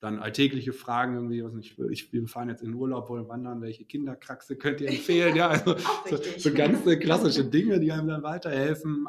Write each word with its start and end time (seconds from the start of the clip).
dann 0.00 0.18
alltägliche 0.18 0.72
Fragen 0.72 1.14
irgendwie, 1.14 1.44
was 1.44 1.52
nicht, 1.52 1.78
ich, 1.90 2.10
wir 2.10 2.26
fahren 2.26 2.48
jetzt 2.48 2.62
in 2.62 2.70
den 2.70 2.74
Urlaub, 2.74 3.10
wollen 3.10 3.28
wandern, 3.28 3.60
welche 3.60 3.84
Kinderkraxe 3.84 4.56
könnt 4.56 4.80
ihr 4.80 4.88
empfehlen? 4.88 5.36
Ja, 5.36 5.48
also 5.48 5.76
so, 6.08 6.16
so 6.38 6.54
ganz 6.54 6.78
klassische 7.00 7.44
Dinge, 7.44 7.78
die 7.78 7.92
einem 7.92 8.08
dann 8.08 8.22
weiterhelfen. 8.22 9.04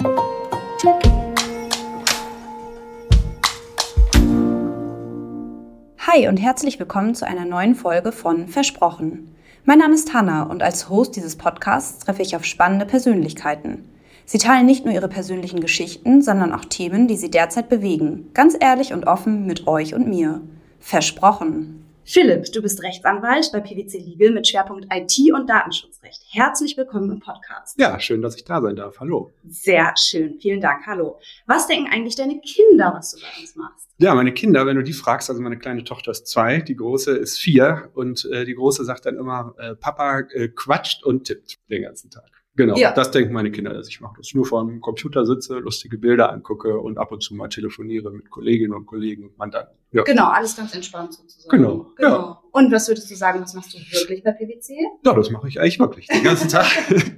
Hi 5.99 6.27
und 6.27 6.35
herzlich 6.35 6.77
willkommen 6.77 7.15
zu 7.15 7.25
einer 7.25 7.45
neuen 7.45 7.75
Folge 7.75 8.11
von 8.11 8.49
Versprochen. 8.49 9.33
Mein 9.63 9.77
Name 9.77 9.93
ist 9.93 10.13
Hanna 10.13 10.43
und 10.43 10.61
als 10.61 10.89
Host 10.89 11.15
dieses 11.15 11.37
Podcasts 11.37 11.99
treffe 11.99 12.21
ich 12.21 12.35
auf 12.35 12.43
spannende 12.43 12.85
Persönlichkeiten. 12.85 13.85
Sie 14.25 14.39
teilen 14.39 14.65
nicht 14.65 14.83
nur 14.83 14.93
ihre 14.93 15.07
persönlichen 15.07 15.61
Geschichten, 15.61 16.21
sondern 16.21 16.51
auch 16.51 16.65
Themen, 16.65 17.07
die 17.07 17.15
sie 17.15 17.31
derzeit 17.31 17.69
bewegen, 17.69 18.29
ganz 18.33 18.57
ehrlich 18.59 18.91
und 18.91 19.07
offen 19.07 19.45
mit 19.45 19.67
euch 19.67 19.93
und 19.93 20.09
mir. 20.09 20.41
Versprochen. 20.81 21.85
Philipp, 22.03 22.51
du 22.51 22.61
bist 22.61 22.81
Rechtsanwalt 22.81 23.51
bei 23.53 23.61
PwC 23.61 23.99
Legal 23.99 24.31
mit 24.31 24.47
Schwerpunkt 24.47 24.87
IT 24.91 25.31
und 25.31 25.47
Datenschutzrecht. 25.47 26.19
Herzlich 26.31 26.75
willkommen 26.75 27.11
im 27.11 27.19
Podcast. 27.19 27.79
Ja, 27.79 27.99
schön, 27.99 28.23
dass 28.23 28.35
ich 28.35 28.43
da 28.43 28.59
sein 28.59 28.75
darf. 28.75 28.99
Hallo. 28.99 29.31
Sehr 29.47 29.93
schön. 29.95 30.39
Vielen 30.41 30.59
Dank. 30.59 30.85
Hallo. 30.87 31.19
Was 31.45 31.67
denken 31.67 31.89
eigentlich 31.89 32.15
deine 32.15 32.41
Kinder, 32.41 32.93
was 32.95 33.11
du 33.11 33.21
bei 33.21 33.41
uns 33.41 33.55
machst? 33.55 33.89
Ja, 33.99 34.15
meine 34.15 34.33
Kinder, 34.33 34.65
wenn 34.65 34.75
du 34.75 34.83
die 34.83 34.93
fragst, 34.93 35.29
also 35.29 35.41
meine 35.41 35.59
kleine 35.59 35.83
Tochter 35.83 36.11
ist 36.11 36.25
zwei, 36.25 36.59
die 36.59 36.75
große 36.75 37.15
ist 37.15 37.37
vier 37.37 37.91
und 37.93 38.27
äh, 38.31 38.43
die 38.45 38.55
große 38.55 38.83
sagt 38.83 39.05
dann 39.05 39.15
immer, 39.15 39.53
äh, 39.59 39.75
Papa 39.75 40.21
äh, 40.33 40.49
quatscht 40.49 41.03
und 41.03 41.25
tippt 41.25 41.59
den 41.69 41.83
ganzen 41.83 42.09
Tag. 42.09 42.29
Genau, 42.55 42.75
ja. 42.75 42.91
das 42.91 43.11
denken 43.11 43.33
meine 43.33 43.51
Kinder, 43.51 43.73
dass 43.73 43.87
ich 43.87 44.01
mache. 44.01 44.15
Dass 44.17 44.27
ich 44.27 44.35
nur 44.35 44.45
vor 44.45 44.65
dem 44.65 44.81
Computer 44.81 45.25
sitze, 45.25 45.59
lustige 45.59 45.99
Bilder 45.99 46.33
angucke 46.33 46.79
und 46.79 46.97
ab 46.97 47.11
und 47.11 47.21
zu 47.21 47.35
mal 47.35 47.47
telefoniere 47.47 48.11
mit 48.11 48.29
Kolleginnen 48.29 48.73
und 48.73 48.87
Kollegen 48.87 49.25
und 49.25 49.37
Mandanten. 49.37 49.80
Ja. 49.93 50.03
Genau, 50.03 50.29
alles 50.29 50.55
ganz 50.55 50.73
entspannt 50.73 51.13
sozusagen. 51.13 51.57
Genau. 51.57 51.91
genau. 51.97 52.09
Ja. 52.09 52.41
Und 52.53 52.71
was 52.71 52.87
würdest 52.87 53.09
du 53.09 53.15
sagen, 53.15 53.41
was 53.41 53.53
machst 53.53 53.73
du 53.73 53.77
wirklich 53.77 54.23
bei 54.23 54.31
PwC? 54.31 54.75
Ja, 55.05 55.13
das 55.13 55.29
mache 55.31 55.47
ich 55.47 55.59
eigentlich 55.59 55.79
wirklich. 55.79 56.07
Den 56.07 56.23
ganzen 56.23 56.49
Tag 56.49 56.65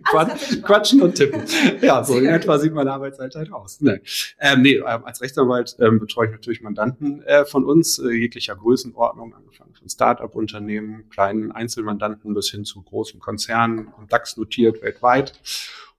quatschen 0.63 1.01
und 1.01 1.16
tippen. 1.16 1.44
Ja, 1.81 2.03
so 2.03 2.17
in 2.17 2.25
etwa 2.25 2.57
sieht 2.59 2.73
meine 2.73 2.91
Arbeitszeit 2.91 3.33
halt 3.35 3.51
aus. 3.51 3.81
Nee, 3.81 3.99
ähm, 4.39 4.61
nee 4.61 4.75
ähm, 4.75 5.05
als 5.05 5.21
Rechtsanwalt 5.21 5.75
ähm, 5.79 5.99
betreue 5.99 6.27
ich 6.27 6.31
natürlich 6.31 6.61
Mandanten 6.61 7.23
äh, 7.23 7.45
von 7.45 7.63
uns, 7.63 7.99
äh, 7.99 8.09
jeglicher 8.09 8.55
Größenordnung, 8.55 9.33
angefangen 9.33 9.73
von 9.73 9.89
Start-up-Unternehmen, 9.89 11.09
kleinen 11.09 11.51
Einzelmandanten 11.51 12.33
bis 12.33 12.49
hin 12.49 12.66
zu 12.66 12.81
großen 12.81 13.19
Konzernen 13.19 13.88
und 13.88 14.11
DAX 14.13 14.38
notiert 14.38 14.81
weltweit. 14.81 15.33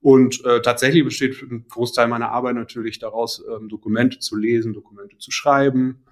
Und 0.00 0.45
äh, 0.45 0.61
tatsächlich 0.61 1.02
besteht 1.02 1.41
ein 1.42 1.67
Großteil 1.69 2.08
meiner 2.08 2.30
Arbeit 2.30 2.56
natürlich 2.56 2.98
daraus, 2.98 3.42
ähm, 3.50 3.69
Dokumente 3.69 4.19
zu 4.19 4.36
lesen, 4.36 4.75
Dokumente 4.75 5.19
zu 5.19 5.30
schreiben, 5.30 6.05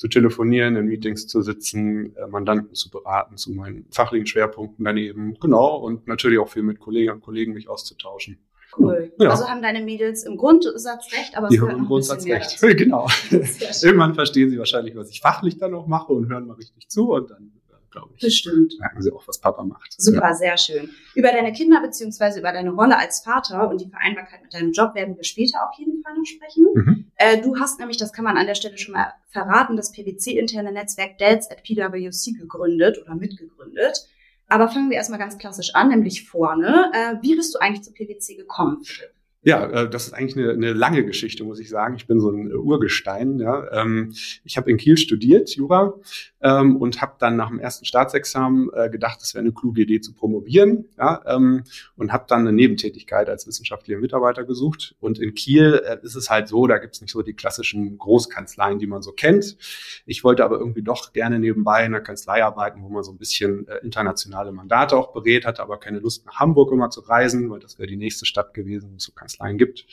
zu 0.00 0.08
telefonieren, 0.08 0.76
in 0.76 0.86
Meetings 0.86 1.26
zu 1.26 1.42
sitzen, 1.42 2.16
äh, 2.16 2.26
Mandanten 2.26 2.74
zu 2.74 2.88
beraten, 2.88 3.36
zu 3.36 3.52
meinen 3.52 3.84
fachlichen 3.90 4.26
Schwerpunkten 4.26 4.82
daneben. 4.82 5.36
Genau. 5.38 5.76
Und 5.76 6.08
natürlich 6.08 6.38
auch 6.38 6.48
viel 6.48 6.62
mit 6.62 6.80
Kolleginnen 6.80 7.16
und 7.16 7.20
Kollegen 7.20 7.52
mich 7.52 7.68
auszutauschen. 7.68 8.38
Cool. 8.78 9.12
Ja. 9.18 9.28
Also 9.28 9.46
haben 9.46 9.60
deine 9.60 9.82
Mädels 9.82 10.24
im 10.24 10.38
Grundsatz 10.38 11.12
recht, 11.12 11.36
aber 11.36 11.48
die 11.48 11.60
haben 11.60 11.80
im 11.80 11.84
Grundsatz 11.84 12.24
recht. 12.24 12.58
Genau. 12.78 13.08
Irgendwann 13.30 14.14
verstehen 14.14 14.48
sie 14.48 14.58
wahrscheinlich, 14.58 14.96
was 14.96 15.10
ich 15.10 15.20
fachlich 15.20 15.58
dann 15.58 15.74
auch 15.74 15.86
mache 15.86 16.14
und 16.14 16.30
hören 16.30 16.46
mal 16.46 16.54
richtig 16.54 16.88
zu 16.88 17.12
und 17.12 17.30
dann 17.30 17.52
glaube 17.90 18.12
ich. 18.14 18.22
Bestimmt. 18.22 18.74
Merken 18.78 19.02
sie 19.02 19.12
auch, 19.12 19.26
was 19.26 19.40
Papa 19.40 19.62
macht. 19.62 19.94
Super, 20.00 20.28
ja. 20.28 20.34
sehr 20.34 20.56
schön. 20.56 20.90
Über 21.14 21.32
deine 21.32 21.52
Kinder 21.52 21.80
beziehungsweise 21.80 22.40
über 22.40 22.52
deine 22.52 22.70
Rolle 22.70 22.98
als 22.98 23.20
Vater 23.20 23.68
und 23.68 23.80
die 23.80 23.88
Vereinbarkeit 23.88 24.42
mit 24.42 24.54
deinem 24.54 24.72
Job 24.72 24.94
werden 24.94 25.16
wir 25.16 25.24
später 25.24 25.58
auf 25.68 25.78
jeden 25.78 26.02
Fall 26.02 26.14
noch 26.16 26.24
sprechen. 26.24 26.66
Mhm. 26.74 27.04
Äh, 27.16 27.40
du 27.40 27.58
hast 27.58 27.78
nämlich, 27.78 27.96
das 27.96 28.12
kann 28.12 28.24
man 28.24 28.36
an 28.36 28.46
der 28.46 28.54
Stelle 28.54 28.78
schon 28.78 28.94
mal 28.94 29.12
verraten, 29.28 29.76
das 29.76 29.92
PwC-interne 29.92 30.72
Netzwerk 30.72 31.18
DELS 31.18 31.50
at 31.50 31.62
PwC 31.62 32.32
gegründet 32.32 32.98
oder 33.02 33.14
mitgegründet. 33.14 34.08
Aber 34.48 34.68
fangen 34.68 34.90
wir 34.90 34.96
erstmal 34.96 35.20
ganz 35.20 35.38
klassisch 35.38 35.74
an, 35.74 35.88
nämlich 35.88 36.28
vorne. 36.28 36.90
Äh, 36.92 37.22
wie 37.22 37.36
bist 37.36 37.54
du 37.54 37.60
eigentlich 37.60 37.82
zu 37.82 37.92
PwC 37.92 38.34
gekommen, 38.34 38.82
Philipp? 38.82 39.12
Ja, 39.42 39.64
äh, 39.70 39.88
das 39.88 40.06
ist 40.06 40.12
eigentlich 40.12 40.36
eine, 40.36 40.52
eine 40.52 40.74
lange 40.74 41.02
Geschichte, 41.02 41.44
muss 41.44 41.60
ich 41.60 41.70
sagen. 41.70 41.94
Ich 41.94 42.06
bin 42.06 42.20
so 42.20 42.30
ein 42.30 42.52
Urgestein. 42.52 43.38
Ja. 43.38 43.72
Ähm, 43.72 44.12
ich 44.44 44.58
habe 44.58 44.70
in 44.70 44.76
Kiel 44.76 44.98
studiert, 44.98 45.48
Jura, 45.56 45.94
ähm, 46.42 46.76
und 46.76 47.00
habe 47.00 47.14
dann 47.18 47.36
nach 47.36 47.48
dem 47.48 47.58
ersten 47.58 47.86
Staatsexamen 47.86 48.68
äh, 48.74 48.90
gedacht, 48.90 49.20
es 49.22 49.32
wäre 49.32 49.42
eine 49.42 49.52
kluge 49.52 49.80
Idee 49.80 50.02
zu 50.02 50.12
promovieren. 50.12 50.90
Ja, 50.98 51.22
ähm, 51.26 51.64
und 51.96 52.12
habe 52.12 52.26
dann 52.28 52.40
eine 52.40 52.52
Nebentätigkeit 52.52 53.30
als 53.30 53.46
wissenschaftlicher 53.46 53.98
Mitarbeiter 53.98 54.44
gesucht. 54.44 54.94
Und 55.00 55.18
in 55.18 55.32
Kiel 55.32 55.82
äh, 55.86 55.96
ist 56.02 56.16
es 56.16 56.28
halt 56.28 56.46
so, 56.48 56.66
da 56.66 56.76
gibt's 56.76 57.00
nicht 57.00 57.12
so 57.12 57.22
die 57.22 57.32
klassischen 57.32 57.96
Großkanzleien, 57.96 58.78
die 58.78 58.86
man 58.86 59.00
so 59.00 59.12
kennt. 59.12 59.56
Ich 60.04 60.22
wollte 60.22 60.44
aber 60.44 60.58
irgendwie 60.58 60.82
doch 60.82 61.14
gerne 61.14 61.38
nebenbei 61.38 61.80
in 61.80 61.94
einer 61.94 62.02
Kanzlei 62.02 62.44
arbeiten, 62.44 62.82
wo 62.82 62.90
man 62.90 63.02
so 63.04 63.12
ein 63.12 63.16
bisschen 63.18 63.66
internationale 63.82 64.52
Mandate 64.52 64.96
auch 64.96 65.12
berät, 65.12 65.46
hatte 65.46 65.62
aber 65.62 65.78
keine 65.78 65.98
Lust 65.98 66.26
nach 66.26 66.40
Hamburg 66.40 66.72
immer 66.72 66.90
zu 66.90 67.00
reisen, 67.00 67.48
weil 67.48 67.60
das 67.60 67.78
wäre 67.78 67.88
die 67.88 67.96
nächste 67.96 68.26
Stadt 68.26 68.52
gewesen, 68.52 68.90
wo 68.92 68.96
es 68.96 69.08
Kanzleien 69.30 69.58
gibt. 69.58 69.86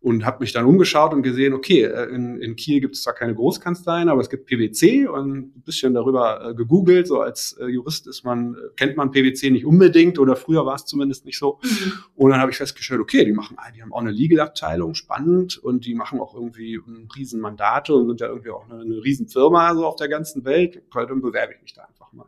Und 0.00 0.26
habe 0.26 0.38
mich 0.40 0.52
dann 0.52 0.64
umgeschaut 0.64 1.14
und 1.14 1.22
gesehen, 1.22 1.52
okay, 1.54 1.84
äh, 1.84 2.12
in, 2.12 2.40
in 2.40 2.56
Kiel 2.56 2.80
gibt 2.80 2.96
es 2.96 3.02
zwar 3.02 3.14
keine 3.14 3.34
Großkanzleien, 3.34 4.08
aber 4.08 4.20
es 4.20 4.28
gibt 4.28 4.46
PwC 4.46 5.06
und 5.06 5.56
ein 5.56 5.62
bisschen 5.64 5.94
darüber 5.94 6.50
äh, 6.50 6.54
gegoogelt. 6.54 7.06
So 7.06 7.20
als 7.20 7.56
äh, 7.60 7.66
Jurist 7.66 8.08
ist 8.08 8.24
man, 8.24 8.54
äh, 8.54 8.58
kennt 8.76 8.96
man 8.96 9.12
PwC 9.12 9.50
nicht 9.50 9.64
unbedingt 9.64 10.18
oder 10.18 10.34
früher 10.34 10.66
war 10.66 10.74
es 10.74 10.86
zumindest 10.86 11.24
nicht 11.24 11.38
so. 11.38 11.60
Mhm. 11.62 11.92
Und 12.16 12.30
dann 12.32 12.40
habe 12.40 12.50
ich 12.50 12.56
festgestellt, 12.56 13.00
okay, 13.00 13.24
die 13.24 13.32
machen, 13.32 13.56
die 13.76 13.82
haben 13.82 13.92
auch 13.92 14.00
eine 14.00 14.10
Legal-Abteilung, 14.10 14.94
spannend, 14.94 15.56
und 15.58 15.86
die 15.86 15.94
machen 15.94 16.18
auch 16.18 16.34
irgendwie 16.34 16.80
riesen 17.16 17.40
Mandate 17.40 17.94
und 17.94 18.08
sind 18.08 18.20
ja 18.20 18.26
irgendwie 18.26 18.50
auch 18.50 18.68
eine, 18.68 18.80
eine 18.80 19.04
riesen 19.04 19.28
Firma 19.28 19.72
so 19.74 19.86
auf 19.86 19.96
der 19.96 20.08
ganzen 20.08 20.44
Welt. 20.44 20.82
Dann 20.92 21.22
bewerbe 21.22 21.54
ich 21.54 21.62
mich 21.62 21.74
da 21.74 21.82
einfach 21.82 22.12
mal. 22.12 22.26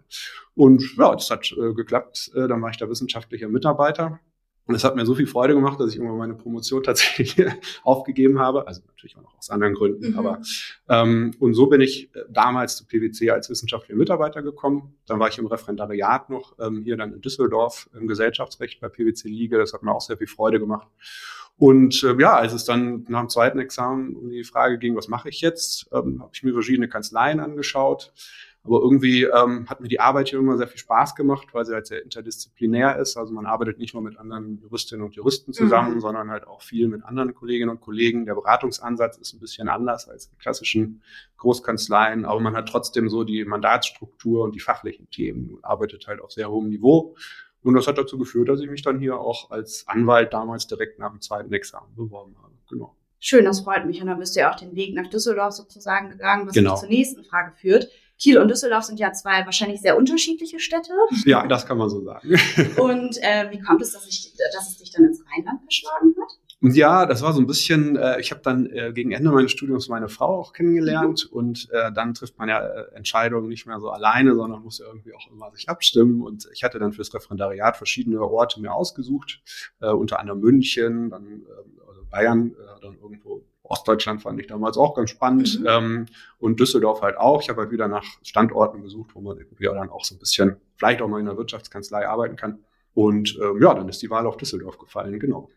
Und 0.55 0.97
ja, 0.97 1.13
das 1.13 1.29
hat 1.31 1.53
äh, 1.53 1.75
geklappt. 1.75 2.31
Äh, 2.37 2.47
dann 2.47 2.63
war 2.63 2.71
ich 2.71 2.77
da 2.77 2.89
wissenschaftlicher 2.89 3.49
Mitarbeiter 3.49 4.21
und 4.67 4.75
es 4.75 4.83
hat 4.83 4.97
mir 4.97 5.05
so 5.05 5.15
viel 5.15 5.27
Freude 5.27 5.55
gemacht, 5.55 5.79
dass 5.79 5.91
ich 5.91 5.97
irgendwann 5.97 6.19
meine 6.19 6.35
Promotion 6.35 6.83
tatsächlich 6.85 7.37
aufgegeben 7.83 8.39
habe. 8.39 8.67
Also 8.67 8.83
natürlich 8.87 9.17
auch 9.17 9.23
noch 9.23 9.37
aus 9.37 9.51
anderen 9.51 9.75
Gründen. 9.75 10.13
Mhm. 10.13 10.19
Aber 10.19 10.41
ähm, 10.89 11.35
und 11.39 11.55
so 11.55 11.67
bin 11.67 11.81
ich 11.81 12.15
äh, 12.15 12.21
damals 12.31 12.77
zu 12.77 12.87
PwC 12.87 13.31
als 13.31 13.51
wissenschaftlicher 13.51 13.97
Mitarbeiter 13.97 14.43
gekommen. 14.43 14.95
Dann 15.07 15.21
war 15.21 15.29
ich 15.29 15.39
im 15.39 15.47
Referendariat 15.47 16.31
noch 16.31 16.59
ähm, 16.59 16.83
hier 16.83 16.97
dann 16.97 17.13
in 17.13 17.21
Düsseldorf 17.21 17.91
im 17.95 18.07
Gesellschaftsrecht 18.07 18.81
bei 18.81 18.89
PwC 18.89 19.29
Liga. 19.29 19.59
Das 19.59 19.75
hat 19.75 19.83
mir 19.83 19.93
auch 19.93 20.01
sehr 20.01 20.17
viel 20.17 20.27
Freude 20.29 20.59
gemacht. 20.59 20.89
Und 21.57 22.03
äh, 22.03 22.17
ja, 22.19 22.35
als 22.35 22.53
es 22.53 22.65
dann 22.65 23.05
nach 23.09 23.21
dem 23.21 23.29
zweiten 23.29 23.59
Examen 23.59 24.17
um 24.17 24.31
die 24.31 24.45
Frage 24.45 24.79
ging, 24.79 24.97
was 24.97 25.09
mache 25.09 25.29
ich 25.29 25.41
jetzt, 25.41 25.89
ähm, 25.93 26.21
habe 26.21 26.31
ich 26.33 26.43
mir 26.43 26.53
verschiedene 26.53 26.89
Kanzleien 26.89 27.39
angeschaut 27.39 28.13
aber 28.65 28.81
irgendwie 28.81 29.25
ähm, 29.25 29.69
hat 29.69 29.81
mir 29.81 29.89
die 29.89 30.01
Arbeit 30.01 30.31
hier 30.31 30.39
immer 30.39 30.57
sehr 30.57 30.67
viel 30.67 30.79
Spaß 30.79 31.15
gemacht, 31.15 31.49
weil 31.53 31.67
sie 31.67 31.75
halt 31.75 31.87
sehr 31.87 32.03
interdisziplinär 32.03 32.97
ist. 32.97 33.19
Also 33.19 33.35
man 33.35 33.45
arbeitet 33.45 33.79
nicht 33.79 33.93
nur 33.93 34.03
mit 34.03 34.19
anderen 34.19 34.59
Juristinnen 34.59 35.05
und 35.05 35.15
Juristen 35.15 35.53
zusammen, 35.53 35.97
mhm. 35.97 36.01
sondern 36.01 36.31
halt 36.31 36.47
auch 36.47 36.63
viel 36.63 36.89
mit 36.89 37.05
anderen 37.05 37.35
Kolleginnen 37.35 37.71
und 37.71 37.83
Kollegen. 37.83 38.25
Der 38.25 38.35
Beratungsansatz 38.35 39.19
ist 39.19 39.35
ein 39.35 39.41
bisschen 39.41 39.69
anders 39.69 40.09
als 40.09 40.31
die 40.31 40.37
klassischen 40.37 41.03
Großkanzleien, 41.37 42.25
aber 42.25 42.41
man 42.41 42.57
hat 42.57 42.71
trotzdem 42.71 43.11
so 43.11 43.23
die 43.23 43.45
Mandatsstruktur 43.45 44.45
und 44.45 44.55
die 44.55 44.61
fachlichen 44.61 45.11
Themen 45.11 45.51
und 45.51 45.65
arbeitet 45.65 46.07
halt 46.07 46.23
auf 46.23 46.33
sehr 46.33 46.51
hohem 46.51 46.71
Niveau. 46.71 47.15
Und 47.63 47.75
das 47.75 47.87
hat 47.87 47.99
dazu 47.99 48.17
geführt, 48.17 48.49
dass 48.49 48.61
ich 48.61 48.71
mich 48.71 48.83
dann 48.83 48.99
hier 48.99 49.19
auch 49.19 49.51
als 49.51 49.87
Anwalt 49.89 50.33
damals 50.33 50.67
direkt 50.67 50.99
nach 50.99 51.11
dem 51.11 51.21
zweiten 51.21 51.53
Examen 51.53 51.95
beworben 51.95 52.35
habe. 52.43 52.55
Genau. 52.71 52.97
Schön, 53.21 53.45
das 53.47 53.61
freut 53.61 53.87
mich. 53.87 54.03
Und 54.03 54.09
dann 54.09 54.19
bist 54.19 54.37
du 54.37 54.41
ja 54.41 54.53
auch 54.53 54.57
den 54.57 54.75
Weg 54.75 54.95
nach 54.95 55.09
Düsseldorf 55.09 55.53
sozusagen 55.53 56.11
gegangen, 56.11 56.47
was 56.47 56.55
genau. 56.55 56.73
mich 56.73 56.81
zur 56.81 56.89
nächsten 56.91 57.25
Frage 57.25 57.53
führt. 57.57 57.89
Kiel 58.25 58.39
und 58.39 58.51
Düsseldorf 58.51 58.85
sind 58.85 58.99
ja 58.99 59.13
zwei 59.13 59.45
wahrscheinlich 59.45 59.83
sehr 59.83 59.99
unterschiedliche 59.99 60.59
Städte. 60.59 60.93
Ja, 61.27 61.47
das 61.47 61.67
kann 61.67 61.77
man 61.77 61.91
so 61.91 62.03
sagen. 62.03 62.27
und 62.79 63.19
äh, 63.23 63.51
wie 63.51 63.61
kommt 63.61 63.83
es, 63.83 63.93
dass, 63.93 64.07
ich, 64.09 64.33
dass 64.55 64.71
es 64.71 64.79
dich 64.79 64.91
dann 64.93 65.05
ins 65.05 65.23
Rheinland 65.31 65.61
verschlagen 65.61 66.15
hat? 66.19 66.39
Ja, 66.75 67.05
das 67.05 67.21
war 67.21 67.35
so 67.35 67.41
ein 67.41 67.47
bisschen, 67.47 67.97
äh, 67.97 68.19
ich 68.21 68.31
habe 68.31 68.41
dann 68.43 68.65
äh, 68.71 68.95
gegen 68.95 69.13
Ende 69.13 69.31
meines 69.31 69.53
Studiums 69.53 69.89
meine 69.89 70.09
Frau 70.09 70.41
auch 70.41 70.55
kennengelernt 70.55 71.29
mhm. 71.31 71.37
und 71.37 71.69
äh, 71.71 71.93
dann 71.93 72.15
trifft 72.15 72.39
man 72.39 72.49
ja 72.49 72.67
äh, 72.67 72.95
Entscheidungen 72.95 73.49
nicht 73.49 73.67
mehr 73.67 73.79
so 73.79 73.91
alleine, 73.91 74.35
sondern 74.35 74.63
muss 74.63 74.79
ja 74.79 74.87
irgendwie 74.87 75.13
auch 75.13 75.31
immer 75.31 75.51
sich 75.53 75.69
abstimmen 75.69 76.23
und 76.23 76.49
ich 76.55 76.65
hatte 76.65 76.79
dann 76.79 76.95
fürs 76.95 77.13
Referendariat 77.13 77.77
verschiedene 77.77 78.23
Orte 78.23 78.63
mir 78.63 78.73
ausgesucht, 78.73 79.43
äh, 79.83 79.91
unter 79.91 80.19
anderem 80.19 80.41
München, 80.41 81.11
dann 81.11 81.43
äh, 81.43 81.87
also 81.87 82.07
Bayern, 82.11 82.53
äh, 82.53 82.81
dann 82.81 82.97
irgendwo 83.03 83.45
Ostdeutschland 83.65 84.23
fand 84.23 84.39
ich 84.41 84.47
damals 84.47 84.77
auch 84.77 84.95
ganz 84.95 85.11
spannend 85.11 85.61
mhm. 85.61 85.67
ähm, 85.67 86.07
und 86.39 86.61
Düsseldorf 86.61 87.01
halt 87.01 87.17
auch. 87.17 87.41
Ich 87.41 87.49
habe 87.49 87.63
halt 87.63 87.71
wieder 87.71 87.89
nach 87.89 88.05
Standorten 88.23 88.83
gesucht, 88.83 89.15
wo 89.15 89.21
man 89.21 89.39
irgendwie 89.39 89.65
dann 89.65 89.91
auch 89.91 90.05
so 90.05 90.15
ein 90.15 90.19
bisschen 90.19 90.57
vielleicht 90.77 91.01
auch 91.01 91.09
mal 91.09 91.19
in 91.19 91.27
der 91.27 91.37
Wirtschaftskanzlei 91.37 92.07
arbeiten 92.07 92.37
kann. 92.37 92.59
Und 92.93 93.39
ähm, 93.43 93.61
ja, 93.61 93.75
dann 93.75 93.89
ist 93.89 94.03
die 94.03 94.11
Wahl 94.11 94.27
auf 94.27 94.37
Düsseldorf 94.37 94.79
gefallen, 94.79 95.19
genau. 95.19 95.51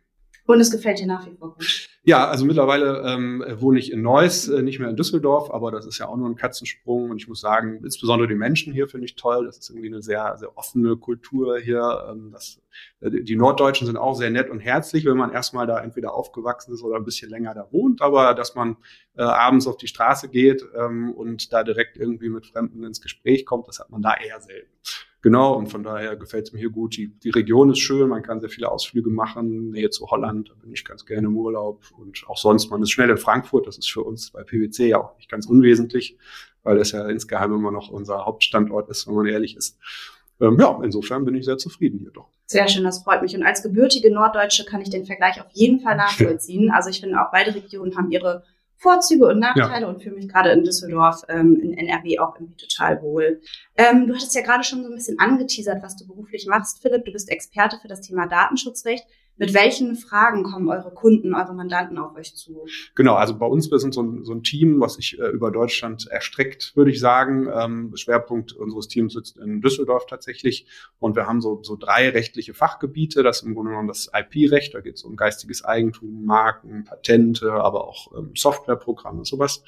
Und 0.48 0.62
es 0.62 0.72
gefällt 0.72 1.00
dir 1.00 1.08
nach 1.08 1.28
wie 1.28 1.36
vor 1.36 1.56
gut? 1.56 1.90
Ja, 2.04 2.30
also 2.30 2.46
mittlerweile 2.46 3.04
ähm, 3.06 3.44
wohne 3.58 3.80
ich 3.80 3.92
in 3.92 4.02
Neuss, 4.02 4.48
äh, 4.48 4.62
nicht 4.62 4.80
mehr 4.80 4.90
in 4.90 4.96
Düsseldorf, 4.96 5.52
aber 5.52 5.72
das 5.72 5.86
ist 5.86 5.98
ja 5.98 6.08
auch 6.08 6.16
nur 6.16 6.30
ein 6.30 6.38
Katzensprung. 6.38 7.10
Und 7.10 7.18
ich 7.18 7.28
muss 7.28 7.42
sagen, 7.42 7.82
insbesondere 7.84 8.30
die 8.30 8.36
Menschen 8.36 8.72
hier 8.72 8.88
finde 8.88 9.08
ich 9.08 9.16
toll. 9.16 9.46
Das 9.46 9.58
ist 9.58 9.70
irgendwie 9.70 9.90
eine 9.90 10.02
sehr, 10.02 10.38
sehr 10.38 10.58
offene 10.58 10.96
Kultur 10.96 11.60
hier. 11.60 12.08
Ähm, 12.10 12.30
das, 12.32 12.62
äh, 13.02 13.10
die 13.12 13.36
Norddeutschen 13.36 13.88
sind 13.88 13.98
auch 13.98 14.16
sehr 14.16 14.30
nett 14.30 14.50
und 14.50 14.62
herzlich, 14.62 15.04
wenn 15.04 15.18
man 15.18 15.34
erstmal 15.34 15.68
da 15.68 15.84
entweder 15.84 16.14
aufgewachsen 16.14 16.74
ist 16.74 16.82
oder 16.82 16.96
ein 16.96 17.04
bisschen 17.04 17.30
länger 17.30 17.54
da 17.54 17.68
wohnt. 17.72 18.02
Aber 18.02 18.34
dass 18.34 18.56
man 18.56 18.78
äh, 19.18 19.24
abends 19.24 19.68
auf 19.68 19.76
die 19.76 19.88
Straße 19.88 20.30
geht 20.30 20.64
ähm, 20.78 21.12
und 21.12 21.52
da 21.52 21.66
direkt 21.66 21.98
irgendwie 21.98 22.30
mit 22.30 22.46
Fremden 22.46 22.86
ins 22.86 23.02
Gespräch 23.02 23.46
kommt, 23.46 23.68
das 23.68 23.80
hat 23.80 23.90
man 23.90 24.02
da 24.02 24.14
eher 24.16 24.40
selten. 24.40 24.72
Genau, 25.24 25.56
und 25.56 25.68
von 25.68 25.84
daher 25.84 26.16
gefällt 26.16 26.48
es 26.48 26.54
mir 26.54 26.60
hier 26.60 26.70
gut. 26.70 26.96
Die, 26.96 27.08
die 27.08 27.32
Region 27.32 27.72
ist 27.72 27.80
schön, 27.80 28.10
man 28.10 28.22
kann 28.22 28.40
sehr 28.40 28.50
viele 28.50 28.72
Ausflüge 28.72 29.10
machen. 29.10 29.72
Nähe 29.72 29.90
zu 29.90 30.08
Holland, 30.08 30.50
da 30.50 30.54
bin 30.54 30.72
ich 30.72 30.86
ganz 30.86 31.06
gerne 31.06 31.28
im 31.28 31.36
Urlaub. 31.36 31.84
Und 31.98 32.24
auch 32.28 32.38
sonst, 32.38 32.70
man 32.70 32.84
ist 32.84 32.92
schnell 32.92 33.10
in 33.10 33.18
Frankfurt, 33.18 33.66
das 33.66 33.78
ist 33.78 33.92
für 33.92 34.04
uns 34.04 34.32
bei 34.32 34.44
PwC 34.44 34.88
ja 34.88 35.00
auch 35.00 35.18
nicht 35.18 35.30
ganz 35.30 35.48
unwesentlich, 35.48 36.18
weil 36.62 36.78
das 36.78 36.92
ja 36.92 37.08
insgeheim 37.08 37.54
immer 37.54 37.72
noch 37.72 37.90
unser 37.90 38.26
Hauptstandort 38.26 38.90
ist, 38.90 39.08
wenn 39.08 39.16
man 39.16 39.26
ehrlich 39.26 39.58
ist. 39.58 39.80
Ähm, 40.40 40.58
ja, 40.60 40.80
insofern 40.84 41.26
bin 41.26 41.34
ich 41.34 41.46
sehr 41.46 41.58
zufrieden 41.58 41.98
hier 42.00 42.12
doch. 42.12 42.30
Sehr 42.46 42.68
schön, 42.68 42.84
das 42.84 43.04
freut 43.04 43.24
mich. 43.24 43.36
Und 43.36 43.44
als 43.44 43.64
gebürtige 43.64 44.14
Norddeutsche 44.14 44.66
kann 44.66 44.82
ich 44.82 44.90
den 44.90 45.06
Vergleich 45.06 45.42
auf 45.42 45.48
jeden 45.54 45.80
Fall 45.80 45.98
nachvollziehen. 45.98 46.70
Also 46.72 46.90
ich 46.90 47.00
finde 47.00 47.20
auch 47.20 47.32
beide 47.32 47.56
Regionen 47.56 47.98
haben 47.98 48.12
ihre 48.12 48.44
Vorzüge 48.78 49.26
und 49.26 49.40
Nachteile 49.40 49.82
ja. 49.82 49.88
und 49.88 50.02
fühle 50.02 50.16
mich 50.16 50.30
gerade 50.30 50.52
in 50.52 50.64
Düsseldorf, 50.64 51.24
ähm, 51.30 51.60
in 51.60 51.74
NRW 51.74 52.20
auch 52.20 52.36
irgendwie 52.36 52.58
total 52.58 53.02
wohl. 53.02 53.42
Ähm, 53.76 54.08
du 54.08 54.14
hattest 54.14 54.36
ja 54.36 54.42
gerade 54.42 54.64
schon 54.64 54.84
so 54.84 54.90
ein 54.90 54.96
bisschen 54.96 55.20
angeteasert, 55.20 55.82
was 55.82 55.96
du 55.96 56.06
beruflich 56.06 56.46
machst, 56.48 56.82
Philipp. 56.82 57.06
Du 57.06 57.12
bist 57.12 57.30
Experte 57.30 57.80
für 57.82 57.88
das 57.88 58.02
Thema 58.02 58.28
Datenschutzrecht. 58.28 59.06
Mit 59.38 59.54
welchen 59.54 59.96
Fragen 59.96 60.44
kommen 60.44 60.68
eure 60.68 60.92
Kunden, 60.92 61.34
eure 61.34 61.54
Mandanten 61.54 61.98
auf 61.98 62.16
euch 62.16 62.36
zu? 62.36 62.66
Genau, 62.96 63.16
also 63.16 63.38
bei 63.38 63.46
uns, 63.46 63.70
wir 63.70 63.80
sind 63.80 63.94
so 63.94 64.02
ein, 64.02 64.24
so 64.24 64.34
ein 64.34 64.44
Team, 64.44 64.80
was 64.80 64.96
sich 64.96 65.20
äh, 65.20 65.28
über 65.28 65.52
Deutschland 65.52 66.08
erstreckt, 66.08 66.76
würde 66.76 66.92
ich 66.92 67.00
sagen. 67.00 67.48
Ähm, 67.54 67.92
Schwerpunkt 67.96 68.54
unseres 68.54 68.88
Teams 68.88 69.14
sitzt 69.14 69.38
in 69.38 69.62
Düsseldorf 69.62 70.06
tatsächlich. 70.08 70.66
Und 71.00 71.16
wir 71.16 71.28
haben 71.28 71.42
so, 71.42 71.62
so 71.62 71.76
drei 71.76 72.10
rechtliche 72.10 72.54
Fachgebiete. 72.54 73.24
Das 73.24 73.38
ist 73.38 73.44
im 73.44 73.54
Grunde 73.54 73.72
genommen 73.72 73.88
das 73.88 74.10
IP-Recht, 74.14 74.74
da 74.74 74.82
geht 74.82 74.96
es 74.96 75.04
um 75.04 75.16
geistiges 75.16 75.64
Eigentum, 75.64 76.26
Marken, 76.26 76.84
Patente, 76.84 77.52
aber 77.52 77.88
auch 77.88 78.18
ähm, 78.18 78.32
Softwareprogramme, 78.36 79.24
sowas. 79.26 79.64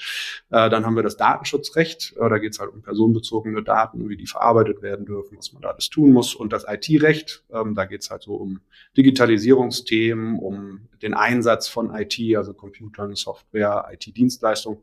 Äh, 0.49 0.69
dann 0.69 0.85
haben 0.85 0.95
wir 0.95 1.03
das 1.03 1.17
Datenschutzrecht, 1.17 2.15
äh, 2.17 2.29
da 2.29 2.37
geht 2.39 2.53
es 2.53 2.59
halt 2.59 2.71
um 2.71 2.81
personenbezogene 2.81 3.63
Daten, 3.63 4.09
wie 4.09 4.17
die 4.17 4.27
verarbeitet 4.27 4.81
werden 4.81 5.05
dürfen, 5.05 5.37
was 5.37 5.53
man 5.53 5.61
da 5.61 5.69
alles 5.69 5.89
tun 5.89 6.11
muss. 6.11 6.33
Und 6.33 6.53
das 6.53 6.65
IT-Recht, 6.67 7.43
ähm, 7.53 7.75
da 7.75 7.85
geht 7.85 8.01
es 8.01 8.09
halt 8.09 8.23
so 8.23 8.33
um 8.35 8.61
Digitalisierung 8.97 9.58
Digitalisierungsthemen, 9.59 10.39
um 10.39 10.87
den 11.01 11.13
Einsatz 11.13 11.67
von 11.67 11.93
IT, 11.93 12.17
also 12.35 12.53
Computern, 12.53 13.15
Software, 13.15 13.89
IT-Dienstleistungen. 13.91 14.79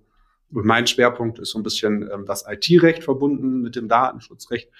Und 0.52 0.64
mein 0.64 0.86
Schwerpunkt 0.86 1.40
ist 1.40 1.50
so 1.50 1.58
ein 1.58 1.64
bisschen 1.64 2.08
ähm, 2.12 2.24
das 2.24 2.44
IT-Recht 2.46 3.02
verbunden 3.02 3.62
mit 3.62 3.74
dem 3.74 3.88
Datenschutzrecht. 3.88 4.70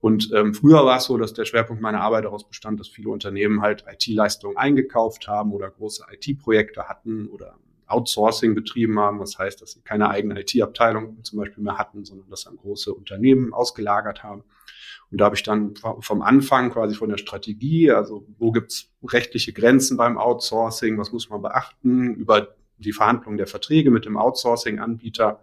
Und 0.00 0.30
ähm, 0.32 0.54
früher 0.54 0.84
war 0.86 0.96
es 0.96 1.04
so, 1.04 1.18
dass 1.18 1.34
der 1.34 1.44
Schwerpunkt 1.44 1.82
meiner 1.82 2.00
Arbeit 2.00 2.24
daraus 2.24 2.48
bestand, 2.48 2.80
dass 2.80 2.88
viele 2.88 3.10
Unternehmen 3.10 3.60
halt 3.60 3.84
IT-Leistungen 3.86 4.56
eingekauft 4.56 5.28
haben 5.28 5.52
oder 5.52 5.70
große 5.70 6.04
IT-Projekte 6.10 6.88
hatten 6.88 7.28
oder 7.28 7.58
Outsourcing 7.86 8.54
betrieben 8.54 8.98
haben. 8.98 9.18
Das 9.18 9.38
heißt, 9.38 9.60
dass 9.60 9.72
sie 9.72 9.82
keine 9.82 10.08
eigene 10.08 10.40
IT-Abteilung 10.40 11.22
zum 11.22 11.38
Beispiel 11.38 11.62
mehr 11.62 11.76
hatten, 11.76 12.04
sondern 12.04 12.30
das 12.30 12.46
an 12.46 12.56
große 12.56 12.94
Unternehmen 12.94 13.52
ausgelagert 13.52 14.22
haben. 14.22 14.42
Und 15.10 15.20
da 15.20 15.24
habe 15.24 15.34
ich 15.34 15.42
dann 15.42 15.74
vom 16.00 16.22
Anfang 16.22 16.70
quasi 16.70 16.94
von 16.94 17.08
der 17.08 17.18
Strategie, 17.18 17.90
also 17.90 18.24
wo 18.38 18.52
gibt's 18.52 18.90
rechtliche 19.02 19.52
Grenzen 19.52 19.96
beim 19.96 20.18
Outsourcing, 20.18 20.98
was 20.98 21.12
muss 21.12 21.28
man 21.28 21.42
beachten, 21.42 22.14
über 22.14 22.54
die 22.80 22.92
Verhandlung 22.92 23.36
der 23.36 23.46
Verträge 23.46 23.90
mit 23.90 24.04
dem 24.04 24.16
Outsourcing-Anbieter 24.16 25.40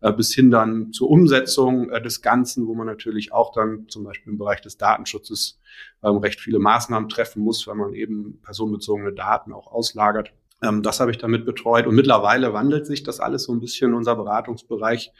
äh, 0.00 0.12
bis 0.12 0.34
hin 0.34 0.50
dann 0.50 0.92
zur 0.92 1.10
Umsetzung 1.10 1.90
äh, 1.90 2.00
des 2.00 2.22
Ganzen, 2.22 2.66
wo 2.66 2.74
man 2.74 2.86
natürlich 2.86 3.32
auch 3.32 3.52
dann 3.52 3.88
zum 3.88 4.04
Beispiel 4.04 4.32
im 4.32 4.38
Bereich 4.38 4.60
des 4.60 4.78
Datenschutzes 4.78 5.60
ähm, 6.02 6.16
recht 6.16 6.40
viele 6.40 6.58
Maßnahmen 6.58 7.08
treffen 7.08 7.42
muss, 7.42 7.66
weil 7.66 7.74
man 7.74 7.94
eben 7.94 8.40
personenbezogene 8.42 9.12
Daten 9.12 9.52
auch 9.52 9.70
auslagert. 9.70 10.32
Ähm, 10.62 10.82
das 10.82 11.00
habe 11.00 11.10
ich 11.10 11.18
damit 11.18 11.44
betreut 11.44 11.86
und 11.86 11.94
mittlerweile 11.94 12.52
wandelt 12.52 12.86
sich 12.86 13.02
das 13.02 13.20
alles 13.20 13.44
so 13.44 13.52
ein 13.52 13.60
bisschen 13.60 13.90
in 13.90 13.96
unser 13.96 14.16
Beratungsbereich. 14.16 15.12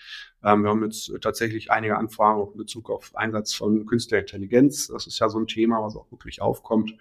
Ähm, 0.45 0.63
wir 0.63 0.71
haben 0.71 0.85
jetzt 0.85 1.11
tatsächlich 1.21 1.71
einige 1.71 1.97
Anfragen 1.97 2.41
auch 2.41 2.53
in 2.53 2.59
Bezug 2.59 2.91
auf 2.91 3.15
Einsatz 3.17 3.55
von 3.55 3.87
künstlicher 3.87 4.21
Intelligenz. 4.21 4.89
Das 4.89 5.07
ist 5.07 5.19
ja 5.19 5.29
so 5.29 5.39
ein 5.39 5.47
Thema, 5.47 5.83
was 5.83 5.97
auch 5.97 6.11
wirklich 6.11 6.41
aufkommt. 6.41 6.95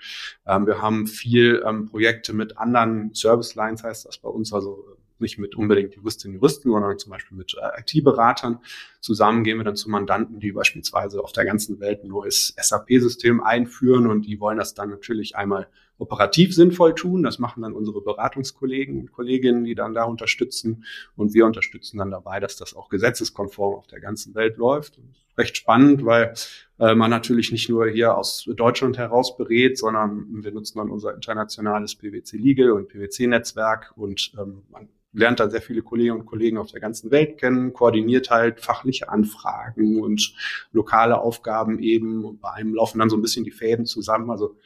Ähm, 0.46 0.66
wir 0.66 0.82
haben 0.82 1.08
viel 1.08 1.64
ähm, 1.66 1.86
Projekte 1.86 2.34
mit 2.34 2.58
anderen 2.58 3.14
Service 3.14 3.56
Lines, 3.56 3.84
heißt 3.84 4.06
das 4.06 4.18
bei 4.18 4.30
uns, 4.30 4.54
also 4.54 4.97
nicht 5.20 5.38
mit 5.38 5.56
unbedingt 5.56 5.96
Juristinnen 5.96 6.36
und 6.36 6.42
Juristen, 6.42 6.72
sondern 6.72 6.98
zum 7.00 7.12
Beispiel 7.12 7.38
mit 7.38 7.56
äh, 7.56 7.82
IT-Beratern. 7.82 8.60
Zusammen 9.00 9.44
gehen 9.44 9.58
wir 9.58 9.64
dann 9.64 9.76
zu 9.76 9.90
Mandanten, 9.90 10.40
die 10.40 10.52
beispielsweise 10.52 11.24
auf 11.24 11.32
der 11.32 11.46
ganzen 11.46 11.80
Welt 11.80 12.04
ein 12.04 12.10
neues 12.10 12.54
SAP-System 12.58 13.44
einführen 13.44 14.08
und 14.08 14.24
die 14.26 14.40
wollen 14.40 14.58
das 14.58 14.74
dann 14.74 14.90
natürlich 14.90 15.36
einmal 15.36 15.68
operativ 16.00 16.54
sinnvoll 16.54 16.96
tun. 16.96 17.24
Das 17.24 17.40
machen 17.40 17.64
dann 17.64 17.74
unsere 17.74 18.02
Beratungskollegen 18.02 19.00
und 19.00 19.12
Kolleginnen, 19.12 19.64
die 19.64 19.76
dann 19.76 19.94
da 19.94 20.04
unterstützen. 20.04 20.86
Und 21.16 21.34
wir 21.34 21.46
unterstützen 21.46 21.98
dann 21.98 22.12
dabei, 22.12 22.40
dass 22.40 22.56
das 22.56 22.76
auch 22.76 22.90
gesetzeskonform 22.90 23.76
auf 23.76 23.88
der 23.88 24.00
ganzen 24.00 24.36
Welt 24.36 24.58
läuft. 24.58 25.00
Recht 25.38 25.58
spannend, 25.58 26.04
weil 26.04 26.34
äh, 26.80 26.96
man 26.96 27.12
natürlich 27.12 27.52
nicht 27.52 27.70
nur 27.70 27.88
hier 27.88 28.18
aus 28.18 28.50
Deutschland 28.56 28.98
heraus 28.98 29.38
berät, 29.38 29.78
sondern 29.78 30.44
wir 30.44 30.52
nutzen 30.52 30.80
dann 30.80 30.90
unser 30.90 31.14
internationales 31.14 31.96
PwC 31.96 32.38
Legal 32.38 32.72
und 32.72 32.88
PwC 32.88 33.28
Netzwerk 33.28 33.94
und 33.96 34.32
ähm, 34.38 34.64
man 34.70 34.90
lernt 35.18 35.40
dann 35.40 35.50
sehr 35.50 35.62
viele 35.62 35.82
Kolleginnen 35.82 36.20
und 36.20 36.26
Kollegen 36.26 36.58
auf 36.58 36.72
der 36.72 36.80
ganzen 36.80 37.10
Welt 37.12 37.40
kennen, 37.40 37.74
koordiniert 37.74 38.30
halt 38.30 38.62
fachliche 38.62 39.10
Anfragen 39.10 40.02
und 40.02 40.34
lokale 40.72 41.20
Aufgaben 41.20 41.80
eben 41.80 42.24
und 42.24 42.40
bei 42.40 42.52
einem 42.52 42.76
laufen 42.76 43.00
dann 43.00 43.10
so 43.10 43.18
ein 43.18 43.22
bisschen 43.22 43.44
die 43.44 43.52
Fäden 43.52 43.86
zusammen. 43.86 44.30
Also 44.30 44.58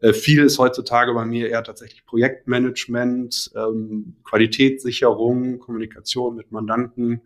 äh, 0.00 0.14
viel 0.14 0.44
ist 0.44 0.58
heutzutage 0.58 1.12
bei 1.12 1.26
mir 1.26 1.50
eher 1.50 1.62
tatsächlich 1.62 2.06
Projektmanagement, 2.06 3.52
ähm, 3.54 4.16
Qualitätssicherung, 4.24 5.58
Kommunikation 5.58 6.36
mit 6.36 6.52
Mandanten 6.52 7.20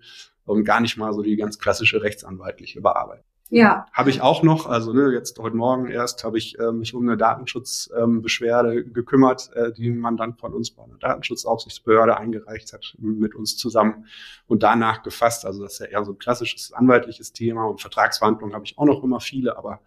und 0.45 0.65
gar 0.65 0.81
nicht 0.81 0.97
mal 0.97 1.13
so 1.13 1.23
die 1.23 1.37
ganz 1.37 1.59
klassische 1.59 2.03
rechtsanwaltliche 2.03 2.81
Bearbeitung. 2.81 3.32
Ja. 3.55 3.85
Habe 3.93 4.09
ich 4.09 4.23
auch 4.23 4.43
noch, 4.43 4.65
also 4.65 4.95
ne, 4.95 5.13
jetzt 5.13 5.39
heute 5.39 5.57
Morgen 5.57 5.91
erst 5.91 6.25
habe 6.25 6.39
ich 6.39 6.59
äh, 6.59 6.73
mich 6.73 6.95
um 6.95 7.07
eine 7.07 7.19
Datenschutzbeschwerde 7.19 8.79
ähm, 8.79 8.95
gekümmert, 8.95 9.51
äh, 9.55 9.71
die 9.75 9.91
ein 9.91 9.99
Mandant 9.99 10.41
von 10.41 10.55
uns 10.55 10.71
bei 10.71 10.83
einer 10.83 10.97
Datenschutzaufsichtsbehörde 10.97 12.17
eingereicht 12.17 12.73
hat, 12.73 12.97
mit 12.99 13.35
uns 13.35 13.59
zusammen 13.59 14.07
und 14.47 14.63
danach 14.63 15.03
gefasst. 15.03 15.45
Also 15.45 15.63
das 15.63 15.75
ist 15.75 15.79
ja 15.81 15.87
eher 15.87 16.03
so 16.03 16.13
ein 16.13 16.19
klassisches 16.19 16.73
anwaltliches 16.73 17.35
Thema 17.35 17.67
und 17.67 17.83
Vertragsverhandlungen 17.83 18.55
habe 18.55 18.65
ich 18.65 18.79
auch 18.79 18.87
noch 18.87 19.05
immer 19.05 19.21
viele, 19.21 19.59
aber 19.59 19.81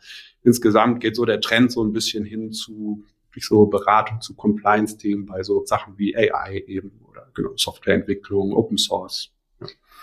insgesamt 0.44 1.00
geht 1.00 1.16
so 1.16 1.26
der 1.26 1.42
Trend 1.42 1.72
so 1.72 1.84
ein 1.84 1.92
bisschen 1.92 2.24
hin 2.24 2.52
zu 2.52 3.04
so 3.40 3.66
Beratung 3.66 4.22
zu 4.22 4.36
Compliance-Themen 4.36 5.26
bei 5.26 5.42
so 5.42 5.66
Sachen 5.66 5.98
wie 5.98 6.16
AI 6.16 6.64
eben 6.68 7.02
oder 7.10 7.28
genau, 7.34 7.54
Softwareentwicklung, 7.58 8.54
Open 8.54 8.78
Source, 8.78 9.35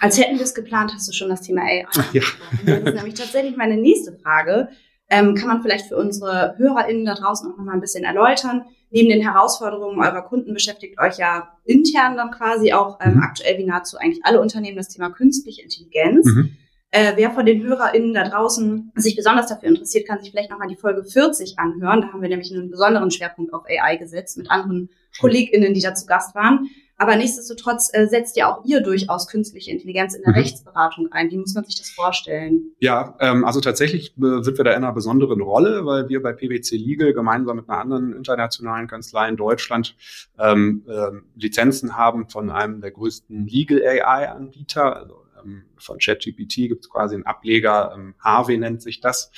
als 0.00 0.18
hätten 0.18 0.36
wir 0.36 0.44
es 0.44 0.54
geplant, 0.54 0.92
hast 0.94 1.08
du 1.08 1.12
schon 1.12 1.28
das 1.28 1.42
Thema 1.42 1.62
AI. 1.62 1.86
Ja. 2.12 2.22
Das 2.64 2.78
ist 2.78 2.94
nämlich 2.94 3.14
tatsächlich 3.14 3.56
meine 3.56 3.76
nächste 3.76 4.12
Frage. 4.12 4.68
Ähm, 5.08 5.34
kann 5.34 5.48
man 5.48 5.62
vielleicht 5.62 5.86
für 5.86 5.96
unsere 5.96 6.54
HörerInnen 6.56 7.04
da 7.04 7.14
draußen 7.14 7.52
auch 7.52 7.58
noch 7.58 7.64
mal 7.64 7.74
ein 7.74 7.80
bisschen 7.80 8.04
erläutern? 8.04 8.64
Neben 8.90 9.08
den 9.08 9.22
Herausforderungen 9.22 9.98
eurer 9.98 10.22
Kunden 10.22 10.52
beschäftigt 10.54 10.98
euch 11.00 11.18
ja 11.18 11.48
intern 11.64 12.16
dann 12.16 12.30
quasi 12.30 12.72
auch 12.72 12.98
ähm, 13.02 13.14
mhm. 13.14 13.22
aktuell 13.22 13.58
wie 13.58 13.64
nahezu 13.64 13.98
eigentlich 13.98 14.24
alle 14.24 14.40
Unternehmen 14.40 14.76
das 14.76 14.88
Thema 14.88 15.10
künstliche 15.10 15.62
Intelligenz. 15.62 16.26
Mhm. 16.26 16.56
Äh, 16.90 17.12
wer 17.16 17.30
von 17.30 17.46
den 17.46 17.62
HörerInnen 17.62 18.12
da 18.12 18.28
draußen 18.28 18.92
sich 18.96 19.16
besonders 19.16 19.46
dafür 19.46 19.70
interessiert, 19.70 20.06
kann 20.06 20.20
sich 20.20 20.30
vielleicht 20.30 20.50
nochmal 20.50 20.68
die 20.68 20.76
Folge 20.76 21.04
40 21.04 21.58
anhören. 21.58 22.02
Da 22.02 22.08
haben 22.08 22.20
wir 22.20 22.28
nämlich 22.28 22.52
einen 22.52 22.70
besonderen 22.70 23.10
Schwerpunkt 23.10 23.54
auf 23.54 23.64
AI 23.66 23.96
gesetzt 23.96 24.36
mit 24.36 24.50
anderen 24.50 24.90
KollegInnen, 25.18 25.72
die 25.72 25.80
da 25.80 25.94
zu 25.94 26.04
Gast 26.04 26.34
waren. 26.34 26.68
Aber 26.96 27.16
nichtsdestotrotz 27.16 27.90
äh, 27.92 28.06
setzt 28.06 28.36
ja 28.36 28.52
auch 28.52 28.64
ihr 28.64 28.80
durchaus 28.80 29.26
künstliche 29.26 29.70
Intelligenz 29.70 30.14
in 30.14 30.22
der 30.22 30.32
mhm. 30.32 30.38
Rechtsberatung 30.38 31.10
ein. 31.10 31.30
Wie 31.30 31.38
muss 31.38 31.54
man 31.54 31.64
sich 31.64 31.76
das 31.76 31.90
vorstellen? 31.90 32.72
Ja, 32.78 33.16
ähm, 33.20 33.44
also 33.44 33.60
tatsächlich 33.60 34.16
äh, 34.18 34.42
sind 34.42 34.56
wir 34.56 34.64
da 34.64 34.70
in 34.72 34.84
einer 34.84 34.92
besonderen 34.92 35.40
Rolle, 35.40 35.84
weil 35.84 36.08
wir 36.08 36.22
bei 36.22 36.32
PwC 36.32 36.76
Legal 36.76 37.12
gemeinsam 37.12 37.56
mit 37.56 37.68
einer 37.68 37.78
anderen 37.78 38.12
internationalen 38.12 38.86
Kanzlei 38.86 39.28
in 39.28 39.36
Deutschland 39.36 39.96
ähm, 40.38 40.84
äh, 40.86 41.10
Lizenzen 41.34 41.96
haben 41.96 42.28
von 42.28 42.50
einem 42.50 42.80
der 42.80 42.92
größten 42.92 43.46
Legal 43.46 43.82
AI-Anbieter, 43.82 44.96
also 44.96 45.21
ähm, 45.44 45.64
von 45.76 45.98
ChatGPT 45.98 46.68
gibt 46.68 46.84
es 46.84 46.90
quasi 46.90 47.14
einen 47.14 47.26
Ableger, 47.26 47.92
ähm, 47.94 48.14
Harvey 48.18 48.58
nennt 48.58 48.82
sich 48.82 49.00
das. 49.00 49.30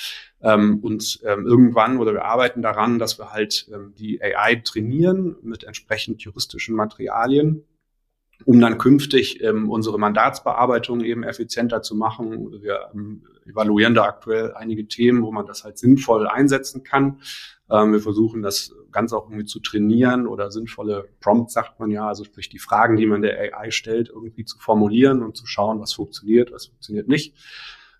Ähm, 0.42 0.80
und 0.82 1.20
ähm, 1.24 1.46
irgendwann 1.46 1.98
oder 1.98 2.12
wir 2.12 2.24
arbeiten 2.24 2.62
daran, 2.62 2.98
dass 2.98 3.18
wir 3.18 3.32
halt 3.32 3.68
ähm, 3.72 3.94
die 3.96 4.22
AI 4.22 4.56
trainieren 4.56 5.36
mit 5.42 5.64
entsprechend 5.64 6.22
juristischen 6.22 6.76
Materialien, 6.76 7.64
um 8.44 8.60
dann 8.60 8.78
künftig 8.78 9.42
ähm, 9.42 9.70
unsere 9.70 9.98
Mandatsbearbeitung 9.98 11.00
eben 11.02 11.22
effizienter 11.22 11.82
zu 11.82 11.94
machen. 11.94 12.52
Wir 12.60 12.90
ähm, 12.94 13.22
evaluieren 13.46 13.94
da 13.94 14.04
aktuell 14.04 14.52
einige 14.54 14.86
Themen, 14.86 15.22
wo 15.22 15.32
man 15.32 15.46
das 15.46 15.64
halt 15.64 15.78
sinnvoll 15.78 16.26
einsetzen 16.26 16.82
kann. 16.82 17.20
Ähm, 17.70 17.92
wir 17.92 18.00
versuchen 18.00 18.42
das 18.42 18.72
ganz 18.92 19.12
auch 19.12 19.26
irgendwie 19.26 19.46
zu 19.46 19.60
trainieren 19.60 20.26
oder 20.26 20.50
sinnvolle 20.50 21.08
Prompts, 21.20 21.54
sagt 21.54 21.80
man 21.80 21.90
ja, 21.90 22.06
also 22.06 22.24
sprich 22.24 22.48
die 22.48 22.58
Fragen, 22.58 22.96
die 22.96 23.06
man 23.06 23.22
der 23.22 23.38
AI 23.38 23.70
stellt, 23.70 24.08
irgendwie 24.08 24.44
zu 24.44 24.58
formulieren 24.58 25.22
und 25.22 25.36
zu 25.36 25.46
schauen, 25.46 25.80
was 25.80 25.92
funktioniert, 25.92 26.52
was 26.52 26.66
funktioniert 26.66 27.08
nicht. 27.08 27.34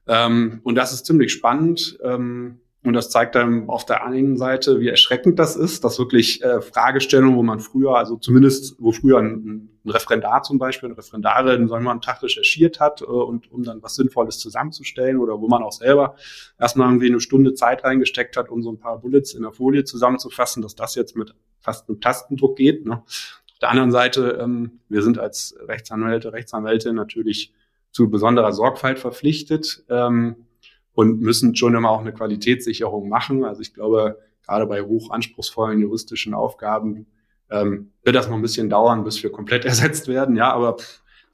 Ähm, 0.07 0.61
und 0.63 0.75
das 0.75 0.93
ist 0.93 1.07
ziemlich 1.07 1.33
spannend. 1.33 1.99
Ähm, 2.03 2.61
und 2.85 2.93
das 2.93 3.09
zeigt 3.09 3.35
dann 3.35 3.71
auf 3.71 3.87
der 3.87 4.05
einen 4.05 4.37
Seite, 4.37 4.79
wie 4.79 4.89
erschreckend 4.89 5.39
das 5.39 5.57
ist, 5.57 5.85
dass 5.85 5.99
wirklich 5.99 6.43
äh, 6.43 6.61
Fragestellungen, 6.61 7.37
wo 7.37 7.43
man 7.43 7.59
früher, 7.59 7.97
also 7.97 8.17
zumindest, 8.17 8.77
wo 8.79 8.93
früher 8.93 9.19
ein, 9.19 9.33
ein 9.33 9.74
Referendar 9.91 10.43
zum 10.43 10.59
Beispiel, 10.59 10.89
eine 10.89 10.99
Referendarin, 10.99 11.69
sagen 11.69 11.83
wir 11.83 11.87
mal, 11.87 11.91
einen 11.93 12.01
Tag 12.01 12.23
recherchiert 12.23 12.81
hat, 12.81 13.03
äh, 13.03 13.05
und 13.05 13.51
um 13.53 13.63
dann 13.63 13.83
was 13.83 13.97
Sinnvolles 13.97 14.39
zusammenzustellen 14.39 15.19
oder 15.19 15.41
wo 15.41 15.49
man 15.49 15.63
auch 15.63 15.73
selber 15.73 16.17
erstmal 16.59 16.89
irgendwie 16.89 17.09
eine 17.09 17.21
Stunde 17.21 17.55
Zeit 17.55 17.85
reingesteckt 17.85 18.37
hat, 18.37 18.49
um 18.51 18.63
so 18.63 18.71
ein 18.71 18.79
paar 18.79 19.01
Bullets 19.01 19.35
in 19.35 19.43
der 19.43 19.53
Folie 19.53 19.85
zusammenzufassen, 19.85 20.63
dass 20.63 20.75
das 20.75 20.95
jetzt 20.95 21.17
mit 21.17 21.35
fast 21.61 21.89
einem 21.89 22.01
Tastendruck 22.01 22.57
geht. 22.57 22.85
Ne? 22.87 23.03
Auf 23.05 23.59
der 23.61 23.71
anderen 23.71 23.93
Seite, 23.93 24.39
ähm, 24.41 24.81
wir 24.89 25.03
sind 25.03 25.19
als 25.19 25.57
Rechtsanwälte, 25.61 26.33
Rechtsanwälte 26.33 26.93
natürlich 26.93 27.53
zu 27.91 28.11
besonderer 28.11 28.53
Sorgfalt 28.53 28.99
verpflichtet. 28.99 29.85
Ähm, 29.89 30.37
und 30.95 31.21
müssen 31.21 31.57
schon 31.57 31.75
immer 31.75 31.91
auch 31.91 32.01
eine 32.01 32.13
Qualitätssicherung 32.13 33.09
machen. 33.09 33.45
Also 33.45 33.61
ich 33.61 33.75
glaube, 33.75 34.19
gerade 34.47 34.67
bei 34.67 34.81
hochanspruchsvollen 34.83 35.81
juristischen 35.81 36.35
Aufgaben 36.35 37.07
ähm, 37.51 37.93
wird 38.03 38.17
das 38.17 38.29
noch 38.29 38.37
ein 38.37 38.43
bisschen 38.43 38.71
dauern, 38.71 39.05
bis 39.05 39.23
wir 39.23 39.31
komplett 39.31 39.65
ersetzt 39.65 40.09
werden. 40.09 40.37
Ja, 40.37 40.53
aber 40.53 40.77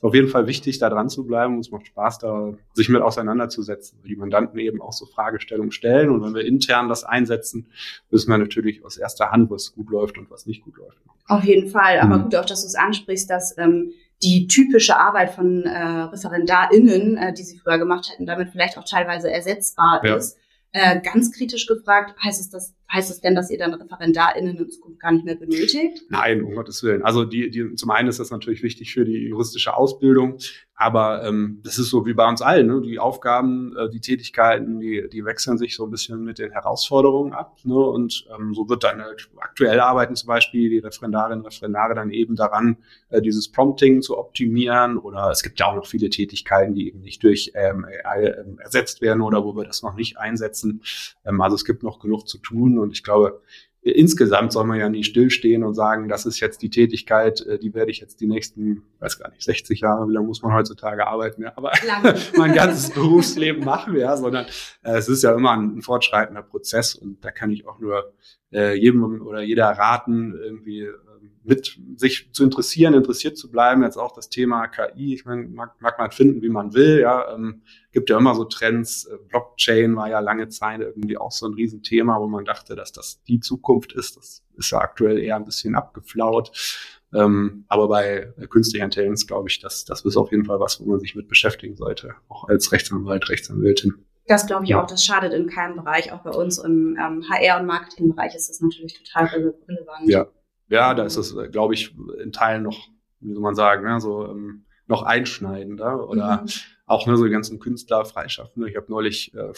auf 0.02 0.14
jeden 0.14 0.28
Fall 0.28 0.46
wichtig, 0.46 0.78
da 0.78 0.88
dran 0.88 1.10
zu 1.10 1.26
bleiben. 1.26 1.58
Es 1.58 1.70
macht 1.70 1.86
Spaß, 1.86 2.18
da 2.18 2.54
sich 2.72 2.88
mit 2.88 3.02
auseinanderzusetzen, 3.02 3.98
weil 4.00 4.08
die 4.08 4.16
Mandanten 4.16 4.58
eben 4.58 4.80
auch 4.80 4.92
so 4.92 5.04
Fragestellungen 5.04 5.72
stellen. 5.72 6.08
Und 6.08 6.22
wenn 6.22 6.34
wir 6.34 6.44
intern 6.44 6.88
das 6.88 7.04
einsetzen, 7.04 7.66
wissen 8.08 8.30
wir 8.30 8.38
natürlich 8.38 8.84
aus 8.84 8.96
erster 8.96 9.30
Hand, 9.30 9.50
was 9.50 9.74
gut 9.74 9.90
läuft 9.90 10.16
und 10.16 10.30
was 10.30 10.46
nicht 10.46 10.64
gut 10.64 10.76
läuft. 10.78 10.98
Auf 11.26 11.44
jeden 11.44 11.68
Fall. 11.68 12.00
Aber 12.00 12.18
mhm. 12.18 12.22
gut 12.24 12.36
auch, 12.36 12.46
dass 12.46 12.62
du 12.62 12.66
es 12.66 12.74
ansprichst, 12.76 13.28
dass 13.28 13.56
ähm, 13.58 13.92
die 14.22 14.46
typische 14.48 14.98
Arbeit 14.98 15.30
von 15.30 15.64
äh, 15.64 15.78
ReferendarInnen, 15.78 17.16
äh, 17.16 17.34
die 17.34 17.42
sie 17.42 17.58
früher 17.58 17.78
gemacht 17.78 18.10
hätten, 18.10 18.26
damit 18.26 18.50
vielleicht 18.50 18.78
auch 18.78 18.84
teilweise 18.84 19.30
ersetzbar 19.30 20.04
ja. 20.04 20.16
ist. 20.16 20.38
Äh, 20.72 21.00
ganz 21.00 21.32
kritisch 21.32 21.66
gefragt, 21.66 22.14
heißt 22.22 22.40
es, 22.40 22.48
das, 22.48 22.74
heißt 22.92 23.10
es 23.10 23.20
denn, 23.20 23.34
dass 23.34 23.50
ihr 23.50 23.58
dann 23.58 23.74
ReferendarInnen 23.74 24.56
in 24.56 24.70
Zukunft 24.70 25.00
gar 25.00 25.12
nicht 25.12 25.24
mehr 25.24 25.36
benötigt? 25.36 26.02
Nein, 26.08 26.42
um 26.42 26.54
Gottes 26.54 26.82
Willen. 26.82 27.02
Also 27.02 27.24
die, 27.24 27.50
die, 27.50 27.74
zum 27.74 27.90
einen 27.90 28.08
ist 28.08 28.18
das 28.20 28.30
natürlich 28.30 28.62
wichtig 28.62 28.92
für 28.92 29.04
die 29.04 29.28
juristische 29.28 29.76
Ausbildung, 29.76 30.38
aber 30.80 31.24
ähm, 31.24 31.60
das 31.62 31.78
ist 31.78 31.90
so 31.90 32.06
wie 32.06 32.14
bei 32.14 32.26
uns 32.26 32.40
allen. 32.40 32.66
Ne? 32.66 32.80
Die 32.80 32.98
Aufgaben, 32.98 33.76
äh, 33.76 33.90
die 33.90 34.00
Tätigkeiten, 34.00 34.80
die, 34.80 35.10
die 35.12 35.26
wechseln 35.26 35.58
sich 35.58 35.76
so 35.76 35.84
ein 35.84 35.90
bisschen 35.90 36.24
mit 36.24 36.38
den 36.38 36.52
Herausforderungen 36.52 37.34
ab. 37.34 37.58
Ne? 37.64 37.74
Und 37.74 38.26
ähm, 38.34 38.54
so 38.54 38.66
wird 38.70 38.82
dann 38.82 39.02
halt 39.02 39.28
aktuell 39.36 39.78
arbeiten 39.78 40.16
zum 40.16 40.28
Beispiel 40.28 40.70
die 40.70 40.78
Referendarinnen 40.78 41.44
Referendare 41.44 41.94
dann 41.94 42.10
eben 42.10 42.34
daran, 42.34 42.78
äh, 43.10 43.20
dieses 43.20 43.52
Prompting 43.52 44.00
zu 44.00 44.16
optimieren. 44.16 44.96
Oder 44.96 45.28
es 45.30 45.42
gibt 45.42 45.60
ja 45.60 45.66
auch 45.66 45.76
noch 45.76 45.86
viele 45.86 46.08
Tätigkeiten, 46.08 46.74
die 46.74 46.88
eben 46.88 47.02
nicht 47.02 47.22
durch 47.24 47.52
ähm, 47.54 47.84
AI 47.84 48.34
ähm, 48.40 48.58
ersetzt 48.58 49.02
werden 49.02 49.20
oder 49.20 49.44
wo 49.44 49.54
wir 49.54 49.64
das 49.64 49.82
noch 49.82 49.96
nicht 49.96 50.16
einsetzen. 50.16 50.82
Ähm, 51.26 51.42
also 51.42 51.56
es 51.56 51.66
gibt 51.66 51.82
noch 51.82 51.98
genug 51.98 52.26
zu 52.26 52.38
tun. 52.38 52.78
Und 52.78 52.92
ich 52.92 53.02
glaube, 53.02 53.42
insgesamt 53.82 54.52
soll 54.52 54.66
man 54.66 54.78
ja 54.78 54.88
nie 54.88 55.04
stillstehen 55.04 55.64
und 55.64 55.74
sagen, 55.74 56.08
das 56.08 56.26
ist 56.26 56.40
jetzt 56.40 56.60
die 56.62 56.70
Tätigkeit, 56.70 57.40
äh, 57.46 57.58
die 57.58 57.72
werde 57.74 57.90
ich 57.90 58.00
jetzt 58.00 58.20
die 58.20 58.26
nächsten, 58.26 58.82
weiß 58.98 59.18
gar 59.18 59.30
nicht, 59.30 59.42
60 59.42 59.80
Jahre, 59.80 60.06
wie 60.08 60.12
lange 60.12 60.26
muss 60.26 60.42
man 60.42 60.52
heutzutage 60.52 61.06
arbeiten, 61.06 61.42
ja, 61.42 61.52
aber 61.56 61.72
mein 62.36 62.54
ganzes 62.54 62.90
Berufsleben 62.90 63.64
machen, 63.64 63.96
ja, 63.96 64.16
sondern 64.16 64.46
äh, 64.82 64.96
es 64.96 65.08
ist 65.08 65.22
ja 65.22 65.34
immer 65.34 65.52
ein, 65.52 65.78
ein, 65.78 65.82
fortschreitender 65.82 66.42
Prozess 66.42 66.94
und 66.94 67.24
da 67.24 67.30
kann 67.30 67.50
ich 67.50 67.66
auch 67.66 67.78
nur 67.78 68.12
äh, 68.52 68.74
jedem 68.74 69.22
oder 69.22 69.40
jeder 69.40 69.66
raten, 69.70 70.34
irgendwie 70.34 70.88
mit 71.42 71.78
sich 71.96 72.32
zu 72.32 72.44
interessieren, 72.44 72.94
interessiert 72.94 73.38
zu 73.38 73.50
bleiben. 73.50 73.82
Jetzt 73.82 73.96
auch 73.96 74.12
das 74.12 74.28
Thema 74.28 74.68
KI. 74.68 75.14
Ich 75.14 75.24
meine, 75.24 75.48
mag, 75.48 75.80
mag 75.80 75.98
man 75.98 76.10
finden, 76.10 76.42
wie 76.42 76.48
man 76.48 76.74
will. 76.74 77.00
Ja, 77.00 77.34
ähm, 77.34 77.62
gibt 77.92 78.10
ja 78.10 78.18
immer 78.18 78.34
so 78.34 78.44
Trends. 78.44 79.04
Äh, 79.04 79.16
Blockchain 79.28 79.96
war 79.96 80.08
ja 80.08 80.20
lange 80.20 80.48
Zeit 80.48 80.80
irgendwie 80.80 81.16
auch 81.16 81.32
so 81.32 81.46
ein 81.46 81.54
Riesenthema, 81.54 82.20
wo 82.20 82.26
man 82.26 82.44
dachte, 82.44 82.76
dass 82.76 82.92
das 82.92 83.22
die 83.24 83.40
Zukunft 83.40 83.92
ist. 83.92 84.16
Das 84.16 84.42
ist 84.56 84.70
ja 84.70 84.78
aktuell 84.78 85.18
eher 85.18 85.36
ein 85.36 85.44
bisschen 85.44 85.74
abgeflaut. 85.74 86.52
Ähm, 87.12 87.64
aber 87.68 87.88
bei 87.88 88.32
künstlicher 88.50 88.84
Intelligenz 88.84 89.26
glaube 89.26 89.48
ich, 89.48 89.60
dass 89.60 89.84
das 89.84 90.04
ist 90.04 90.16
auf 90.16 90.30
jeden 90.30 90.44
Fall 90.44 90.60
was, 90.60 90.80
wo 90.80 90.84
man 90.88 91.00
sich 91.00 91.16
mit 91.16 91.28
beschäftigen 91.28 91.74
sollte, 91.74 92.14
auch 92.28 92.48
als 92.48 92.70
Rechtsanwalt, 92.70 93.28
Rechtsanwältin. 93.28 94.04
Das 94.26 94.46
glaube 94.46 94.62
ich 94.62 94.70
ja. 94.70 94.80
auch, 94.80 94.86
das 94.86 95.04
schadet 95.04 95.32
in 95.32 95.48
keinem 95.48 95.74
Bereich. 95.74 96.12
Auch 96.12 96.20
bei 96.20 96.30
uns 96.30 96.58
im 96.58 96.96
ähm, 97.00 97.24
HR- 97.28 97.58
und 97.58 97.66
Marketingbereich 97.66 98.36
ist 98.36 98.48
das 98.48 98.60
natürlich 98.60 99.02
total 99.02 99.26
relevant. 99.26 100.08
Ja, 100.08 100.28
ja, 100.70 100.94
da 100.94 101.04
ist 101.04 101.16
es, 101.16 101.34
äh, 101.34 101.48
glaube 101.48 101.74
ich, 101.74 101.94
in 102.22 102.32
Teilen 102.32 102.62
noch, 102.62 102.88
wie 103.20 103.32
soll 103.32 103.42
man 103.42 103.54
sagen, 103.54 103.84
ne, 103.84 104.00
so 104.00 104.26
ähm, 104.26 104.64
noch 104.86 105.02
einschneidender 105.02 106.08
oder 106.08 106.42
mhm. 106.42 106.48
auch 106.86 107.06
ne, 107.06 107.16
so 107.16 107.24
die 107.24 107.30
ganzen 107.30 107.58
Künstler 107.58 108.04
freischaffen. 108.04 108.66
Ich 108.66 108.76
habe 108.76 108.86
neulich 108.88 109.34
äh, 109.34 109.52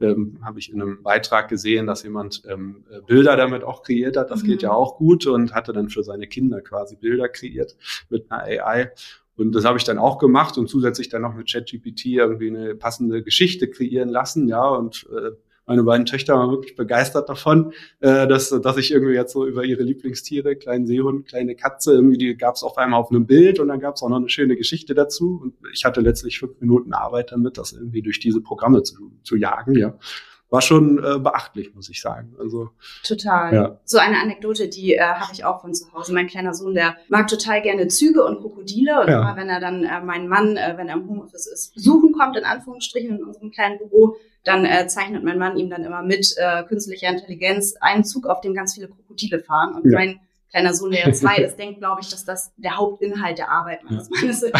ähm, 0.00 0.38
habe 0.42 0.58
ich 0.58 0.70
in 0.70 0.82
einem 0.82 1.02
Beitrag 1.02 1.48
gesehen, 1.48 1.86
dass 1.86 2.02
jemand 2.02 2.42
ähm, 2.46 2.84
äh, 2.90 3.00
Bilder 3.00 3.36
damit 3.36 3.64
auch 3.64 3.82
kreiert 3.82 4.16
hat. 4.16 4.30
Das 4.30 4.42
mhm. 4.42 4.48
geht 4.48 4.62
ja 4.62 4.72
auch 4.72 4.98
gut 4.98 5.26
und 5.26 5.54
hatte 5.54 5.72
dann 5.72 5.88
für 5.88 6.02
seine 6.02 6.26
Kinder 6.26 6.60
quasi 6.60 6.96
Bilder 6.96 7.28
kreiert 7.28 7.76
mit 8.10 8.30
einer 8.30 8.42
AI. 8.42 8.92
Und 9.36 9.54
das 9.54 9.64
habe 9.64 9.78
ich 9.78 9.84
dann 9.84 9.98
auch 9.98 10.18
gemacht 10.18 10.58
und 10.58 10.68
zusätzlich 10.68 11.08
dann 11.08 11.22
noch 11.22 11.34
mit 11.34 11.50
ChatGPT 11.50 12.06
irgendwie 12.06 12.48
eine 12.48 12.74
passende 12.74 13.22
Geschichte 13.22 13.68
kreieren 13.68 14.08
lassen, 14.08 14.48
ja, 14.48 14.66
und 14.66 15.06
äh, 15.10 15.32
meine 15.66 15.82
beiden 15.82 16.06
Töchter 16.06 16.34
waren 16.34 16.50
wirklich 16.50 16.76
begeistert 16.76 17.28
davon, 17.28 17.72
äh, 18.00 18.26
dass, 18.26 18.50
dass 18.50 18.76
ich 18.76 18.92
irgendwie 18.92 19.14
jetzt 19.14 19.32
so 19.32 19.46
über 19.46 19.64
ihre 19.64 19.82
Lieblingstiere, 19.82 20.56
kleinen 20.56 20.86
Seehund, 20.86 21.26
kleine 21.26 21.56
Katze, 21.56 21.92
irgendwie 21.92 22.18
die 22.18 22.36
gab 22.36 22.54
es 22.54 22.62
auf 22.62 22.78
einmal 22.78 23.00
auf 23.00 23.10
einem 23.10 23.26
Bild 23.26 23.58
und 23.58 23.68
dann 23.68 23.80
gab 23.80 23.96
es 23.96 24.02
auch 24.02 24.08
noch 24.08 24.16
eine 24.16 24.28
schöne 24.28 24.56
Geschichte 24.56 24.94
dazu. 24.94 25.40
Und 25.42 25.54
ich 25.72 25.84
hatte 25.84 26.00
letztlich 26.00 26.38
fünf 26.38 26.60
Minuten 26.60 26.92
Arbeit 26.92 27.32
damit, 27.32 27.58
das 27.58 27.72
irgendwie 27.72 28.02
durch 28.02 28.20
diese 28.20 28.40
Programme 28.40 28.82
zu, 28.82 29.12
zu 29.22 29.36
jagen, 29.36 29.76
ja 29.76 29.98
war 30.48 30.62
schon 30.62 30.98
äh, 30.98 31.18
beachtlich, 31.18 31.74
muss 31.74 31.88
ich 31.88 32.00
sagen. 32.00 32.36
Also 32.38 32.70
total. 33.02 33.54
Ja. 33.54 33.80
So 33.84 33.98
eine 33.98 34.20
Anekdote, 34.20 34.68
die 34.68 34.94
äh, 34.94 35.00
habe 35.00 35.32
ich 35.32 35.44
auch 35.44 35.60
von 35.60 35.74
zu 35.74 35.92
Hause. 35.92 36.12
Mein 36.12 36.28
kleiner 36.28 36.54
Sohn, 36.54 36.74
der 36.74 36.96
mag 37.08 37.26
total 37.26 37.62
gerne 37.62 37.88
Züge 37.88 38.24
und 38.24 38.40
Krokodile 38.40 39.00
und 39.00 39.08
ja. 39.08 39.20
immer 39.20 39.36
wenn 39.36 39.48
er 39.48 39.60
dann 39.60 39.84
äh, 39.84 40.00
meinen 40.00 40.28
Mann, 40.28 40.56
äh, 40.56 40.74
wenn 40.76 40.88
er 40.88 40.96
im 40.96 41.08
Homeoffice 41.08 41.46
ist, 41.46 41.74
besuchen 41.74 42.12
kommt 42.12 42.36
in 42.36 42.44
Anführungsstrichen 42.44 43.18
in 43.18 43.24
unserem 43.24 43.50
kleinen 43.50 43.78
Büro, 43.78 44.16
dann 44.44 44.64
äh, 44.64 44.86
zeichnet 44.86 45.24
mein 45.24 45.38
Mann 45.38 45.56
ihm 45.56 45.68
dann 45.68 45.82
immer 45.82 46.02
mit 46.02 46.34
äh, 46.36 46.62
künstlicher 46.64 47.08
Intelligenz 47.08 47.74
einen 47.80 48.04
Zug, 48.04 48.26
auf 48.26 48.40
dem 48.40 48.54
ganz 48.54 48.74
viele 48.74 48.88
Krokodile 48.88 49.40
fahren 49.40 49.74
und 49.74 49.90
ja. 49.90 49.98
mein 49.98 50.20
kleiner 50.56 50.74
Sohn, 50.74 50.90
der 50.90 51.06
ja 51.06 51.12
zwei 51.12 51.36
ist, 51.44 51.56
denkt, 51.56 51.80
glaube 51.80 52.00
ich, 52.00 52.08
dass 52.08 52.24
das 52.24 52.52
der 52.56 52.76
Hauptinhalt 52.76 53.38
der 53.38 53.50
Arbeit 53.50 53.84
meines 53.84 54.08
Mannes 54.10 54.42
ist. 54.42 54.52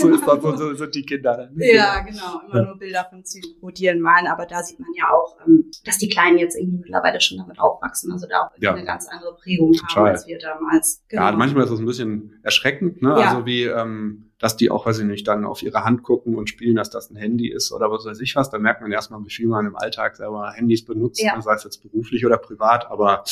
so 0.00 0.08
ist 0.08 0.26
das, 0.26 0.42
so, 0.42 0.56
so 0.56 0.74
sind 0.74 0.94
die 0.94 1.02
Kinder 1.02 1.36
dann. 1.36 1.54
Ja, 1.56 2.00
genau. 2.00 2.40
Immer 2.46 2.60
ja. 2.60 2.66
nur 2.66 2.78
Bilder 2.78 3.06
von 3.10 3.24
Zykodieren 3.24 4.00
malen. 4.00 4.26
Aber 4.26 4.46
da 4.46 4.62
sieht 4.62 4.78
man 4.78 4.90
ja 4.96 5.10
auch, 5.10 5.36
ähm, 5.46 5.70
dass 5.84 5.98
die 5.98 6.08
Kleinen 6.08 6.38
jetzt 6.38 6.56
irgendwie 6.56 6.78
mittlerweile 6.78 7.20
schon 7.20 7.38
damit 7.38 7.58
aufwachsen. 7.58 8.12
Also 8.12 8.26
da 8.28 8.42
auch 8.42 8.50
ja. 8.58 8.74
eine 8.74 8.84
ganz 8.84 9.08
andere 9.08 9.34
Prägung 9.34 9.72
Total. 9.72 9.96
haben 9.96 10.06
als 10.06 10.26
wir 10.26 10.38
damals. 10.38 11.02
Genau. 11.08 11.22
Ja, 11.22 11.32
manchmal 11.32 11.64
ist 11.64 11.70
das 11.70 11.80
ein 11.80 11.86
bisschen 11.86 12.40
erschreckend, 12.42 13.02
ne? 13.02 13.10
Ja. 13.10 13.30
Also 13.30 13.46
wie, 13.46 13.64
ähm, 13.64 14.30
dass 14.38 14.56
die 14.56 14.70
auch, 14.70 14.86
weiß 14.86 15.00
ich 15.00 15.04
nicht, 15.04 15.26
dann 15.26 15.44
auf 15.44 15.62
ihre 15.62 15.84
Hand 15.84 16.02
gucken 16.02 16.36
und 16.36 16.48
spielen, 16.48 16.76
dass 16.76 16.90
das 16.90 17.10
ein 17.10 17.16
Handy 17.16 17.50
ist 17.50 17.72
oder 17.72 17.90
was 17.90 18.06
weiß 18.06 18.20
ich 18.20 18.36
was. 18.36 18.50
Da 18.50 18.58
merkt 18.58 18.80
man 18.80 18.92
erstmal, 18.92 19.22
wie 19.24 19.30
viel 19.30 19.48
man 19.48 19.66
im 19.66 19.76
Alltag 19.76 20.16
selber 20.16 20.52
Handys 20.52 20.84
benutzt, 20.84 21.20
ja. 21.20 21.40
sei 21.40 21.54
es 21.54 21.64
jetzt 21.64 21.82
beruflich 21.82 22.24
oder 22.24 22.38
privat. 22.38 22.90
Aber 22.90 23.24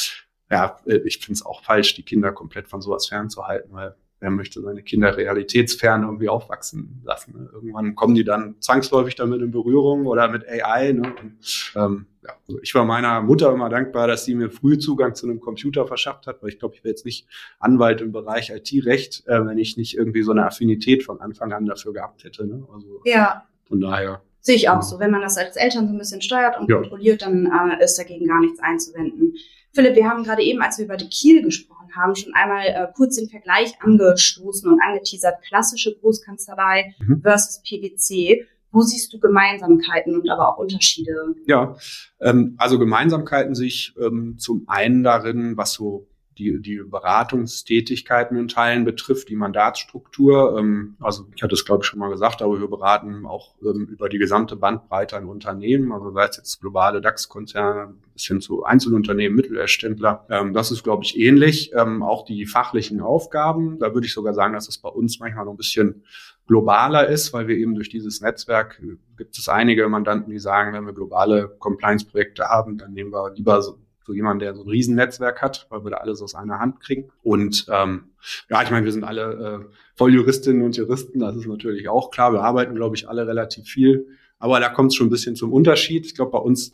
ja, 0.51 0.79
äh, 0.87 0.97
ich 1.05 1.19
finde 1.19 1.35
es 1.35 1.47
auch 1.47 1.63
falsch, 1.63 1.95
die 1.95 2.03
Kinder 2.03 2.33
komplett 2.33 2.69
von 2.69 2.81
sowas 2.81 3.07
fernzuhalten, 3.07 3.73
weil 3.73 3.95
wer 4.21 4.31
möchte 4.31 4.61
seine 4.61 4.83
Kinder 4.83 5.17
realitätsfern 5.17 6.03
irgendwie 6.03 6.29
aufwachsen 6.29 7.03
lassen. 7.05 7.39
Ne? 7.39 7.51
Irgendwann 7.53 7.95
kommen 7.95 8.15
die 8.15 8.25
dann 8.25 8.57
zwangsläufig 8.61 9.15
damit 9.15 9.41
in 9.41 9.51
Berührung 9.51 10.07
oder 10.07 10.29
mit 10.29 10.47
AI. 10.49 10.93
Ne? 10.93 11.15
Und, 11.21 11.73
ähm, 11.77 12.07
ja, 12.23 12.33
also 12.49 12.61
ich 12.63 12.75
war 12.75 12.85
meiner 12.85 13.23
Mutter 13.23 13.53
immer 13.53 13.69
dankbar, 13.69 14.09
dass 14.09 14.25
sie 14.25 14.35
mir 14.35 14.51
früh 14.51 14.79
Zugang 14.79 15.15
zu 15.15 15.27
einem 15.27 15.41
Computer 15.41 15.87
verschafft 15.87 16.27
hat, 16.27 16.43
weil 16.43 16.51
ich 16.51 16.59
glaube, 16.59 16.75
ich 16.75 16.83
wäre 16.83 16.91
jetzt 16.91 17.05
nicht 17.05 17.29
Anwalt 17.61 18.01
im 18.01 18.13
Bereich 18.13 18.51
IT-Recht, 18.51 19.25
äh, 19.27 19.47
wenn 19.47 19.59
ich 19.59 19.77
nicht 19.77 19.97
irgendwie 19.97 20.23
so 20.23 20.33
eine 20.33 20.47
Affinität 20.47 21.05
von 21.05 21.21
Anfang 21.21 21.53
an 21.53 21.67
dafür 21.67 21.93
gehabt 21.93 22.25
hätte. 22.25 22.47
Ne? 22.47 22.67
Also 22.73 23.01
ja. 23.05 23.45
Von 23.69 23.81
daher. 23.81 24.23
Sehe 24.41 24.57
ich 24.57 24.69
auch 24.69 24.77
ja. 24.77 24.83
so. 24.83 24.99
Wenn 24.99 25.11
man 25.11 25.21
das 25.21 25.37
als 25.37 25.57
Eltern 25.57 25.87
so 25.87 25.93
ein 25.93 25.99
bisschen 25.99 26.23
steuert 26.23 26.59
und 26.59 26.69
ja. 26.71 26.77
kontrolliert, 26.77 27.23
dann 27.23 27.47
äh, 27.47 27.85
ist 27.85 27.99
dagegen 27.99 28.27
gar 28.27 28.41
nichts 28.41 28.61
einzuwenden. 28.61 29.35
Philipp, 29.73 29.95
wir 29.95 30.09
haben 30.09 30.25
gerade 30.25 30.43
eben, 30.43 30.61
als 30.63 30.79
wir 30.79 30.87
über 30.87 30.97
die 30.97 31.09
Kiel 31.09 31.43
gesprochen 31.43 31.95
haben, 31.95 32.17
schon 32.17 32.35
einmal 32.35 32.67
äh, 32.67 32.87
kurz 32.95 33.17
den 33.17 33.29
Vergleich 33.29 33.81
angestoßen 33.81 34.71
und 34.71 34.81
angeteasert. 34.81 35.43
Klassische 35.47 35.95
Großkanzlei 35.95 36.95
mhm. 36.99 37.21
versus 37.23 37.63
PwC. 37.63 38.47
Wo 38.71 38.83
siehst 38.83 39.13
du 39.13 39.19
Gemeinsamkeiten 39.19 40.15
und 40.15 40.29
aber 40.29 40.53
auch 40.53 40.59
Unterschiede? 40.59 41.35
Ja, 41.47 41.77
ähm, 42.21 42.55
also 42.59 42.79
Gemeinsamkeiten 42.79 43.55
sich 43.55 43.95
ähm, 43.99 44.37
zum 44.39 44.65
einen 44.69 45.03
darin, 45.03 45.57
was 45.57 45.73
so 45.73 46.08
die, 46.39 46.61
die 46.61 46.83
Beratungstätigkeiten 46.85 48.37
in 48.37 48.49
Teilen 48.49 48.85
betrifft, 48.85 49.29
die 49.29 49.37
Mandatsstruktur. 49.37 50.59
Ähm, 50.59 50.97
also 51.01 51.27
ich 51.35 51.43
hatte 51.43 51.55
es, 51.55 51.65
glaube 51.65 51.83
ich, 51.83 51.87
schon 51.87 51.99
mal 51.99 52.11
gesagt, 52.11 52.43
aber 52.43 52.61
wir 52.61 52.69
beraten 52.69 53.27
auch 53.27 53.55
ähm, 53.63 53.87
über 53.91 54.09
die 54.09 54.19
gesamte 54.19 54.57
Bandbreite 54.57 55.17
an 55.17 55.27
Unternehmen, 55.27 55.93
also 55.93 56.13
sei 56.13 56.25
es 56.25 56.37
jetzt 56.37 56.61
globale 56.61 57.01
DAX-Konzerne 57.01 57.95
bis 58.13 58.27
hin 58.27 58.41
zu 58.41 58.65
Einzelunternehmen, 58.65 59.37
Mittelständler. 59.37 60.27
Ähm, 60.31 60.53
das 60.55 60.71
ist, 60.71 60.85
glaube 60.85 61.05
ich, 61.05 61.19
ähnlich. 61.19 61.73
Ähm, 61.75 62.03
auch 62.03 62.25
die 62.25 62.47
fachlichen 62.47 63.01
Aufgaben, 63.01 63.79
da 63.79 63.95
würde 63.95 64.07
ich 64.07 64.15
sogar 64.15 64.35
sagen, 64.35 64.55
dass 64.55 64.69
es 64.69 64.79
bei 64.79 64.89
uns 64.89 65.19
manchmal 65.21 65.45
noch 65.45 65.53
ein 65.53 65.59
bisschen 65.59 66.05
globaler 66.47 67.07
ist, 67.09 67.33
weil 67.33 67.47
wir 67.47 67.57
eben 67.57 67.75
durch 67.75 67.91
dieses 67.91 68.21
Netzwerk 68.23 68.83
gibt 69.17 69.37
es 69.37 69.49
einige 69.49 69.87
Mandanten, 69.89 70.33
die 70.33 70.39
sagen, 70.39 70.73
wenn 70.73 70.87
wir 70.87 70.95
globale 70.95 71.49
Compliance-Projekte 71.59 72.45
haben, 72.45 72.79
dann 72.79 72.95
nehmen 72.95 73.13
wir 73.13 73.33
lieber 73.35 73.61
so, 73.61 73.79
so 74.09 74.15
jemanden, 74.15 74.41
der 74.41 74.55
so 74.55 74.63
ein 74.63 74.69
Riesennetzwerk 74.69 75.43
hat, 75.43 75.67
weil 75.69 75.85
wir 75.85 75.91
da 75.91 75.99
alles 75.99 76.23
aus 76.23 76.35
einer 76.35 76.59
Hand 76.59 76.81
kriegen. 76.81 77.11
Und 77.23 77.67
ähm, 77.71 78.05
ja, 78.49 78.63
ich 78.63 78.71
meine, 78.71 78.87
wir 78.87 78.93
sind 78.93 79.05
alle 79.05 79.69
äh, 79.69 79.75
Volljuristinnen 79.97 80.63
und 80.63 80.77
Juristen, 80.77 81.19
das 81.21 81.37
ist 81.37 81.47
natürlich 81.47 81.91
auch 81.91 82.11
klar. 82.11 82.33
Wir 82.33 82.41
arbeiten, 82.41 82.75
glaube 82.75 82.97
ich, 82.97 83.07
alle 83.07 83.27
relativ 83.27 83.67
viel. 83.67 84.07
Aber 84.39 84.61
da 84.61 84.71
kommt 84.71 84.93
es 84.93 84.97
schon 84.97 85.09
ein 85.09 85.11
bisschen 85.11 85.37
zum 85.37 85.53
Unterschied. 85.53 86.07
Ich 86.07 86.15
glaube, 86.15 86.33
bei 86.33 86.39
uns 86.39 86.73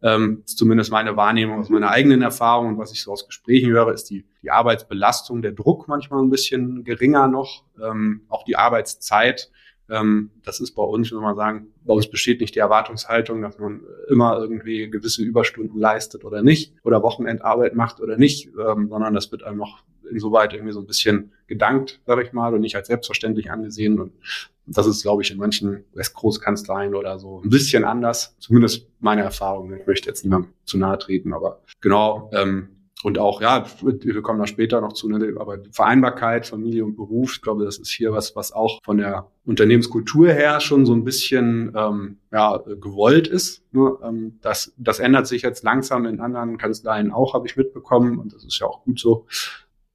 ähm, 0.00 0.42
ist 0.46 0.58
zumindest 0.58 0.92
meine 0.92 1.16
Wahrnehmung 1.16 1.58
aus 1.58 1.70
meiner 1.70 1.90
eigenen 1.90 2.22
Erfahrung 2.22 2.68
und 2.68 2.78
was 2.78 2.92
ich 2.92 3.02
so 3.02 3.10
aus 3.10 3.26
Gesprächen 3.26 3.70
höre, 3.70 3.92
ist 3.92 4.08
die, 4.08 4.24
die 4.42 4.50
Arbeitsbelastung, 4.50 5.42
der 5.42 5.52
Druck 5.52 5.88
manchmal 5.88 6.22
ein 6.22 6.30
bisschen 6.30 6.84
geringer 6.84 7.26
noch, 7.26 7.64
ähm, 7.82 8.22
auch 8.28 8.44
die 8.44 8.56
Arbeitszeit. 8.56 9.50
Ähm, 9.88 10.30
das 10.44 10.60
ist 10.60 10.72
bei 10.72 10.82
uns, 10.82 11.12
wenn 11.12 11.20
man 11.20 11.36
sagen, 11.36 11.68
bei 11.84 11.94
uns 11.94 12.08
besteht 12.08 12.40
nicht 12.40 12.54
die 12.54 12.60
Erwartungshaltung, 12.60 13.42
dass 13.42 13.58
man 13.58 13.82
immer 14.08 14.38
irgendwie 14.38 14.90
gewisse 14.90 15.22
Überstunden 15.22 15.78
leistet 15.78 16.24
oder 16.24 16.42
nicht 16.42 16.74
oder 16.82 17.02
Wochenendarbeit 17.02 17.74
macht 17.74 18.00
oder 18.00 18.16
nicht, 18.16 18.48
ähm, 18.58 18.88
sondern 18.88 19.14
das 19.14 19.30
wird 19.30 19.42
einem 19.42 19.58
noch 19.58 19.82
insoweit 20.10 20.52
irgendwie 20.52 20.72
so 20.72 20.80
ein 20.80 20.86
bisschen 20.86 21.32
gedankt, 21.46 22.00
sage 22.06 22.22
ich 22.22 22.32
mal, 22.32 22.54
und 22.54 22.60
nicht 22.60 22.76
als 22.76 22.86
selbstverständlich 22.88 23.50
angesehen. 23.50 23.98
Und 24.00 24.12
das 24.66 24.86
ist, 24.86 25.02
glaube 25.02 25.22
ich, 25.22 25.30
in 25.30 25.38
manchen 25.38 25.84
Westgroßkanzleien 25.94 26.94
oder 26.94 27.18
so 27.18 27.40
ein 27.42 27.50
bisschen 27.50 27.84
anders. 27.84 28.36
Zumindest 28.38 28.88
meine 29.00 29.22
Erfahrung. 29.22 29.72
Ich 29.74 29.86
möchte 29.86 30.08
jetzt 30.08 30.24
niemandem 30.24 30.52
zu 30.64 30.78
nahe 30.78 30.98
treten, 30.98 31.32
aber 31.32 31.60
genau. 31.80 32.30
Ähm, 32.32 32.75
und 33.02 33.18
auch, 33.18 33.42
ja, 33.42 33.66
wir 33.82 34.22
kommen 34.22 34.38
da 34.38 34.46
später 34.46 34.80
noch 34.80 34.94
zu, 34.94 35.08
ne, 35.08 35.34
aber 35.38 35.58
Vereinbarkeit, 35.70 36.46
Familie 36.46 36.84
und 36.84 36.96
Beruf, 36.96 37.34
ich 37.34 37.42
glaube, 37.42 37.64
das 37.64 37.78
ist 37.78 37.90
hier 37.90 38.12
was, 38.12 38.34
was 38.36 38.52
auch 38.52 38.80
von 38.82 38.96
der 38.96 39.30
Unternehmenskultur 39.44 40.32
her 40.32 40.60
schon 40.60 40.86
so 40.86 40.94
ein 40.94 41.04
bisschen 41.04 41.72
ähm, 41.76 42.16
ja, 42.32 42.56
gewollt 42.80 43.28
ist. 43.28 43.62
Ne? 43.72 43.96
Ähm, 44.02 44.38
das, 44.40 44.72
das 44.78 44.98
ändert 44.98 45.26
sich 45.26 45.42
jetzt 45.42 45.62
langsam 45.62 46.06
in 46.06 46.20
anderen 46.20 46.56
Kanzleien 46.56 47.12
auch, 47.12 47.34
habe 47.34 47.46
ich 47.46 47.56
mitbekommen, 47.56 48.18
und 48.18 48.32
das 48.32 48.44
ist 48.44 48.58
ja 48.58 48.66
auch 48.66 48.82
gut 48.84 48.98
so. 48.98 49.26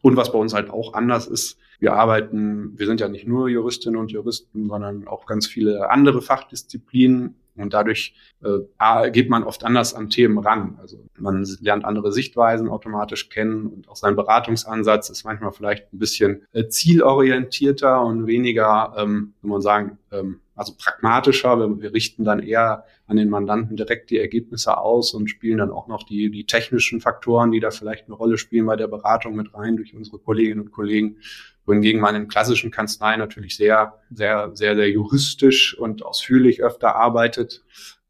Und 0.04 0.16
was 0.16 0.32
bei 0.32 0.38
uns 0.38 0.54
halt 0.54 0.70
auch 0.70 0.94
anders 0.94 1.28
ist, 1.28 1.58
wir 1.80 1.94
arbeiten, 1.94 2.78
wir 2.78 2.86
sind 2.86 3.00
ja 3.00 3.08
nicht 3.08 3.28
nur 3.28 3.50
Juristinnen 3.50 4.00
und 4.00 4.12
Juristen, 4.12 4.70
sondern 4.70 5.08
auch 5.08 5.26
ganz 5.26 5.48
viele 5.48 5.90
andere 5.90 6.22
Fachdisziplinen. 6.22 7.41
Und 7.56 7.74
dadurch 7.74 8.16
äh, 8.42 9.12
geht 9.12 9.30
man 9.30 9.44
oft 9.44 9.64
anders 9.64 9.94
an 9.94 10.10
Themen 10.10 10.38
ran. 10.38 10.78
Also 10.82 11.04
man 11.18 11.46
lernt 11.60 11.86
andere 11.86 12.12
Sichtweisen 12.12 12.70
automatisch 12.70 13.30
kennen 13.30 13.68
und 13.68 13.90
auch 13.90 13.96
sein 13.96 14.16
Beratungsansatz 14.16 15.10
ist 15.10 15.26
manchmal 15.26 15.52
vielleicht 15.52 15.92
ein 15.94 16.00
bisschen 16.00 16.46
äh, 16.54 16.68
zielorientierter 16.68 18.02
und 18.02 18.28
weniger, 18.28 18.94
ähm, 18.98 19.34
wenn 19.42 19.50
man 19.52 19.62
sagen, 19.62 19.98
ähm, 20.12 20.40
also 20.56 20.74
pragmatischer. 20.78 21.58
Wir, 21.58 21.82
wir, 21.82 21.94
richten 21.94 22.24
dann 22.24 22.40
eher 22.40 22.86
an 23.08 23.18
den 23.18 23.30
Mandanten 23.30 23.76
direkt 23.76 24.10
die 24.12 24.20
Ergebnisse 24.20 24.78
aus 24.78 25.14
und 25.14 25.30
spielen 25.30 25.58
dann 25.58 25.72
auch 25.72 25.88
noch 25.88 26.04
die, 26.04 26.30
die 26.30 26.46
technischen 26.46 27.02
Faktoren, 27.02 27.52
die 27.52 27.60
da 27.60 27.72
vielleicht 27.72 28.06
eine 28.06 28.16
Rolle 28.16 28.38
spielen 28.38 28.66
bei 28.66 28.76
der 28.76 28.88
Beratung 28.88 29.36
mit 29.36 29.54
rein 29.54 29.76
durch 29.76 29.96
unsere 29.96 30.20
Kolleginnen 30.20 30.62
und 30.62 30.72
Kollegen 30.72 31.18
wohingegen 31.66 32.02
man 32.02 32.16
in 32.16 32.28
klassischen 32.28 32.72
Kanzleien 32.72 33.20
natürlich 33.20 33.56
sehr, 33.56 34.00
sehr, 34.10 34.52
sehr, 34.54 34.76
sehr 34.76 34.90
juristisch 34.90 35.78
und 35.78 36.04
ausführlich 36.04 36.64
öfter 36.64 36.96
arbeitet 36.96 37.64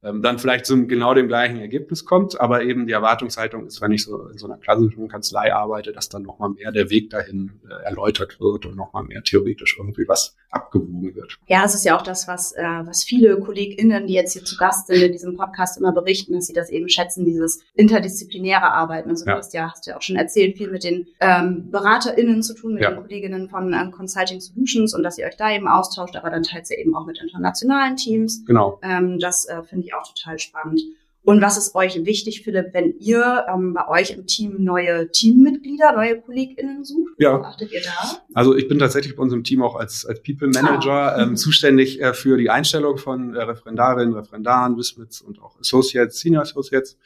ähm, 0.04 0.22
dann 0.22 0.40
vielleicht 0.40 0.66
zu 0.66 0.88
genau 0.88 1.14
dem 1.14 1.28
gleichen 1.28 1.58
Ergebnis 1.58 2.06
kommt, 2.06 2.40
aber 2.40 2.64
eben 2.64 2.88
die 2.88 2.94
Erwartungshaltung 2.94 3.68
ist, 3.68 3.82
wenn 3.82 3.92
ich 3.92 4.04
so 4.04 4.28
in 4.30 4.38
so 4.38 4.48
einer 4.48 4.58
klassischen 4.58 5.08
Kanzlei 5.08 5.54
arbeite, 5.54 5.92
dass 5.92 6.10
dann 6.10 6.24
nochmal 6.24 6.50
mehr 6.50 6.72
der 6.72 6.90
Weg 6.90 7.12
dahin 7.12 7.62
äh, 7.70 7.84
erläutert 7.84 8.40
wird 8.40 8.66
und 8.66 8.76
nochmal 8.76 9.04
mehr 9.04 9.22
theoretisch 9.22 9.78
irgendwie 9.78 10.08
was 10.08 10.36
abgewogen 10.52 11.16
wird. 11.16 11.38
Ja, 11.48 11.64
es 11.66 11.76
ist 11.76 11.86
ja 11.86 11.98
auch 11.98 12.02
das, 12.02 12.28
was, 12.28 12.54
äh, 12.54 12.64
was 12.64 13.04
viele 13.04 13.40
KollegInnen, 13.40 14.08
die 14.08 14.14
jetzt 14.14 14.34
hier 14.34 14.44
zu 14.44 14.58
Gast 14.58 14.88
sind 14.88 15.02
in 15.02 15.12
diesem 15.12 15.38
Podcast 15.38 15.78
immer 15.78 15.92
berichten, 15.92 16.34
dass 16.34 16.48
sie 16.48 16.54
das 16.54 16.70
eben 16.70 16.90
schätzen, 16.90 17.26
dieses 17.26 17.64
interdisziplinäre 17.76 18.72
Arbeiten. 18.72 19.10
Also 19.10 19.26
ja. 19.26 19.34
du 19.34 19.38
hast 19.38 19.54
ja, 19.54 19.72
hast 19.72 19.86
ja 19.88 19.98
auch 19.98 20.02
schon 20.02 20.16
erzählt, 20.16 20.58
viel 20.58 20.72
mit 20.72 20.84
den 20.84 21.08
ähm, 21.20 21.70
BeraterInnen 21.72 22.44
zu 22.44 22.56
tun, 22.56 22.74
mit 22.74 22.84
ja. 22.84 22.92
den 22.92 23.02
Kolleginnen 23.02 23.50
von 23.50 23.74
ähm, 23.74 23.92
Consulting 23.92 24.42
Solutions 24.42 24.94
und 24.94 25.04
dass 25.04 25.18
ihr 25.18 25.26
euch 25.26 25.38
da 25.38 25.52
eben 25.52 25.68
austauscht, 25.68 26.16
aber 26.16 26.30
dann 26.30 26.44
teilt 26.44 26.70
ihr 26.72 26.80
eben 26.80 26.96
auch 26.96 27.06
mit 27.06 27.22
internationalen 27.22 27.96
Teams. 27.96 28.44
Genau. 28.46 28.80
Ähm, 28.82 29.20
das 29.20 29.46
äh, 29.46 29.64
finde 29.64 29.86
ich 29.86 29.92
ich 29.92 29.96
auch 29.96 30.14
total 30.14 30.40
spannend. 30.40 30.82
Und 31.24 31.40
was 31.42 31.56
ist 31.56 31.76
euch 31.76 32.04
wichtig, 32.04 32.44
Philipp, 32.44 32.74
wenn 32.74 32.96
ihr 32.98 33.46
ähm, 33.48 33.76
bei 33.76 33.88
euch 33.88 34.12
im 34.12 34.26
Team 34.26 34.64
neue 34.64 35.12
Teammitglieder, 35.12 35.94
neue 35.94 36.20
KollegInnen 36.20 36.84
sucht? 36.84 37.14
Ja. 37.20 37.40
Was 37.40 37.46
achtet 37.46 37.72
ihr 37.72 37.82
da? 37.82 38.24
Also 38.34 38.56
ich 38.56 38.68
bin 38.68 38.80
tatsächlich 38.80 39.16
bei 39.16 39.22
unserem 39.22 39.44
Team 39.44 39.62
auch 39.62 39.76
als, 39.76 40.04
als 40.06 40.24
People 40.24 40.48
Manager 40.48 41.16
ah. 41.16 41.22
ähm, 41.22 41.38
zuständig 41.38 42.02
äh, 42.02 42.14
für 42.14 42.38
die 42.38 42.50
Einstellung 42.50 42.98
von 42.98 43.36
äh, 43.36 43.42
Referendarinnen, 43.44 44.16
Referendaren, 44.16 44.78
Wismits 44.78 45.22
und 45.22 45.40
auch 45.42 45.60
Associates, 45.60 46.20
Senior 46.20 46.42
Associates. 46.42 46.98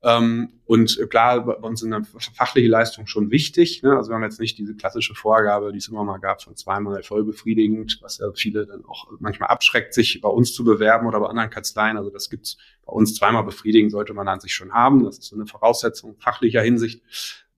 Ähm, 0.00 0.52
und 0.64 0.98
klar, 1.10 1.44
bei 1.44 1.54
uns 1.54 1.80
sind 1.80 1.90
dann 1.90 2.04
fachliche 2.04 2.68
Leistungen 2.68 3.08
schon 3.08 3.30
wichtig. 3.30 3.82
Ne? 3.82 3.96
Also 3.96 4.10
wir 4.10 4.14
haben 4.14 4.22
jetzt 4.22 4.38
nicht 4.38 4.56
diese 4.56 4.76
klassische 4.76 5.14
Vorgabe, 5.14 5.72
die 5.72 5.78
es 5.78 5.88
immer 5.88 6.04
mal 6.04 6.18
gab, 6.18 6.42
von 6.42 6.54
zweimal 6.54 7.02
voll 7.02 7.24
befriedigend, 7.24 7.98
was 8.00 8.18
ja 8.18 8.30
viele 8.32 8.64
dann 8.64 8.84
auch 8.84 9.08
manchmal 9.18 9.48
abschreckt, 9.48 9.94
sich 9.94 10.20
bei 10.20 10.28
uns 10.28 10.54
zu 10.54 10.62
bewerben 10.64 11.06
oder 11.06 11.18
bei 11.18 11.26
anderen 11.26 11.50
Kanzleien. 11.50 11.96
Also 11.96 12.10
das 12.10 12.30
gibt's 12.30 12.58
bei 12.88 12.92
uns 12.94 13.14
zweimal 13.14 13.44
befriedigend, 13.44 13.92
sollte 13.92 14.14
man 14.14 14.26
an 14.26 14.40
sich 14.40 14.54
schon 14.54 14.72
haben. 14.72 15.04
Das 15.04 15.18
ist 15.18 15.28
so 15.28 15.36
eine 15.36 15.46
Voraussetzung 15.46 16.16
fachlicher 16.18 16.62
Hinsicht 16.62 17.02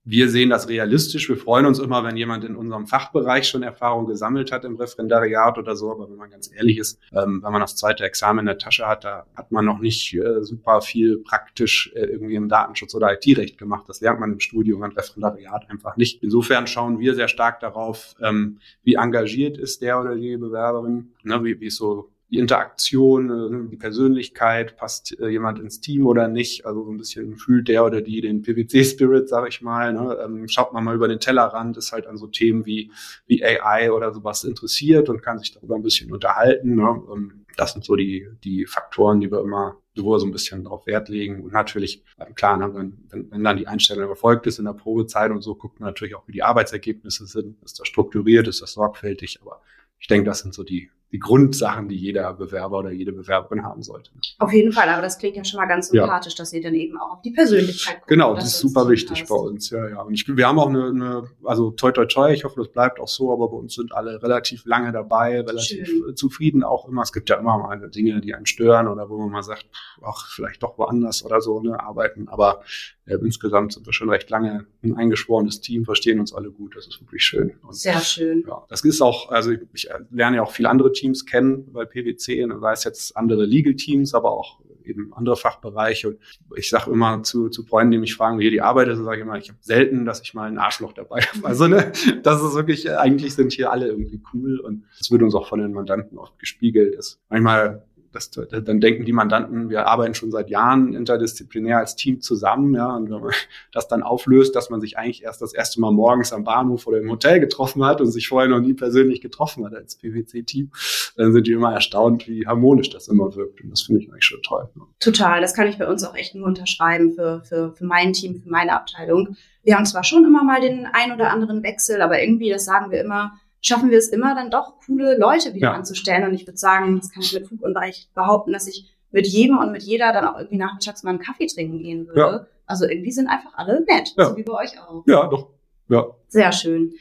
wir 0.04 0.30
sehen 0.30 0.50
das 0.50 0.68
realistisch. 0.68 1.28
Wir 1.28 1.36
freuen 1.36 1.66
uns 1.66 1.78
immer, 1.78 2.02
wenn 2.04 2.16
jemand 2.16 2.44
in 2.44 2.56
unserem 2.56 2.86
Fachbereich 2.86 3.46
schon 3.46 3.62
Erfahrung 3.62 4.06
gesammelt 4.06 4.50
hat 4.50 4.64
im 4.64 4.76
Referendariat 4.76 5.58
oder 5.58 5.76
so. 5.76 5.90
Aber 5.90 6.08
wenn 6.08 6.16
man 6.16 6.30
ganz 6.30 6.50
ehrlich 6.52 6.78
ist, 6.78 6.98
ähm, 7.12 7.42
wenn 7.42 7.52
man 7.52 7.60
das 7.60 7.76
zweite 7.76 8.04
Examen 8.04 8.40
in 8.40 8.46
der 8.46 8.58
Tasche 8.58 8.86
hat, 8.86 9.04
da 9.04 9.26
hat 9.36 9.52
man 9.52 9.64
noch 9.64 9.78
nicht 9.78 10.14
äh, 10.14 10.42
super 10.42 10.80
viel 10.80 11.18
praktisch 11.18 11.92
äh, 11.94 12.06
irgendwie 12.06 12.34
im 12.34 12.48
Datenschutz 12.48 12.94
oder 12.94 13.12
IT-Recht 13.12 13.58
gemacht. 13.58 13.88
Das 13.88 14.00
lernt 14.00 14.20
man 14.20 14.32
im 14.32 14.40
Studium 14.40 14.82
im 14.82 14.92
Referendariat 14.92 15.68
einfach 15.68 15.96
nicht. 15.96 16.22
Insofern 16.22 16.66
schauen 16.66 16.98
wir 16.98 17.14
sehr 17.14 17.28
stark 17.28 17.60
darauf, 17.60 18.14
ähm, 18.22 18.58
wie 18.82 18.94
engagiert 18.94 19.58
ist 19.58 19.82
der 19.82 20.00
oder 20.00 20.14
die 20.14 20.36
Bewerberin, 20.36 21.12
ne, 21.22 21.44
wie, 21.44 21.60
wie 21.60 21.66
ist 21.66 21.76
so 21.76 22.10
die 22.30 22.38
Interaktion, 22.38 23.30
äh, 23.30 23.70
die 23.70 23.76
Persönlichkeit, 23.76 24.76
passt 24.76 25.18
äh, 25.18 25.28
jemand 25.28 25.58
ins 25.58 25.80
Team 25.80 26.06
oder 26.06 26.28
nicht. 26.28 26.64
Also 26.66 26.84
so 26.84 26.90
ein 26.90 26.96
bisschen 26.96 27.36
fühlt 27.36 27.68
der 27.68 27.84
oder 27.84 28.00
die 28.00 28.20
den 28.20 28.42
PwC-Spirit, 28.42 29.28
sag 29.28 29.48
ich 29.48 29.62
mal. 29.62 29.92
Ne? 29.92 30.16
Ähm, 30.24 30.48
schaut 30.48 30.72
man 30.72 30.84
mal 30.84 30.94
über 30.94 31.08
den 31.08 31.20
Tellerrand, 31.20 31.76
ist 31.76 31.92
halt 31.92 32.06
an 32.06 32.16
so 32.16 32.26
Themen 32.26 32.66
wie, 32.66 32.92
wie 33.26 33.44
AI 33.44 33.92
oder 33.92 34.12
sowas 34.12 34.44
interessiert 34.44 35.08
und 35.08 35.22
kann 35.22 35.38
sich 35.38 35.52
darüber 35.52 35.74
ein 35.74 35.82
bisschen 35.82 36.12
unterhalten. 36.12 36.76
Ne? 36.76 37.02
Ähm, 37.12 37.46
das 37.56 37.72
sind 37.72 37.84
so 37.84 37.96
die, 37.96 38.28
die 38.44 38.64
Faktoren, 38.66 39.20
die 39.20 39.30
wir 39.30 39.40
immer 39.40 39.76
so 39.94 40.24
ein 40.24 40.32
bisschen 40.32 40.64
darauf 40.64 40.86
Wert 40.86 41.08
legen. 41.08 41.42
Und 41.42 41.52
natürlich, 41.52 42.04
äh, 42.16 42.32
klar, 42.32 42.56
ne, 42.56 42.72
wenn, 42.74 43.30
wenn 43.30 43.44
dann 43.44 43.56
die 43.56 43.66
Einstellung 43.66 44.08
erfolgt 44.08 44.46
ist 44.46 44.58
in 44.58 44.64
der 44.64 44.72
Probezeit 44.72 45.30
und 45.30 45.42
so, 45.42 45.54
guckt 45.54 45.78
man 45.78 45.88
natürlich 45.88 46.14
auch, 46.14 46.26
wie 46.26 46.32
die 46.32 46.42
Arbeitsergebnisse 46.42 47.26
sind. 47.26 47.62
Ist 47.62 47.80
das 47.80 47.88
strukturiert, 47.88 48.48
ist 48.48 48.62
das 48.62 48.72
sorgfältig? 48.72 49.40
Aber 49.42 49.60
ich 49.98 50.06
denke, 50.06 50.24
das 50.24 50.40
sind 50.40 50.54
so 50.54 50.64
die, 50.64 50.90
die 51.12 51.18
Grundsachen, 51.18 51.88
die 51.88 51.96
jeder 51.96 52.32
Bewerber 52.34 52.78
oder 52.78 52.92
jede 52.92 53.12
Bewerberin 53.12 53.64
haben 53.64 53.82
sollte. 53.82 54.10
Auf 54.38 54.52
jeden 54.52 54.72
Fall, 54.72 54.88
aber 54.88 55.02
das 55.02 55.18
klingt 55.18 55.36
ja 55.36 55.44
schon 55.44 55.58
mal 55.58 55.66
ganz 55.66 55.88
sympathisch, 55.88 56.34
ja. 56.34 56.38
dass 56.38 56.52
ihr 56.52 56.62
dann 56.62 56.74
eben 56.74 56.96
auch 56.98 57.14
auf 57.14 57.22
die 57.22 57.32
Persönlichkeit 57.32 57.96
guckt. 57.96 58.08
Genau, 58.08 58.34
das 58.34 58.44
ist 58.44 58.60
super 58.60 58.88
wichtig 58.88 59.24
bei 59.28 59.34
uns, 59.34 59.70
ja, 59.70 59.88
ja. 59.88 60.02
Und 60.02 60.14
ich, 60.14 60.26
wir 60.28 60.46
haben 60.46 60.58
auch 60.58 60.68
eine, 60.68 60.86
eine, 60.86 61.28
also 61.44 61.72
toi 61.72 61.90
toi 61.90 62.06
toi, 62.06 62.32
ich 62.32 62.44
hoffe, 62.44 62.60
das 62.60 62.68
bleibt 62.68 63.00
auch 63.00 63.08
so, 63.08 63.32
aber 63.32 63.48
bei 63.48 63.56
uns 63.56 63.74
sind 63.74 63.92
alle 63.92 64.22
relativ 64.22 64.64
lange 64.66 64.92
dabei, 64.92 65.40
relativ 65.40 65.88
Schön. 65.88 66.16
zufrieden 66.16 66.62
auch 66.62 66.86
immer. 66.86 67.02
Es 67.02 67.12
gibt 67.12 67.28
ja 67.28 67.36
immer 67.36 67.58
mal 67.58 67.90
Dinge, 67.90 68.20
die 68.20 68.34
einen 68.34 68.46
stören 68.46 68.86
oder 68.86 69.08
wo 69.08 69.18
man 69.18 69.30
mal 69.30 69.42
sagt, 69.42 69.66
ach, 70.02 70.28
vielleicht 70.30 70.62
doch 70.62 70.78
woanders 70.78 71.24
oder 71.24 71.40
so, 71.40 71.60
ne, 71.60 71.80
arbeiten. 71.80 72.28
Aber 72.28 72.62
äh, 73.06 73.16
insgesamt 73.16 73.72
sind 73.72 73.86
wir 73.86 73.92
schon 73.92 74.08
recht 74.08 74.30
lange 74.30 74.66
ein 74.82 74.96
eingeschworenes 74.96 75.60
Team, 75.60 75.84
verstehen 75.84 76.20
uns 76.20 76.32
alle 76.32 76.50
gut. 76.50 76.76
Das 76.76 76.86
ist 76.86 77.00
wirklich 77.00 77.24
schön. 77.24 77.54
Und, 77.62 77.74
Sehr 77.74 77.98
schön. 78.00 78.44
Ja, 78.46 78.64
das 78.68 78.84
ist 78.84 79.00
auch, 79.00 79.30
also 79.30 79.50
ich, 79.50 79.60
ich 79.72 79.88
lerne 80.10 80.36
ja 80.36 80.42
auch 80.42 80.52
viele 80.52 80.68
andere 80.68 80.92
Teams 80.92 80.99
kennen 81.26 81.72
bei 81.72 81.84
PwC, 81.84 82.44
und 82.44 82.60
sei 82.60 82.72
es 82.72 82.84
jetzt 82.84 83.16
andere 83.16 83.44
Legal 83.44 83.74
Teams, 83.74 84.14
aber 84.14 84.32
auch 84.32 84.60
eben 84.84 85.12
andere 85.14 85.36
Fachbereiche. 85.36 86.08
Und 86.08 86.18
ich 86.56 86.68
sage 86.68 86.90
immer 86.90 87.22
zu, 87.22 87.48
zu 87.48 87.64
Freunden, 87.64 87.92
die 87.92 87.98
mich 87.98 88.14
fragen, 88.14 88.38
wie 88.38 88.42
hier 88.42 88.50
die 88.50 88.62
Arbeit 88.62 88.88
ist, 88.88 88.98
sage 88.98 89.18
ich 89.18 89.22
immer, 89.22 89.38
ich 89.38 89.48
habe 89.48 89.58
selten, 89.62 90.04
dass 90.04 90.20
ich 90.20 90.34
mal 90.34 90.48
ein 90.48 90.58
Arschloch 90.58 90.92
dabei 90.92 91.20
habe. 91.20 91.40
Also 91.50 91.66
ne, 91.66 91.92
das 92.22 92.42
ist 92.42 92.54
wirklich, 92.54 92.90
eigentlich 92.90 93.34
sind 93.34 93.52
hier 93.52 93.72
alle 93.72 93.88
irgendwie 93.88 94.20
cool 94.32 94.60
und 94.60 94.84
es 95.00 95.10
wird 95.10 95.22
uns 95.22 95.34
auch 95.34 95.48
von 95.48 95.58
den 95.58 95.72
Mandanten 95.72 96.16
oft 96.16 96.38
gespiegelt. 96.38 96.94
Ist 96.94 97.20
manchmal 97.28 97.84
das, 98.12 98.30
dann 98.30 98.80
denken 98.80 99.04
die 99.04 99.12
Mandanten, 99.12 99.70
wir 99.70 99.86
arbeiten 99.86 100.14
schon 100.14 100.30
seit 100.30 100.50
Jahren 100.50 100.94
interdisziplinär 100.94 101.78
als 101.78 101.96
Team 101.96 102.20
zusammen, 102.20 102.74
ja, 102.74 102.94
und 102.96 103.10
wenn 103.10 103.20
man 103.20 103.32
das 103.72 103.88
dann 103.88 104.02
auflöst, 104.02 104.56
dass 104.56 104.70
man 104.70 104.80
sich 104.80 104.98
eigentlich 104.98 105.22
erst 105.22 105.42
das 105.42 105.54
erste 105.54 105.80
Mal 105.80 105.92
morgens 105.92 106.32
am 106.32 106.44
Bahnhof 106.44 106.86
oder 106.86 106.98
im 106.98 107.10
Hotel 107.10 107.40
getroffen 107.40 107.84
hat 107.84 108.00
und 108.00 108.10
sich 108.10 108.28
vorher 108.28 108.48
noch 108.48 108.60
nie 108.60 108.74
persönlich 108.74 109.20
getroffen 109.20 109.64
hat 109.64 109.74
als 109.74 109.96
PwC-Team, 109.96 110.70
dann 111.16 111.32
sind 111.32 111.46
die 111.46 111.52
immer 111.52 111.72
erstaunt, 111.72 112.26
wie 112.26 112.46
harmonisch 112.46 112.90
das 112.90 113.08
immer 113.08 113.34
wirkt. 113.34 113.60
Und 113.62 113.70
das 113.70 113.82
finde 113.82 114.02
ich 114.02 114.10
eigentlich 114.10 114.24
schon 114.24 114.42
toll. 114.42 114.68
Ne? 114.74 114.82
Total, 114.98 115.40
das 115.40 115.54
kann 115.54 115.68
ich 115.68 115.78
bei 115.78 115.86
uns 115.86 116.04
auch 116.04 116.14
echt 116.14 116.34
nur 116.34 116.46
unterschreiben 116.46 117.12
für, 117.12 117.42
für, 117.44 117.72
für 117.74 117.84
mein 117.84 118.12
Team, 118.12 118.42
für 118.42 118.50
meine 118.50 118.72
Abteilung. 118.72 119.36
Wir 119.62 119.76
haben 119.76 119.86
zwar 119.86 120.04
schon 120.04 120.24
immer 120.24 120.42
mal 120.42 120.60
den 120.60 120.86
ein 120.92 121.12
oder 121.12 121.30
anderen 121.30 121.62
Wechsel, 121.62 122.02
aber 122.02 122.20
irgendwie, 122.20 122.50
das 122.50 122.64
sagen 122.64 122.90
wir 122.90 123.00
immer, 123.00 123.32
schaffen 123.60 123.90
wir 123.90 123.98
es 123.98 124.08
immer 124.08 124.34
dann 124.34 124.50
doch, 124.50 124.74
coole 124.86 125.18
Leute 125.18 125.54
wieder 125.54 125.68
ja. 125.68 125.72
anzustellen. 125.74 126.24
Und 126.24 126.34
ich 126.34 126.46
würde 126.46 126.58
sagen, 126.58 126.98
das 126.98 127.10
kann 127.10 127.22
ich 127.22 127.32
mit 127.32 127.48
Fug 127.48 127.62
und 127.62 127.76
Recht 127.76 128.12
behaupten, 128.14 128.52
dass 128.52 128.66
ich 128.66 128.90
mit 129.10 129.26
jedem 129.26 129.58
und 129.58 129.72
mit 129.72 129.82
jeder 129.82 130.12
dann 130.12 130.24
auch 130.24 130.38
irgendwie 130.38 130.58
nachmittags 130.58 131.02
mal 131.02 131.10
einen 131.10 131.18
Kaffee 131.18 131.46
trinken 131.46 131.78
gehen 131.78 132.06
würde. 132.06 132.20
Ja. 132.20 132.46
Also 132.66 132.86
irgendwie 132.86 133.10
sind 133.10 133.28
einfach 133.28 133.52
alle 133.54 133.84
nett, 133.84 134.14
ja. 134.16 134.26
so 134.26 134.36
wie 134.36 134.44
bei 134.44 134.52
euch 134.52 134.80
auch. 134.80 135.02
Ja, 135.06 135.26
doch. 135.26 135.48
Ja. 135.88 136.06
Sehr 136.28 136.52
schön. 136.52 136.92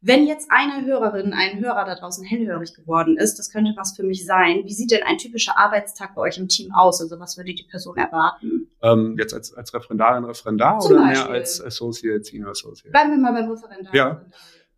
Wenn 0.00 0.28
jetzt 0.28 0.48
eine 0.50 0.86
Hörerin, 0.86 1.32
ein 1.32 1.58
Hörer 1.58 1.84
da 1.84 1.96
draußen 1.96 2.24
hellhörig 2.24 2.72
geworden 2.72 3.16
ist, 3.16 3.38
das 3.40 3.50
könnte 3.50 3.72
was 3.76 3.96
für 3.96 4.04
mich 4.04 4.24
sein. 4.24 4.62
Wie 4.64 4.72
sieht 4.72 4.92
denn 4.92 5.02
ein 5.02 5.18
typischer 5.18 5.58
Arbeitstag 5.58 6.14
bei 6.14 6.22
euch 6.22 6.38
im 6.38 6.46
Team 6.46 6.72
aus? 6.72 7.00
Also 7.00 7.18
was 7.18 7.36
würde 7.36 7.52
die 7.52 7.64
Person 7.64 7.96
erwarten? 7.96 8.70
Ähm, 8.80 9.16
jetzt 9.18 9.34
als, 9.34 9.52
als 9.52 9.74
Referendarin, 9.74 10.24
Referendar 10.24 10.78
Zum 10.78 10.92
oder 10.92 11.06
Beispiel. 11.06 11.30
mehr 11.30 11.40
als 11.40 11.60
Associate, 11.60 12.22
Senior 12.22 12.50
Associate? 12.50 12.92
Bleiben 12.92 13.10
wir 13.10 13.18
mal 13.18 13.32
beim 13.32 13.50
Referendar. 13.50 13.94
Ja. 13.94 14.24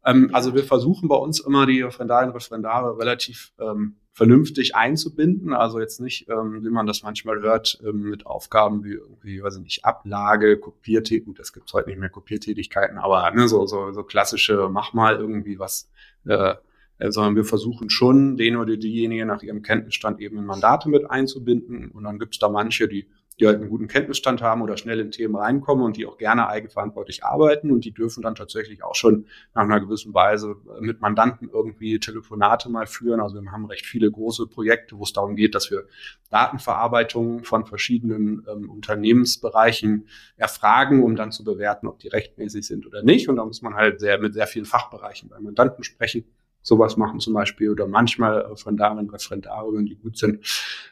Ähm, 0.04 0.30
also 0.32 0.54
wir 0.54 0.64
versuchen 0.64 1.08
bei 1.08 1.16
uns 1.16 1.40
immer 1.40 1.66
die 1.66 1.82
Referendarinnen 1.82 2.30
und 2.30 2.36
Referendare 2.36 2.98
relativ 2.98 3.52
ähm, 3.58 3.96
vernünftig 4.12 4.74
einzubinden. 4.74 5.52
Also 5.52 5.80
jetzt 5.80 6.00
nicht, 6.00 6.28
ähm, 6.28 6.64
wie 6.64 6.70
man 6.70 6.86
das 6.86 7.02
manchmal 7.02 7.40
hört, 7.40 7.80
ähm, 7.86 8.02
mit 8.02 8.26
Aufgaben 8.26 8.84
wie 8.84 8.92
irgendwie, 8.92 9.42
weiß 9.42 9.56
ich 9.56 9.62
nicht, 9.62 9.84
Ablage, 9.84 10.58
Kopiertätigkeiten, 10.58 11.26
gut, 11.26 11.38
das 11.38 11.52
gibt's 11.52 11.72
heute 11.72 11.88
nicht 11.88 11.98
mehr 11.98 12.10
Kopiertätigkeiten, 12.10 12.98
aber 12.98 13.30
ne, 13.30 13.48
so, 13.48 13.66
so, 13.66 13.92
so 13.92 14.02
klassische, 14.02 14.68
mach 14.70 14.92
mal 14.92 15.16
irgendwie 15.16 15.58
was, 15.58 15.88
äh, 16.26 16.54
äh, 16.98 17.10
sondern 17.10 17.36
wir 17.36 17.44
versuchen 17.44 17.88
schon, 17.88 18.36
den 18.36 18.56
oder 18.56 18.76
diejenige 18.76 19.24
nach 19.24 19.42
ihrem 19.42 19.62
Kenntnisstand 19.62 20.20
eben 20.20 20.38
in 20.38 20.44
Mandate 20.44 20.88
mit 20.88 21.10
einzubinden. 21.10 21.90
Und 21.90 22.04
dann 22.04 22.18
gibt's 22.18 22.38
da 22.38 22.48
manche, 22.48 22.88
die 22.88 23.08
die 23.40 23.46
halt 23.46 23.56
einen 23.56 23.70
guten 23.70 23.88
Kenntnisstand 23.88 24.42
haben 24.42 24.62
oder 24.62 24.76
schnell 24.76 25.00
in 25.00 25.10
Themen 25.10 25.34
reinkommen 25.34 25.84
und 25.84 25.96
die 25.96 26.06
auch 26.06 26.18
gerne 26.18 26.48
eigenverantwortlich 26.48 27.24
arbeiten 27.24 27.70
und 27.70 27.84
die 27.84 27.92
dürfen 27.92 28.22
dann 28.22 28.34
tatsächlich 28.34 28.84
auch 28.84 28.94
schon 28.94 29.26
nach 29.54 29.62
einer 29.62 29.80
gewissen 29.80 30.12
Weise 30.12 30.56
mit 30.80 31.00
Mandanten 31.00 31.48
irgendwie 31.50 31.98
Telefonate 31.98 32.68
mal 32.68 32.86
führen. 32.86 33.20
Also 33.20 33.40
wir 33.40 33.50
haben 33.50 33.66
recht 33.66 33.86
viele 33.86 34.10
große 34.10 34.46
Projekte, 34.46 34.98
wo 34.98 35.04
es 35.04 35.12
darum 35.12 35.36
geht, 35.36 35.54
dass 35.54 35.70
wir 35.70 35.86
Datenverarbeitung 36.30 37.44
von 37.44 37.64
verschiedenen 37.64 38.46
ähm, 38.50 38.70
Unternehmensbereichen 38.70 40.06
erfragen, 40.36 41.02
um 41.02 41.16
dann 41.16 41.32
zu 41.32 41.42
bewerten, 41.42 41.86
ob 41.86 41.98
die 41.98 42.08
rechtmäßig 42.08 42.66
sind 42.66 42.86
oder 42.86 43.02
nicht. 43.02 43.28
Und 43.28 43.36
da 43.36 43.44
muss 43.44 43.62
man 43.62 43.74
halt 43.74 44.00
sehr 44.00 44.18
mit 44.18 44.34
sehr 44.34 44.46
vielen 44.46 44.66
Fachbereichen 44.66 45.28
bei 45.28 45.40
Mandanten 45.40 45.82
sprechen 45.82 46.24
sowas 46.62 46.96
machen 46.96 47.20
zum 47.20 47.34
Beispiel 47.34 47.70
oder 47.70 47.86
manchmal 47.86 48.40
Referendarinnen, 48.40 49.10
Referendarinnen, 49.10 49.86
die 49.86 49.96
gut 49.96 50.18
sind, 50.18 50.44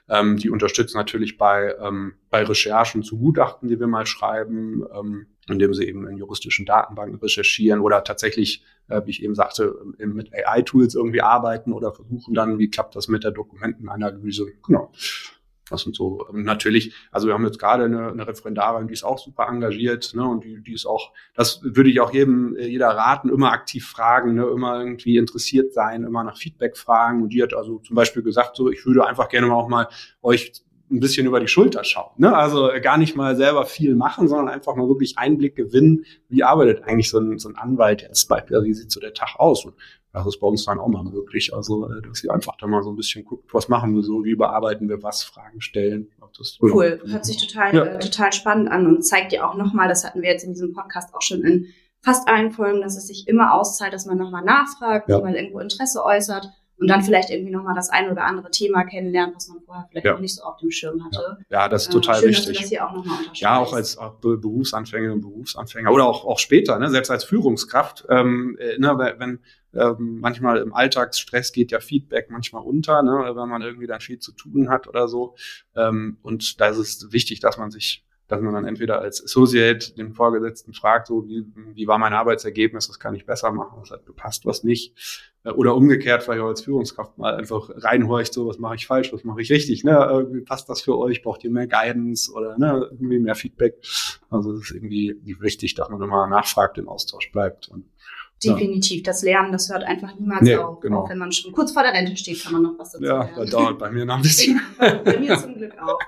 ähm, 0.09 0.37
die 0.37 0.51
unterstützen 0.51 0.97
natürlich 0.97 1.37
bei, 1.37 1.75
ähm, 1.81 2.15
bei 2.31 2.43
Recherchen 2.43 3.03
zu 3.03 3.19
Gutachten, 3.19 3.69
die 3.69 3.79
wir 3.79 3.87
mal 3.87 4.07
schreiben, 4.07 4.85
ähm, 4.95 5.27
indem 5.49 5.75
sie 5.75 5.87
eben 5.87 6.07
in 6.07 6.17
juristischen 6.17 6.67
Datenbanken 6.67 7.19
recherchieren 7.19 7.81
oder 7.81 8.05
tatsächlich, 8.05 8.65
äh, 8.89 9.03
wie 9.05 9.11
ich 9.11 9.23
eben 9.23 9.35
sagte, 9.35 9.75
mit 9.99 10.33
AI-Tools 10.33 10.95
irgendwie 10.95 11.23
arbeiten 11.23 11.73
oder 11.73 11.93
versuchen 11.93 12.35
dann, 12.35 12.59
wie 12.59 12.71
klappt 12.71 12.97
das 12.97 13.09
mit 13.09 13.25
der 13.25 13.31
Dokumentenanalyse. 13.31 14.47
Genau. 14.67 14.93
Das 15.71 15.83
sind 15.83 15.95
so 15.95 16.27
ähm, 16.31 16.43
natürlich, 16.43 16.95
also 17.11 17.27
wir 17.27 17.35
haben 17.35 17.45
jetzt 17.45 17.59
gerade 17.59 17.85
eine, 17.85 18.09
eine 18.09 18.27
Referendarin, 18.27 18.89
die 18.89 18.95
ist 18.95 19.05
auch 19.05 19.19
super 19.19 19.47
engagiert, 19.49 20.13
ne, 20.15 20.27
und 20.27 20.45
die, 20.45 20.63
die 20.63 20.73
ist 20.73 20.87
auch, 20.87 21.13
das 21.35 21.61
würde 21.63 21.91
ich 21.91 22.01
auch 22.01 22.13
jedem, 22.13 22.57
äh, 22.57 22.67
jeder 22.67 22.89
raten, 22.89 23.29
immer 23.29 23.53
aktiv 23.53 23.87
fragen, 23.87 24.35
ne, 24.35 24.47
immer 24.47 24.79
irgendwie 24.79 25.17
interessiert 25.17 25.73
sein, 25.73 26.05
immer 26.05 26.25
nach 26.25 26.37
Feedback 26.37 26.77
fragen. 26.77 27.23
Und 27.23 27.33
die 27.33 27.43
hat 27.43 27.55
also 27.55 27.79
zum 27.79 27.97
Beispiel 27.97 28.23
gesagt, 28.23 28.57
so, 28.57 28.71
ich 28.71 28.85
würde 28.87 29.07
einfach 29.07 29.29
gerne 29.29 29.47
mal 29.47 29.55
auch 29.55 29.69
mal 29.69 29.89
euch 30.23 30.53
ein 30.91 31.01
bisschen 31.01 31.27
über 31.27 31.41
die 31.41 31.49
Schulter 31.49 31.85
schauen. 31.85 32.13
Ne? 32.17 32.35
Also 32.35 32.71
gar 32.83 32.97
nicht 32.97 33.17
mal 33.17 33.37
selber 33.37 33.67
viel 33.67 33.95
machen, 33.95 34.29
sondern 34.29 34.49
einfach 34.49 34.75
mal 34.75 34.89
wirklich 34.89 35.19
Einblick 35.19 35.57
gewinnen, 35.57 36.05
wie 36.29 36.43
arbeitet 36.43 36.85
eigentlich 36.85 37.11
so 37.11 37.19
ein, 37.19 37.39
so 37.39 37.49
ein 37.49 37.57
Anwalt 37.57 38.03
jetzt 38.03 38.27
bei, 38.29 38.43
wie 38.49 38.73
sieht 38.73 38.91
so 38.91 39.01
der 39.01 39.15
Tag 39.15 39.37
aus? 39.39 39.65
Und 39.65 39.75
das 40.13 40.27
ist 40.27 40.41
bei 40.41 40.47
uns 40.47 40.65
dann 40.65 40.79
auch 40.79 40.89
mal 40.89 41.05
möglich. 41.05 41.55
Also, 41.55 41.89
äh, 41.91 42.03
dass 42.03 42.19
sie 42.19 42.31
einfach 42.31 42.57
da 42.57 42.67
mal 42.67 42.83
so 42.83 42.91
ein 42.91 42.97
bisschen 42.97 43.25
guckt, 43.25 43.53
was 43.53 43.69
machen 43.69 43.95
wir 43.95 44.03
so, 44.03 44.25
wie 44.25 44.35
bearbeiten 44.35 44.89
wir 44.89 45.03
was, 45.03 45.23
Fragen 45.23 45.61
stellen. 45.61 46.11
cool, 46.63 47.01
hört 47.07 47.25
sich 47.25 47.37
total, 47.37 47.75
ja. 47.75 47.85
äh, 47.85 47.99
total 47.99 48.33
spannend 48.33 48.71
an 48.71 48.87
und 48.87 49.03
zeigt 49.03 49.33
dir 49.33 49.47
auch 49.49 49.55
nochmal, 49.55 49.89
das 49.89 50.05
hatten 50.05 50.23
wir 50.23 50.31
jetzt 50.31 50.45
in 50.45 50.53
diesem 50.53 50.73
Podcast 50.73 51.15
auch 51.15 51.23
schon 51.23 51.43
in 51.43 51.67
fast 52.03 52.29
allen 52.29 52.53
Folgen, 52.53 52.81
dass 52.81 52.97
es 52.97 53.09
sich 53.09 53.29
immer 53.29 53.55
auszahlt, 53.55 53.93
dass 53.93 54.07
man 54.07 54.19
nochmal 54.19 54.45
nachfragt, 54.45 55.09
ja. 55.09 55.21
mal 55.21 55.35
irgendwo 55.35 55.59
Interesse 55.59 56.05
äußert 56.05 56.49
und 56.79 56.89
dann 56.89 57.03
vielleicht 57.03 57.31
irgendwie 57.31 57.51
nochmal 57.51 57.75
das 57.75 57.91
ein 57.91 58.11
oder 58.11 58.25
andere 58.25 58.51
Thema 58.51 58.85
kennenlernt, 58.85 59.35
was 59.35 59.49
man 59.49 59.61
vorher 59.61 59.87
vielleicht 59.91 60.07
ja. 60.07 60.13
noch 60.13 60.21
nicht 60.21 60.35
so 60.35 60.43
auf 60.43 60.59
dem 60.59 60.71
Schirm 60.71 61.05
hatte. 61.05 61.39
Ja, 61.49 61.63
ja 61.63 61.69
das 61.69 61.83
ist 61.85 61.93
total 61.93 62.21
Schön, 62.21 62.29
wichtig. 62.31 62.71
Das 62.71 62.81
auch 62.81 63.05
ja, 63.35 63.59
auch 63.59 63.73
als 63.73 63.99
auch 63.99 64.15
Berufsanfänger 64.15 65.13
und 65.13 65.21
Berufsanfänger 65.21 65.93
oder 65.93 66.07
auch, 66.07 66.25
auch 66.25 66.39
später, 66.39 66.79
ne, 66.79 66.89
selbst 66.91 67.11
als 67.11 67.25
Führungskraft, 67.25 68.07
ähm, 68.09 68.57
äh, 68.61 68.79
ne, 68.79 68.97
wenn 69.19 69.41
ähm, 69.75 70.19
manchmal 70.21 70.59
im 70.59 70.73
Alltagsstress 70.73 71.53
geht 71.53 71.73
ja 71.73 71.81
Feedback 71.81 72.31
manchmal 72.31 72.63
unter, 72.63 73.03
ne, 73.03 73.33
wenn 73.35 73.49
man 73.49 73.63
irgendwie 73.63 73.87
dann 73.87 74.01
viel 74.01 74.19
zu 74.19 74.33
tun 74.33 74.69
hat 74.71 74.87
oder 74.87 75.09
so. 75.09 75.35
Ähm, 75.77 76.19
und 76.23 76.61
da 76.61 76.69
ist 76.69 76.79
es 76.79 77.13
wichtig, 77.13 77.41
dass 77.41 77.59
man 77.59 77.71
sich 77.71 78.05
dass 78.29 78.43
man 78.43 78.53
dann 78.53 78.67
entweder 78.67 79.01
als 79.01 79.25
Associate 79.25 79.95
den 79.95 80.13
Vorgesetzten 80.13 80.75
fragt, 80.75 81.07
so 81.07 81.27
wie, 81.27 81.47
wie 81.75 81.87
war 81.87 81.99
mein 81.99 82.13
Arbeitsergebnis, 82.13 82.89
was 82.89 82.99
kann 82.99 83.15
ich 83.15 83.25
besser 83.25 83.51
machen, 83.51 83.79
was 83.81 83.91
hat 83.91 84.05
gepasst, 84.05 84.45
was 84.45 84.65
nicht. 84.65 84.95
Äh, 85.45 85.51
oder 85.51 85.75
umgekehrt, 85.75 86.23
vielleicht 86.23 86.43
auch 86.43 86.49
als 86.49 86.63
Führungskraft 86.63 87.17
mal 87.17 87.35
einfach 87.35 87.71
reinhorcht, 87.75 88.35
so 88.35 88.47
was 88.47 88.59
mache 88.59 88.75
ich 88.77 88.87
falsch, 88.87 89.13
was 89.13 89.25
mache 89.25 89.41
ich 89.41 89.51
richtig, 89.51 89.83
ne? 89.83 90.07
Irgendwie 90.11 90.43
passt 90.43 90.69
das 90.69 90.83
für 90.83 90.99
euch, 90.99 91.23
braucht 91.23 91.43
ihr 91.43 91.51
mehr 91.51 91.67
Guidance 91.67 92.31
oder 92.33 92.59
ne, 92.59 92.89
irgendwie 92.91 93.19
mehr 93.19 93.35
Feedback. 93.35 93.77
Also 94.31 94.53
es 94.53 94.65
ist 94.65 94.71
irgendwie 94.73 95.17
wichtig, 95.41 95.75
dass 95.75 95.89
man 95.89 96.03
immer 96.03 96.27
nachfragt, 96.27 96.77
im 96.77 96.89
Austausch 96.89 97.33
bleibt. 97.33 97.69
Und 97.69 97.87
Definitiv. 98.45 99.03
Das 99.03 99.23
Lernen, 99.23 99.53
das 99.53 99.69
hört 99.71 99.85
einfach 99.85 100.15
niemals 100.19 100.43
nee, 100.43 100.57
auf. 100.57 100.81
Genau. 100.81 101.01
Auch 101.01 101.11
wenn 101.11 101.19
man 101.19 101.33
schon 101.33 101.53
kurz 101.53 101.73
vor 101.73 101.83
der 101.83 101.93
Rente 101.93 102.17
steht, 102.17 102.43
kann 102.43 102.53
man 102.53 102.63
noch 102.63 102.79
was 102.79 102.93
dazu 102.93 103.05
ja, 103.05 103.19
lernen. 103.19 103.31
Ja, 103.37 103.41
das 103.43 103.51
dauert 103.51 103.79
bei 103.79 103.91
mir 103.91 104.05
noch 104.05 104.17
ein 104.17 104.23
bisschen. 104.23 104.61
bei 104.79 105.19
mir 105.19 105.37
zum 105.39 105.55
Glück 105.55 105.73
auch. 105.81 105.99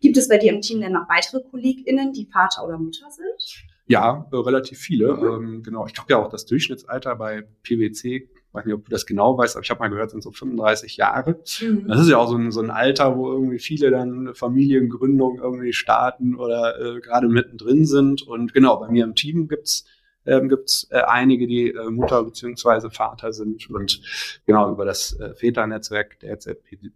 Gibt 0.00 0.16
es 0.16 0.28
bei 0.28 0.38
dir 0.38 0.52
im 0.52 0.60
Team 0.60 0.80
denn 0.80 0.92
noch 0.92 1.08
weitere 1.08 1.40
KollegInnen, 1.40 2.12
die 2.12 2.26
Vater 2.26 2.64
oder 2.66 2.78
Mutter 2.78 3.06
sind? 3.10 3.64
Ja, 3.86 4.28
äh, 4.30 4.36
relativ 4.36 4.78
viele. 4.78 5.14
Mhm. 5.14 5.44
Ähm, 5.44 5.62
genau. 5.62 5.86
Ich 5.86 5.94
glaube 5.94 6.12
ja 6.12 6.18
auch 6.18 6.28
das 6.28 6.44
Durchschnittsalter 6.44 7.16
bei 7.16 7.42
PwC, 7.62 8.28
weiß 8.52 8.66
nicht, 8.66 8.74
ob 8.74 8.84
du 8.84 8.90
das 8.90 9.06
genau 9.06 9.36
weißt, 9.36 9.56
aber 9.56 9.64
ich 9.64 9.70
habe 9.70 9.80
mal 9.80 9.88
gehört, 9.88 10.10
sind 10.10 10.22
so 10.22 10.30
35 10.30 10.98
Jahre. 10.98 11.40
Mhm. 11.60 11.86
Das 11.88 12.00
ist 12.00 12.08
ja 12.08 12.18
auch 12.18 12.28
so 12.28 12.36
ein, 12.36 12.50
so 12.50 12.60
ein 12.60 12.70
Alter, 12.70 13.16
wo 13.16 13.32
irgendwie 13.32 13.58
viele 13.58 13.90
dann 13.90 14.34
Familiengründung 14.34 15.38
irgendwie 15.38 15.72
starten 15.72 16.34
oder 16.34 16.78
äh, 16.78 17.00
gerade 17.00 17.28
mittendrin 17.28 17.86
sind. 17.86 18.22
Und 18.22 18.52
genau, 18.52 18.76
bei 18.76 18.90
mir 18.90 19.04
im 19.04 19.14
Team 19.14 19.48
gibt's 19.48 19.86
ähm, 20.28 20.48
gibt 20.48 20.68
es 20.68 20.88
äh, 20.90 20.98
einige, 20.98 21.46
die 21.46 21.70
äh, 21.70 21.90
Mutter 21.90 22.22
beziehungsweise 22.22 22.90
Vater 22.90 23.32
sind 23.32 23.68
und 23.70 24.00
genau 24.46 24.70
über 24.70 24.84
das 24.84 25.18
äh, 25.18 25.34
Väternetzwerk 25.34 26.20
der 26.20 26.36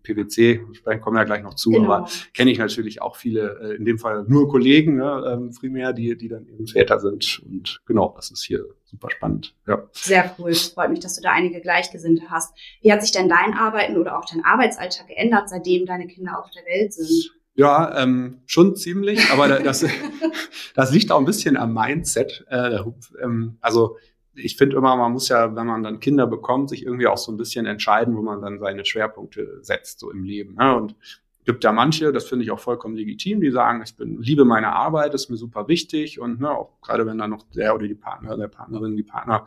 PwC, 0.02 0.60
ich 0.72 1.00
komme 1.00 1.18
ja 1.18 1.24
gleich 1.24 1.42
noch 1.42 1.54
zu, 1.54 1.70
genau. 1.70 1.92
aber 1.92 2.08
kenne 2.34 2.50
ich 2.50 2.58
natürlich 2.58 3.02
auch 3.02 3.16
viele, 3.16 3.58
äh, 3.60 3.76
in 3.76 3.84
dem 3.84 3.98
Fall 3.98 4.24
nur 4.28 4.48
Kollegen, 4.48 4.96
ne, 4.96 5.24
ähm, 5.32 5.50
primär, 5.58 5.92
die, 5.92 6.16
die 6.16 6.28
dann 6.28 6.46
eben 6.46 6.66
Väter 6.66 7.00
sind 7.00 7.42
und 7.46 7.80
genau, 7.86 8.12
das 8.16 8.30
ist 8.30 8.44
hier 8.44 8.64
super 8.84 9.10
spannend. 9.10 9.54
Ja. 9.66 9.88
Sehr 9.92 10.34
cool. 10.38 10.54
Freut 10.54 10.90
mich, 10.90 11.00
dass 11.00 11.16
du 11.16 11.22
da 11.22 11.32
einige 11.32 11.60
Gleichgesinnte 11.60 12.24
hast. 12.28 12.54
Wie 12.82 12.92
hat 12.92 13.02
sich 13.02 13.10
denn 13.10 13.28
dein 13.28 13.54
Arbeiten 13.54 13.96
oder 13.96 14.18
auch 14.18 14.26
dein 14.26 14.44
Arbeitsalltag 14.44 15.08
geändert, 15.08 15.48
seitdem 15.48 15.86
deine 15.86 16.06
Kinder 16.06 16.38
auf 16.38 16.50
der 16.50 16.64
Welt 16.64 16.92
sind? 16.92 17.32
Ja, 17.54 18.02
ähm, 18.02 18.42
schon 18.46 18.76
ziemlich, 18.76 19.30
aber 19.30 19.48
das, 19.48 19.84
das 20.74 20.92
liegt 20.92 21.12
auch 21.12 21.18
ein 21.18 21.26
bisschen 21.26 21.56
am 21.56 21.74
Mindset. 21.74 22.46
Äh, 22.48 22.78
ähm, 23.22 23.58
also 23.60 23.96
ich 24.34 24.56
finde 24.56 24.76
immer, 24.76 24.96
man 24.96 25.12
muss 25.12 25.28
ja, 25.28 25.54
wenn 25.54 25.66
man 25.66 25.82
dann 25.82 26.00
Kinder 26.00 26.26
bekommt, 26.26 26.70
sich 26.70 26.84
irgendwie 26.84 27.06
auch 27.06 27.18
so 27.18 27.30
ein 27.30 27.36
bisschen 27.36 27.66
entscheiden, 27.66 28.16
wo 28.16 28.22
man 28.22 28.40
dann 28.40 28.58
seine 28.58 28.84
Schwerpunkte 28.84 29.58
setzt, 29.62 30.00
so 30.00 30.10
im 30.10 30.24
Leben. 30.24 30.54
Ne? 30.54 30.74
Und 30.74 30.96
gibt 31.44 31.64
ja 31.64 31.72
manche, 31.72 32.12
das 32.12 32.28
finde 32.28 32.44
ich 32.44 32.50
auch 32.50 32.60
vollkommen 32.60 32.94
legitim, 32.94 33.40
die 33.40 33.50
sagen, 33.50 33.82
ich 33.84 33.96
bin, 33.96 34.20
liebe 34.20 34.44
meine 34.44 34.74
Arbeit, 34.74 35.14
ist 35.14 35.28
mir 35.28 35.36
super 35.36 35.68
wichtig 35.68 36.20
und 36.20 36.40
ne, 36.40 36.50
auch 36.50 36.80
gerade 36.80 37.06
wenn 37.06 37.18
dann 37.18 37.30
noch 37.30 37.42
der 37.54 37.74
oder 37.74 37.86
die 37.86 37.94
Partner, 37.94 38.36
der 38.36 38.48
Partnerin, 38.48 38.96
die 38.96 39.02
Partner 39.02 39.44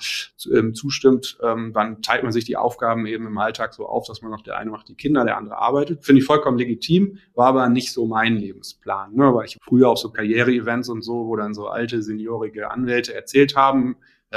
ähm, 0.51 0.73
zustimmt, 0.73 1.38
ähm, 1.41 1.71
dann 1.73 2.01
teilt 2.01 2.23
man 2.23 2.31
sich 2.31 2.45
die 2.45 2.58
Aufgaben 2.58 3.05
eben 3.05 3.27
im 3.27 3.38
Alltag 3.38 3.73
so 3.73 3.88
auf, 3.88 4.08
dass 4.08 4.21
man 4.21 4.31
noch 4.31 4.41
der 4.41 4.58
eine 4.58 4.71
macht 4.71 4.89
die 4.89 4.95
Kinder, 4.95 5.23
der 5.23 5.38
andere 5.38 5.58
arbeitet. 5.58 6.03
Finde 6.03 6.21
ich 6.21 6.25
vollkommen 6.25 6.58
legitim, 6.58 7.17
war 7.34 7.47
aber 7.47 7.69
nicht 7.69 7.93
so 7.93 8.05
mein 8.05 8.36
Lebensplan, 8.36 9.13
ne, 9.13 9.34
weil 9.34 9.45
ich 9.45 9.58
früher 9.62 9.89
auch 9.89 9.97
so 9.97 10.12
Karriere-Events 10.12 10.89
und 10.89 11.01
so, 11.01 11.27
wo 11.27 11.36
dann 11.36 11.53
so 11.53 11.67
alte 11.67 12.01
seniorige 12.01 12.71
Anwälte 12.71 13.13
erzählt 13.13 13.55
haben, 13.55 13.95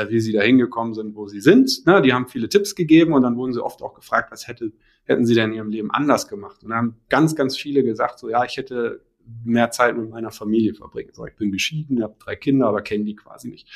wie 0.08 0.20
sie 0.20 0.32
da 0.32 0.42
hingekommen 0.42 0.94
sind, 0.94 1.14
wo 1.14 1.26
sie 1.26 1.40
sind. 1.40 1.86
Ne, 1.86 2.02
die 2.02 2.12
haben 2.12 2.28
viele 2.28 2.48
Tipps 2.48 2.74
gegeben 2.74 3.12
und 3.12 3.22
dann 3.22 3.36
wurden 3.36 3.52
sie 3.52 3.62
oft 3.62 3.82
auch 3.82 3.94
gefragt, 3.94 4.30
was 4.30 4.46
hätte, 4.46 4.72
hätten 5.04 5.26
sie 5.26 5.34
denn 5.34 5.50
in 5.50 5.56
ihrem 5.56 5.70
Leben 5.70 5.90
anders 5.90 6.28
gemacht? 6.28 6.62
Und 6.62 6.70
dann 6.70 6.78
haben 6.78 6.96
ganz, 7.08 7.34
ganz 7.34 7.56
viele 7.56 7.82
gesagt, 7.82 8.18
so 8.18 8.28
ja, 8.28 8.44
ich 8.44 8.56
hätte 8.56 9.02
mehr 9.44 9.70
Zeit 9.70 9.96
mit 9.96 10.08
meiner 10.08 10.30
Familie 10.30 10.74
verbringen. 10.74 11.10
So, 11.12 11.26
ich 11.26 11.36
bin 11.36 11.52
geschieden, 11.52 12.02
habe 12.02 12.16
drei 12.18 12.36
Kinder, 12.36 12.68
aber 12.68 12.82
kenne 12.82 13.04
die 13.04 13.16
quasi 13.16 13.48
nicht. 13.48 13.68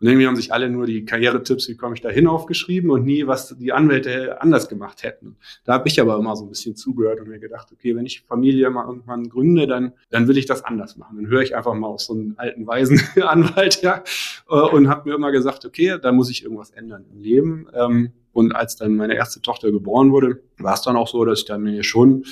Und 0.00 0.06
irgendwie 0.06 0.26
haben 0.26 0.36
sich 0.36 0.52
alle 0.52 0.70
nur 0.70 0.86
die 0.86 1.04
Karrieretipps, 1.04 1.68
wie 1.68 1.76
komme 1.76 1.94
ich 1.94 2.00
da 2.00 2.08
hin, 2.08 2.28
aufgeschrieben 2.28 2.90
und 2.90 3.04
nie, 3.04 3.26
was 3.26 3.56
die 3.58 3.72
Anwälte 3.72 4.40
anders 4.40 4.68
gemacht 4.68 5.02
hätten. 5.02 5.36
Da 5.64 5.72
habe 5.74 5.88
ich 5.88 6.00
aber 6.00 6.16
immer 6.16 6.36
so 6.36 6.44
ein 6.44 6.48
bisschen 6.48 6.76
zugehört 6.76 7.20
und 7.20 7.28
mir 7.28 7.40
gedacht, 7.40 7.68
okay, 7.72 7.96
wenn 7.96 8.06
ich 8.06 8.22
Familie 8.22 8.70
mal 8.70 8.86
irgendwann 8.86 9.28
gründe, 9.28 9.66
dann, 9.66 9.92
dann 10.10 10.28
will 10.28 10.38
ich 10.38 10.46
das 10.46 10.64
anders 10.64 10.96
machen. 10.96 11.16
Dann 11.16 11.26
höre 11.26 11.42
ich 11.42 11.56
einfach 11.56 11.74
mal 11.74 11.88
auf 11.88 12.00
so 12.00 12.12
einen 12.14 12.38
alten 12.38 12.66
weisen 12.66 13.02
Anwalt, 13.22 13.82
ja, 13.82 14.04
äh, 14.48 14.54
und 14.54 14.88
habe 14.88 15.08
mir 15.08 15.16
immer 15.16 15.32
gesagt, 15.32 15.64
okay, 15.64 15.98
da 16.00 16.12
muss 16.12 16.30
ich 16.30 16.44
irgendwas 16.44 16.70
ändern 16.70 17.04
im 17.12 17.20
Leben. 17.20 17.66
Ähm, 17.74 18.12
und 18.32 18.54
als 18.54 18.76
dann 18.76 18.94
meine 18.94 19.16
erste 19.16 19.42
Tochter 19.42 19.72
geboren 19.72 20.12
wurde, 20.12 20.42
war 20.58 20.74
es 20.74 20.82
dann 20.82 20.96
auch 20.96 21.08
so, 21.08 21.24
dass 21.24 21.40
ich 21.40 21.44
dann 21.44 21.62
mir 21.62 21.82
schon 21.82 22.24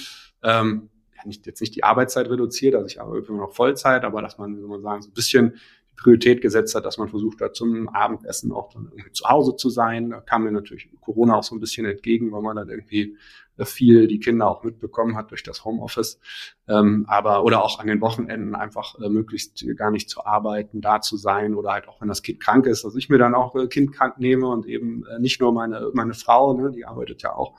ähm, 0.44 0.88
nicht, 1.26 1.46
jetzt 1.46 1.60
nicht 1.60 1.74
die 1.74 1.84
Arbeitszeit 1.84 2.28
reduziert, 2.30 2.74
also 2.74 2.86
ich 2.86 3.00
arbeite 3.00 3.26
immer 3.28 3.38
noch 3.38 3.52
Vollzeit, 3.52 4.04
aber 4.04 4.22
dass 4.22 4.38
man, 4.38 4.58
soll 4.58 4.68
man 4.68 4.82
sagen, 4.82 5.02
so 5.02 5.10
ein 5.10 5.14
bisschen 5.14 5.54
Priorität 5.96 6.42
gesetzt 6.42 6.74
hat, 6.74 6.84
dass 6.84 6.98
man 6.98 7.08
versucht 7.08 7.40
hat, 7.40 7.56
zum 7.56 7.88
Abendessen 7.88 8.52
auch 8.52 8.72
dann 8.72 8.88
irgendwie 8.90 9.12
zu 9.12 9.28
Hause 9.28 9.56
zu 9.56 9.70
sein. 9.70 10.10
Da 10.10 10.20
kam 10.20 10.44
mir 10.44 10.52
natürlich 10.52 10.88
Corona 11.00 11.36
auch 11.36 11.42
so 11.42 11.54
ein 11.54 11.60
bisschen 11.60 11.86
entgegen, 11.86 12.32
weil 12.32 12.42
man 12.42 12.56
dann 12.56 12.68
irgendwie 12.68 13.16
viel 13.64 14.06
die 14.06 14.18
Kinder 14.18 14.48
auch 14.48 14.62
mitbekommen 14.62 15.16
hat 15.16 15.30
durch 15.30 15.42
das 15.42 15.64
Homeoffice. 15.64 16.20
Ähm, 16.68 17.06
aber 17.08 17.44
oder 17.44 17.64
auch 17.64 17.78
an 17.78 17.86
den 17.86 18.00
Wochenenden 18.00 18.54
einfach 18.54 18.98
äh, 19.00 19.08
möglichst 19.08 19.64
gar 19.76 19.90
nicht 19.90 20.10
zu 20.10 20.24
arbeiten, 20.26 20.80
da 20.80 21.00
zu 21.00 21.16
sein 21.16 21.54
oder 21.54 21.72
halt 21.72 21.88
auch 21.88 22.00
wenn 22.00 22.08
das 22.08 22.22
Kind 22.22 22.40
krank 22.40 22.66
ist, 22.66 22.84
dass 22.84 22.96
ich 22.96 23.08
mir 23.08 23.18
dann 23.18 23.34
auch 23.34 23.54
äh, 23.54 23.68
Kind 23.68 23.92
krank 23.92 24.18
nehme 24.18 24.48
und 24.48 24.66
eben 24.66 25.06
äh, 25.06 25.18
nicht 25.18 25.40
nur 25.40 25.52
meine 25.52 25.90
meine 25.94 26.14
Frau, 26.14 26.54
ne, 26.54 26.70
die 26.70 26.84
arbeitet 26.84 27.22
ja 27.22 27.34
auch. 27.34 27.56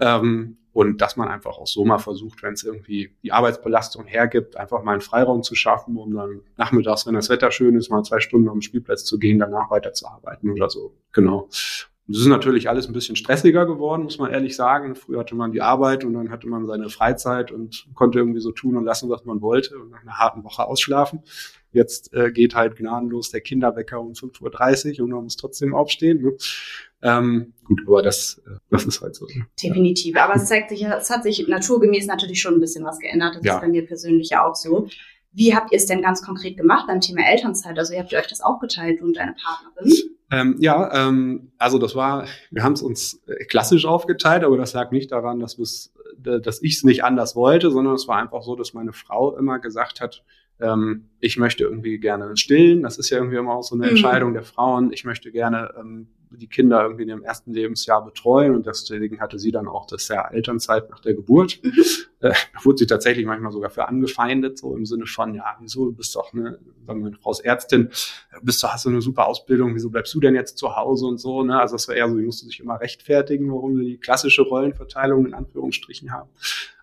Ähm, 0.00 0.58
und 0.76 1.00
dass 1.00 1.16
man 1.16 1.28
einfach 1.28 1.56
auch 1.56 1.66
so 1.66 1.86
mal 1.86 1.96
versucht, 1.96 2.42
wenn 2.42 2.52
es 2.52 2.62
irgendwie 2.62 3.16
die 3.22 3.32
Arbeitsbelastung 3.32 4.04
hergibt, 4.04 4.58
einfach 4.58 4.82
mal 4.82 4.92
einen 4.92 5.00
Freiraum 5.00 5.42
zu 5.42 5.54
schaffen, 5.54 5.96
um 5.96 6.14
dann 6.14 6.42
nachmittags, 6.58 7.06
wenn 7.06 7.14
das 7.14 7.30
Wetter 7.30 7.50
schön 7.50 7.76
ist, 7.76 7.88
mal 7.88 8.02
zwei 8.02 8.20
Stunden 8.20 8.50
am 8.50 8.60
Spielplatz 8.60 9.06
zu 9.06 9.18
gehen, 9.18 9.38
danach 9.38 9.70
weiterzuarbeiten 9.70 10.50
oder 10.50 10.68
so. 10.68 10.92
Genau. 11.12 11.48
Das 12.08 12.18
ist 12.18 12.26
natürlich 12.26 12.68
alles 12.68 12.86
ein 12.86 12.92
bisschen 12.92 13.16
stressiger 13.16 13.66
geworden, 13.66 14.04
muss 14.04 14.18
man 14.18 14.30
ehrlich 14.30 14.54
sagen. 14.54 14.94
Früher 14.94 15.18
hatte 15.18 15.34
man 15.34 15.50
die 15.50 15.60
Arbeit 15.60 16.04
und 16.04 16.12
dann 16.14 16.30
hatte 16.30 16.46
man 16.46 16.64
seine 16.66 16.88
Freizeit 16.88 17.50
und 17.50 17.88
konnte 17.94 18.20
irgendwie 18.20 18.40
so 18.40 18.52
tun 18.52 18.76
und 18.76 18.84
lassen, 18.84 19.10
was 19.10 19.24
man 19.24 19.40
wollte 19.40 19.76
und 19.76 19.90
nach 19.90 20.02
einer 20.02 20.16
harten 20.16 20.44
Woche 20.44 20.64
ausschlafen. 20.64 21.22
Jetzt 21.72 22.14
äh, 22.14 22.30
geht 22.30 22.54
halt 22.54 22.76
gnadenlos 22.76 23.30
der 23.30 23.40
Kinderwecker 23.40 24.00
um 24.00 24.12
5.30 24.12 24.98
Uhr 24.98 25.04
und 25.04 25.10
man 25.10 25.24
muss 25.24 25.36
trotzdem 25.36 25.74
aufstehen. 25.74 26.22
Ne? 26.22 26.36
Ähm, 27.02 27.54
gut, 27.64 27.82
aber 27.86 28.02
das, 28.02 28.40
äh, 28.46 28.58
das 28.70 28.84
ist 28.84 29.00
halt 29.00 29.16
so. 29.16 29.26
Definitiv. 29.60 30.16
Aber 30.16 30.36
es 30.36 30.46
zeigt 30.46 30.70
sich, 30.70 30.84
es 30.84 31.10
hat 31.10 31.24
sich 31.24 31.46
naturgemäß 31.48 32.06
natürlich 32.06 32.40
schon 32.40 32.54
ein 32.54 32.60
bisschen 32.60 32.84
was 32.84 33.00
geändert. 33.00 33.34
Das 33.36 33.44
ja. 33.44 33.54
ist 33.56 33.60
bei 33.60 33.68
mir 33.68 33.84
persönlich 33.84 34.30
ja 34.30 34.46
auch 34.46 34.54
so. 34.54 34.88
Wie 35.32 35.54
habt 35.54 35.72
ihr 35.72 35.76
es 35.76 35.86
denn 35.86 36.02
ganz 36.02 36.22
konkret 36.22 36.56
gemacht 36.56 36.86
beim 36.86 37.00
Thema 37.00 37.28
Elternzeit? 37.28 37.76
Also 37.78 37.92
ihr 37.92 37.98
habt 37.98 38.12
ihr 38.12 38.18
euch 38.18 38.28
das 38.28 38.40
aufgeteilt 38.40 39.02
und 39.02 39.16
deine 39.16 39.34
Partnerin? 39.34 40.15
Ähm, 40.30 40.56
ja, 40.58 41.08
ähm, 41.08 41.52
also 41.56 41.78
das 41.78 41.94
war, 41.94 42.26
wir 42.50 42.64
haben 42.64 42.72
es 42.72 42.82
uns 42.82 43.22
äh, 43.26 43.44
klassisch 43.44 43.84
aufgeteilt, 43.86 44.42
aber 44.42 44.56
das 44.56 44.72
lag 44.72 44.90
nicht 44.90 45.12
daran, 45.12 45.38
dass, 45.38 45.56
äh, 46.24 46.40
dass 46.40 46.62
ich 46.62 46.76
es 46.76 46.84
nicht 46.84 47.04
anders 47.04 47.36
wollte, 47.36 47.70
sondern 47.70 47.94
es 47.94 48.08
war 48.08 48.16
einfach 48.18 48.42
so, 48.42 48.56
dass 48.56 48.74
meine 48.74 48.92
Frau 48.92 49.36
immer 49.36 49.60
gesagt 49.60 50.00
hat, 50.00 50.24
ähm, 50.60 51.10
ich 51.20 51.36
möchte 51.36 51.64
irgendwie 51.64 51.98
gerne 51.98 52.36
stillen. 52.36 52.82
Das 52.82 52.98
ist 52.98 53.10
ja 53.10 53.18
irgendwie 53.18 53.36
immer 53.36 53.54
auch 53.54 53.62
so 53.62 53.74
eine 53.74 53.84
mhm. 53.84 53.90
Entscheidung 53.90 54.32
der 54.32 54.42
Frauen. 54.42 54.92
Ich 54.92 55.04
möchte 55.04 55.30
gerne 55.30 55.72
ähm, 55.78 56.08
die 56.30 56.48
Kinder 56.48 56.82
irgendwie 56.82 57.04
in 57.04 57.08
ihrem 57.08 57.22
ersten 57.22 57.52
Lebensjahr 57.52 58.04
betreuen 58.04 58.54
und 58.54 58.66
deswegen 58.66 59.20
hatte 59.20 59.38
sie 59.38 59.52
dann 59.52 59.68
auch 59.68 59.86
das 59.86 60.08
Jahr 60.08 60.32
Elternzeit 60.32 60.90
nach 60.90 61.00
der 61.00 61.14
Geburt. 61.14 61.60
Mhm. 61.62 61.72
Äh, 62.20 62.32
da 62.54 62.64
wurde 62.64 62.78
sie 62.78 62.86
tatsächlich 62.86 63.26
manchmal 63.26 63.52
sogar 63.52 63.70
für 63.70 63.88
angefeindet, 63.88 64.58
so 64.58 64.76
im 64.76 64.86
Sinne 64.86 65.06
von, 65.06 65.34
ja, 65.34 65.56
wieso, 65.60 65.86
du 65.86 65.92
bist 65.92 66.16
doch 66.16 66.32
eine, 66.32 66.58
sagen 66.86 67.00
wir, 67.00 67.08
eine 67.08 67.16
Frau 67.16 67.34
Ärztin, 67.42 67.90
bist 68.42 68.62
du, 68.62 68.68
hast 68.68 68.84
du 68.84 68.88
eine 68.88 69.02
super 69.02 69.26
Ausbildung, 69.26 69.74
wieso 69.74 69.90
bleibst 69.90 70.14
du 70.14 70.20
denn 70.20 70.34
jetzt 70.34 70.58
zu 70.58 70.76
Hause 70.76 71.06
und 71.06 71.18
so, 71.18 71.42
ne? 71.42 71.60
Also 71.60 71.74
das 71.74 71.88
war 71.88 71.94
eher 71.94 72.08
so, 72.08 72.16
die 72.16 72.24
musste 72.24 72.46
sich 72.46 72.60
immer 72.60 72.80
rechtfertigen, 72.80 73.50
warum 73.52 73.76
wir 73.76 73.84
die 73.84 73.98
klassische 73.98 74.42
Rollenverteilung 74.42 75.26
in 75.26 75.34
Anführungsstrichen 75.34 76.12
haben. 76.12 76.30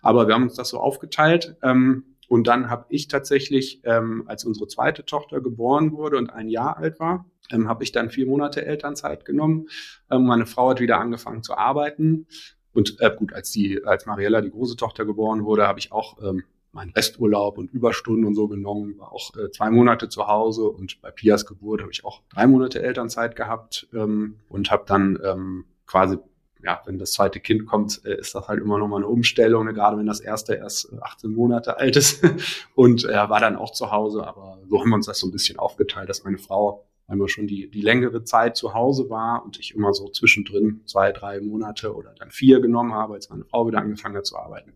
Aber 0.02 0.26
wir 0.26 0.34
haben 0.34 0.44
uns 0.44 0.54
das 0.54 0.68
so 0.68 0.78
aufgeteilt. 0.78 1.56
Ähm, 1.62 2.04
und 2.28 2.46
dann 2.46 2.70
habe 2.70 2.86
ich 2.88 3.08
tatsächlich, 3.08 3.80
ähm, 3.84 4.24
als 4.26 4.44
unsere 4.44 4.66
zweite 4.66 5.04
Tochter 5.04 5.40
geboren 5.40 5.92
wurde 5.92 6.16
und 6.16 6.30
ein 6.30 6.48
Jahr 6.48 6.78
alt 6.78 6.98
war, 6.98 7.26
ähm, 7.50 7.68
habe 7.68 7.84
ich 7.84 7.92
dann 7.92 8.10
vier 8.10 8.26
Monate 8.26 8.64
Elternzeit 8.64 9.24
genommen. 9.24 9.68
Ähm, 10.10 10.24
meine 10.24 10.46
Frau 10.46 10.70
hat 10.70 10.80
wieder 10.80 10.98
angefangen 10.98 11.42
zu 11.42 11.56
arbeiten. 11.56 12.26
Und 12.72 13.00
äh, 13.00 13.10
gut, 13.16 13.32
als 13.32 13.50
die, 13.50 13.84
als 13.84 14.06
Mariella, 14.06 14.40
die 14.40 14.50
große 14.50 14.76
Tochter, 14.76 15.04
geboren 15.04 15.44
wurde, 15.44 15.66
habe 15.66 15.78
ich 15.78 15.92
auch 15.92 16.18
ähm, 16.22 16.44
meinen 16.72 16.90
Resturlaub 16.90 17.56
und 17.56 17.72
Überstunden 17.72 18.24
und 18.24 18.34
so 18.34 18.48
genommen, 18.48 18.98
war 18.98 19.12
auch 19.12 19.34
äh, 19.36 19.50
zwei 19.50 19.70
Monate 19.70 20.08
zu 20.08 20.26
Hause 20.26 20.64
und 20.64 21.00
bei 21.00 21.12
Pias 21.12 21.46
Geburt 21.46 21.80
habe 21.80 21.92
ich 21.92 22.04
auch 22.04 22.22
drei 22.30 22.48
Monate 22.48 22.82
Elternzeit 22.82 23.36
gehabt 23.36 23.86
ähm, 23.94 24.40
und 24.48 24.72
habe 24.72 24.84
dann 24.86 25.18
ähm, 25.24 25.64
quasi 25.86 26.18
ja, 26.64 26.80
wenn 26.86 26.98
das 26.98 27.12
zweite 27.12 27.40
Kind 27.40 27.66
kommt, 27.66 28.04
äh, 28.04 28.18
ist 28.18 28.34
das 28.34 28.48
halt 28.48 28.60
immer 28.60 28.78
noch 28.78 28.88
mal 28.88 28.96
eine 28.96 29.06
Umstellung, 29.06 29.66
ne? 29.66 29.74
gerade 29.74 29.98
wenn 29.98 30.06
das 30.06 30.20
erste 30.20 30.54
erst 30.54 30.92
18 30.98 31.30
äh, 31.30 31.34
Monate 31.34 31.78
alt 31.78 31.96
ist. 31.96 32.24
Und 32.74 33.04
er 33.04 33.28
war 33.28 33.40
dann 33.40 33.56
auch 33.56 33.70
zu 33.70 33.90
Hause, 33.90 34.26
aber 34.26 34.58
so 34.68 34.80
haben 34.80 34.88
wir 34.88 34.96
uns 34.96 35.06
das 35.06 35.18
so 35.18 35.26
ein 35.26 35.32
bisschen 35.32 35.58
aufgeteilt, 35.58 36.08
dass 36.08 36.24
meine 36.24 36.38
Frau 36.38 36.86
einmal 37.06 37.28
schon 37.28 37.46
die, 37.46 37.70
die 37.70 37.82
längere 37.82 38.24
Zeit 38.24 38.56
zu 38.56 38.74
Hause 38.74 39.10
war 39.10 39.44
und 39.44 39.58
ich 39.58 39.74
immer 39.74 39.92
so 39.92 40.08
zwischendrin 40.08 40.82
zwei, 40.86 41.12
drei 41.12 41.40
Monate 41.40 41.94
oder 41.94 42.14
dann 42.18 42.30
vier 42.30 42.60
genommen 42.60 42.94
habe, 42.94 43.14
als 43.14 43.30
meine 43.30 43.44
Frau 43.44 43.66
wieder 43.66 43.78
angefangen 43.78 44.16
hat 44.16 44.26
zu 44.26 44.36
arbeiten. 44.36 44.72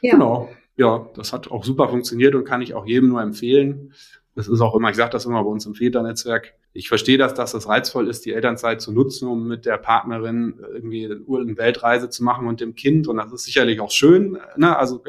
Ja. 0.00 0.12
Genau. 0.12 0.48
Ja, 0.76 1.10
das 1.14 1.32
hat 1.32 1.50
auch 1.50 1.64
super 1.64 1.88
funktioniert 1.88 2.36
und 2.36 2.44
kann 2.44 2.62
ich 2.62 2.74
auch 2.74 2.86
jedem 2.86 3.08
nur 3.08 3.20
empfehlen. 3.20 3.92
Das 4.36 4.46
ist 4.46 4.60
auch 4.60 4.76
immer, 4.76 4.90
ich 4.90 4.96
sage 4.96 5.10
das 5.10 5.26
immer 5.26 5.42
bei 5.42 5.50
uns 5.50 5.66
im 5.66 5.74
Väternetzwerk. 5.74 6.54
Ich 6.74 6.88
verstehe 6.88 7.18
das, 7.18 7.34
dass 7.34 7.52
das 7.52 7.68
reizvoll 7.68 8.08
ist, 8.08 8.24
die 8.24 8.32
Elternzeit 8.32 8.80
zu 8.80 8.92
nutzen, 8.92 9.26
um 9.26 9.48
mit 9.48 9.64
der 9.64 9.78
Partnerin 9.78 10.60
irgendwie 10.72 11.06
eine 11.06 11.56
Weltreise 11.56 12.10
zu 12.10 12.22
machen 12.22 12.46
und 12.46 12.60
dem 12.60 12.74
Kind. 12.74 13.08
Und 13.08 13.16
das 13.16 13.32
ist 13.32 13.44
sicherlich 13.44 13.80
auch 13.80 13.90
schön. 13.90 14.38
Ne? 14.56 14.76
Also 14.76 15.02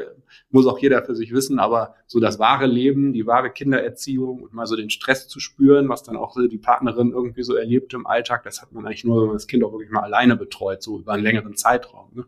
muss 0.50 0.66
auch 0.66 0.78
jeder 0.78 1.02
für 1.04 1.14
sich 1.14 1.32
wissen. 1.32 1.58
Aber 1.58 1.94
so 2.06 2.18
das 2.18 2.38
wahre 2.38 2.66
Leben, 2.66 3.12
die 3.12 3.26
wahre 3.26 3.50
Kindererziehung 3.50 4.42
und 4.42 4.52
mal 4.52 4.66
so 4.66 4.74
den 4.74 4.90
Stress 4.90 5.28
zu 5.28 5.38
spüren, 5.38 5.88
was 5.88 6.02
dann 6.02 6.16
auch 6.16 6.36
die 6.36 6.58
Partnerin 6.58 7.12
irgendwie 7.12 7.42
so 7.42 7.54
erlebt 7.54 7.94
im 7.94 8.06
Alltag, 8.06 8.42
das 8.42 8.62
hat 8.62 8.72
man 8.72 8.86
eigentlich 8.86 9.04
nur, 9.04 9.20
wenn 9.20 9.28
man 9.28 9.36
das 9.36 9.46
Kind 9.46 9.62
auch 9.62 9.72
wirklich 9.72 9.90
mal 9.90 10.02
alleine 10.02 10.36
betreut, 10.36 10.82
so 10.82 10.98
über 10.98 11.12
einen 11.12 11.22
längeren 11.22 11.56
Zeitraum. 11.56 12.08
Ne? 12.14 12.24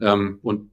Ähm, 0.00 0.38
und 0.42 0.70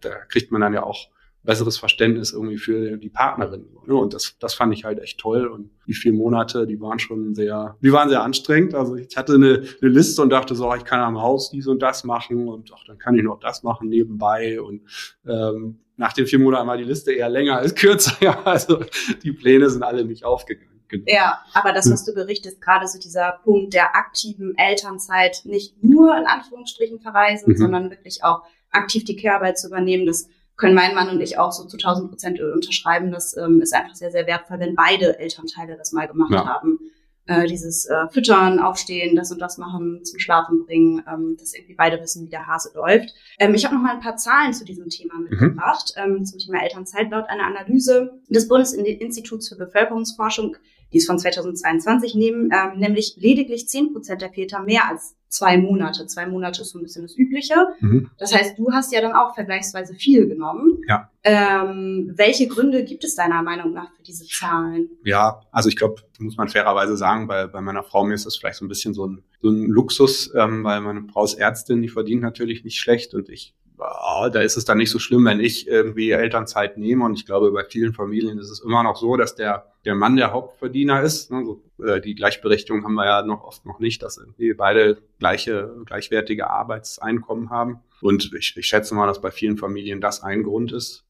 da 0.00 0.10
kriegt 0.28 0.52
man 0.52 0.60
dann 0.60 0.72
ja 0.72 0.84
auch 0.84 1.08
besseres 1.48 1.78
Verständnis 1.78 2.34
irgendwie 2.34 2.58
für 2.58 2.98
die 2.98 3.08
Partnerin. 3.08 3.64
Und 3.86 4.12
das, 4.12 4.36
das 4.38 4.52
fand 4.52 4.74
ich 4.74 4.84
halt 4.84 4.98
echt 4.98 5.18
toll. 5.18 5.46
Und 5.46 5.70
die 5.86 5.94
vier 5.94 6.12
Monate, 6.12 6.66
die 6.66 6.78
waren 6.78 6.98
schon 6.98 7.34
sehr, 7.34 7.78
die 7.82 7.90
waren 7.90 8.10
sehr 8.10 8.22
anstrengend. 8.22 8.74
Also 8.74 8.96
ich 8.96 9.16
hatte 9.16 9.36
eine, 9.36 9.62
eine 9.80 9.90
Liste 9.90 10.20
und 10.20 10.28
dachte 10.28 10.54
so, 10.54 10.70
ich 10.74 10.84
kann 10.84 11.00
am 11.00 11.22
Haus 11.22 11.50
dies 11.50 11.66
und 11.66 11.80
das 11.80 12.04
machen 12.04 12.48
und 12.48 12.70
ach, 12.76 12.84
dann 12.86 12.98
kann 12.98 13.14
ich 13.14 13.22
noch 13.22 13.40
das 13.40 13.62
machen 13.62 13.88
nebenbei. 13.88 14.60
Und 14.60 14.82
ähm, 15.26 15.80
nach 15.96 16.12
den 16.12 16.26
vier 16.26 16.38
Monaten 16.38 16.68
war 16.68 16.76
die 16.76 16.84
Liste 16.84 17.12
eher 17.12 17.30
länger 17.30 17.56
als 17.56 17.74
kürzer. 17.74 18.12
Ja, 18.20 18.42
also 18.44 18.84
die 19.22 19.32
Pläne 19.32 19.70
sind 19.70 19.82
alle 19.82 20.04
nicht 20.04 20.26
aufgegangen. 20.26 20.82
Genau. 20.88 21.04
Ja, 21.06 21.40
aber 21.54 21.72
das, 21.72 21.90
was 21.90 22.04
du 22.04 22.12
berichtest, 22.12 22.60
gerade 22.60 22.86
so 22.86 22.98
dieser 22.98 23.40
Punkt 23.42 23.72
der 23.72 23.96
aktiven 23.96 24.54
Elternzeit, 24.58 25.42
nicht 25.44 25.82
nur 25.82 26.14
in 26.14 26.26
Anführungsstrichen 26.26 27.00
verreisen, 27.00 27.52
mhm. 27.52 27.56
sondern 27.56 27.90
wirklich 27.90 28.22
auch 28.22 28.42
aktiv 28.70 29.04
die 29.04 29.16
Kehrarbeit 29.16 29.58
zu 29.58 29.68
übernehmen, 29.68 30.04
das 30.04 30.28
können 30.58 30.74
mein 30.74 30.94
Mann 30.94 31.08
und 31.08 31.20
ich 31.20 31.38
auch 31.38 31.52
so 31.52 31.64
zu 31.64 31.76
1000 31.76 32.10
Prozent 32.10 32.40
unterschreiben. 32.40 33.10
Das 33.10 33.36
ähm, 33.36 33.62
ist 33.62 33.74
einfach 33.74 33.94
sehr, 33.94 34.10
sehr 34.10 34.26
wertvoll, 34.26 34.58
wenn 34.58 34.74
beide 34.74 35.18
Elternteile 35.18 35.76
das 35.78 35.92
mal 35.92 36.06
gemacht 36.06 36.32
ja. 36.32 36.44
haben. 36.44 36.78
Äh, 37.26 37.46
dieses 37.46 37.84
äh, 37.84 38.08
Füttern, 38.10 38.58
Aufstehen, 38.58 39.14
das 39.14 39.30
und 39.30 39.38
das 39.38 39.58
machen, 39.58 40.02
zum 40.02 40.18
Schlafen 40.18 40.64
bringen, 40.64 41.04
ähm, 41.06 41.36
dass 41.38 41.54
irgendwie 41.54 41.74
beide 41.74 42.00
wissen, 42.00 42.24
wie 42.24 42.30
der 42.30 42.46
Hase 42.46 42.72
läuft. 42.74 43.14
Ähm, 43.38 43.54
ich 43.54 43.64
habe 43.64 43.74
noch 43.74 43.82
mal 43.82 43.94
ein 43.94 44.00
paar 44.00 44.16
Zahlen 44.16 44.52
zu 44.52 44.64
diesem 44.64 44.88
Thema 44.88 45.14
mhm. 45.14 45.28
mitgebracht, 45.28 45.92
mhm. 45.94 46.16
ähm, 46.16 46.24
zum 46.24 46.38
Thema 46.38 46.62
Elternzeit. 46.62 47.10
Laut 47.10 47.28
einer 47.28 47.46
Analyse 47.46 48.18
des 48.28 48.48
Bundesinstituts 48.48 49.50
für 49.50 49.56
Bevölkerungsforschung, 49.56 50.56
die 50.92 50.98
ist 50.98 51.06
von 51.06 51.18
2022 51.18 52.14
nehmen, 52.14 52.50
ähm, 52.52 52.78
nämlich 52.78 53.16
lediglich 53.16 53.68
10 53.68 53.92
Prozent 53.92 54.22
der 54.22 54.30
Väter 54.30 54.60
mehr 54.60 54.88
als 54.88 55.14
zwei 55.28 55.58
Monate. 55.58 56.06
Zwei 56.06 56.26
Monate 56.26 56.62
ist 56.62 56.70
so 56.70 56.78
ein 56.78 56.82
bisschen 56.82 57.02
das 57.02 57.16
Übliche. 57.16 57.54
Mhm. 57.80 58.10
Das 58.18 58.34
heißt, 58.34 58.58
du 58.58 58.72
hast 58.72 58.92
ja 58.92 59.00
dann 59.00 59.12
auch 59.12 59.34
vergleichsweise 59.34 59.94
viel 59.94 60.26
genommen. 60.26 60.82
Ja. 60.88 61.10
Ähm, 61.22 62.12
welche 62.16 62.48
Gründe 62.48 62.84
gibt 62.84 63.04
es 63.04 63.14
deiner 63.14 63.42
Meinung 63.42 63.72
nach 63.72 63.92
für 63.94 64.02
diese 64.02 64.26
Zahlen? 64.26 64.88
Ja, 65.04 65.42
also 65.52 65.68
ich 65.68 65.76
glaube, 65.76 66.02
muss 66.18 66.36
man 66.36 66.48
fairerweise 66.48 66.96
sagen, 66.96 67.26
bei, 67.26 67.46
bei 67.46 67.60
meiner 67.60 67.82
Frau 67.82 68.04
mir 68.04 68.14
ist 68.14 68.24
das 68.24 68.36
vielleicht 68.36 68.56
so 68.56 68.64
ein 68.64 68.68
bisschen 68.68 68.94
so 68.94 69.06
ein, 69.06 69.22
so 69.42 69.50
ein 69.50 69.66
Luxus, 69.66 70.32
ähm, 70.34 70.64
weil 70.64 70.80
meine 70.80 71.06
Frau 71.12 71.24
ist 71.24 71.34
Ärztin, 71.34 71.82
die 71.82 71.88
verdient 71.88 72.22
natürlich 72.22 72.64
nicht 72.64 72.78
schlecht 72.78 73.14
und 73.14 73.28
ich 73.28 73.54
oh, 73.78 74.28
da 74.28 74.40
ist 74.40 74.56
es 74.56 74.64
dann 74.64 74.78
nicht 74.78 74.90
so 74.90 74.98
schlimm, 74.98 75.24
wenn 75.24 75.40
ich 75.40 75.66
irgendwie 75.66 76.10
Elternzeit 76.10 76.78
nehme. 76.78 77.04
Und 77.04 77.14
ich 77.14 77.26
glaube, 77.26 77.50
bei 77.52 77.64
vielen 77.64 77.94
Familien 77.94 78.38
ist 78.38 78.50
es 78.50 78.60
immer 78.60 78.82
noch 78.82 78.96
so, 78.96 79.16
dass 79.16 79.34
der, 79.34 79.72
der 79.84 79.94
Mann 79.94 80.16
der 80.16 80.32
Hauptverdiener 80.32 81.02
ist. 81.02 81.30
Ne? 81.30 81.56
Äh, 81.82 82.00
die 82.00 82.14
Gleichberechtigung 82.14 82.84
haben 82.84 82.94
wir 82.94 83.06
ja 83.06 83.22
noch 83.22 83.44
oft 83.44 83.66
noch 83.66 83.78
nicht, 83.78 84.02
dass 84.02 84.18
irgendwie 84.18 84.54
beide 84.54 84.98
gleiche, 85.18 85.74
gleichwertige 85.86 86.50
Arbeitseinkommen 86.50 87.50
haben. 87.50 87.80
Und 88.00 88.32
ich, 88.38 88.56
ich 88.56 88.66
schätze 88.66 88.94
mal, 88.94 89.06
dass 89.06 89.20
bei 89.20 89.30
vielen 89.30 89.56
Familien 89.56 90.00
das 90.00 90.22
ein 90.22 90.42
Grund 90.42 90.72
ist, 90.72 91.04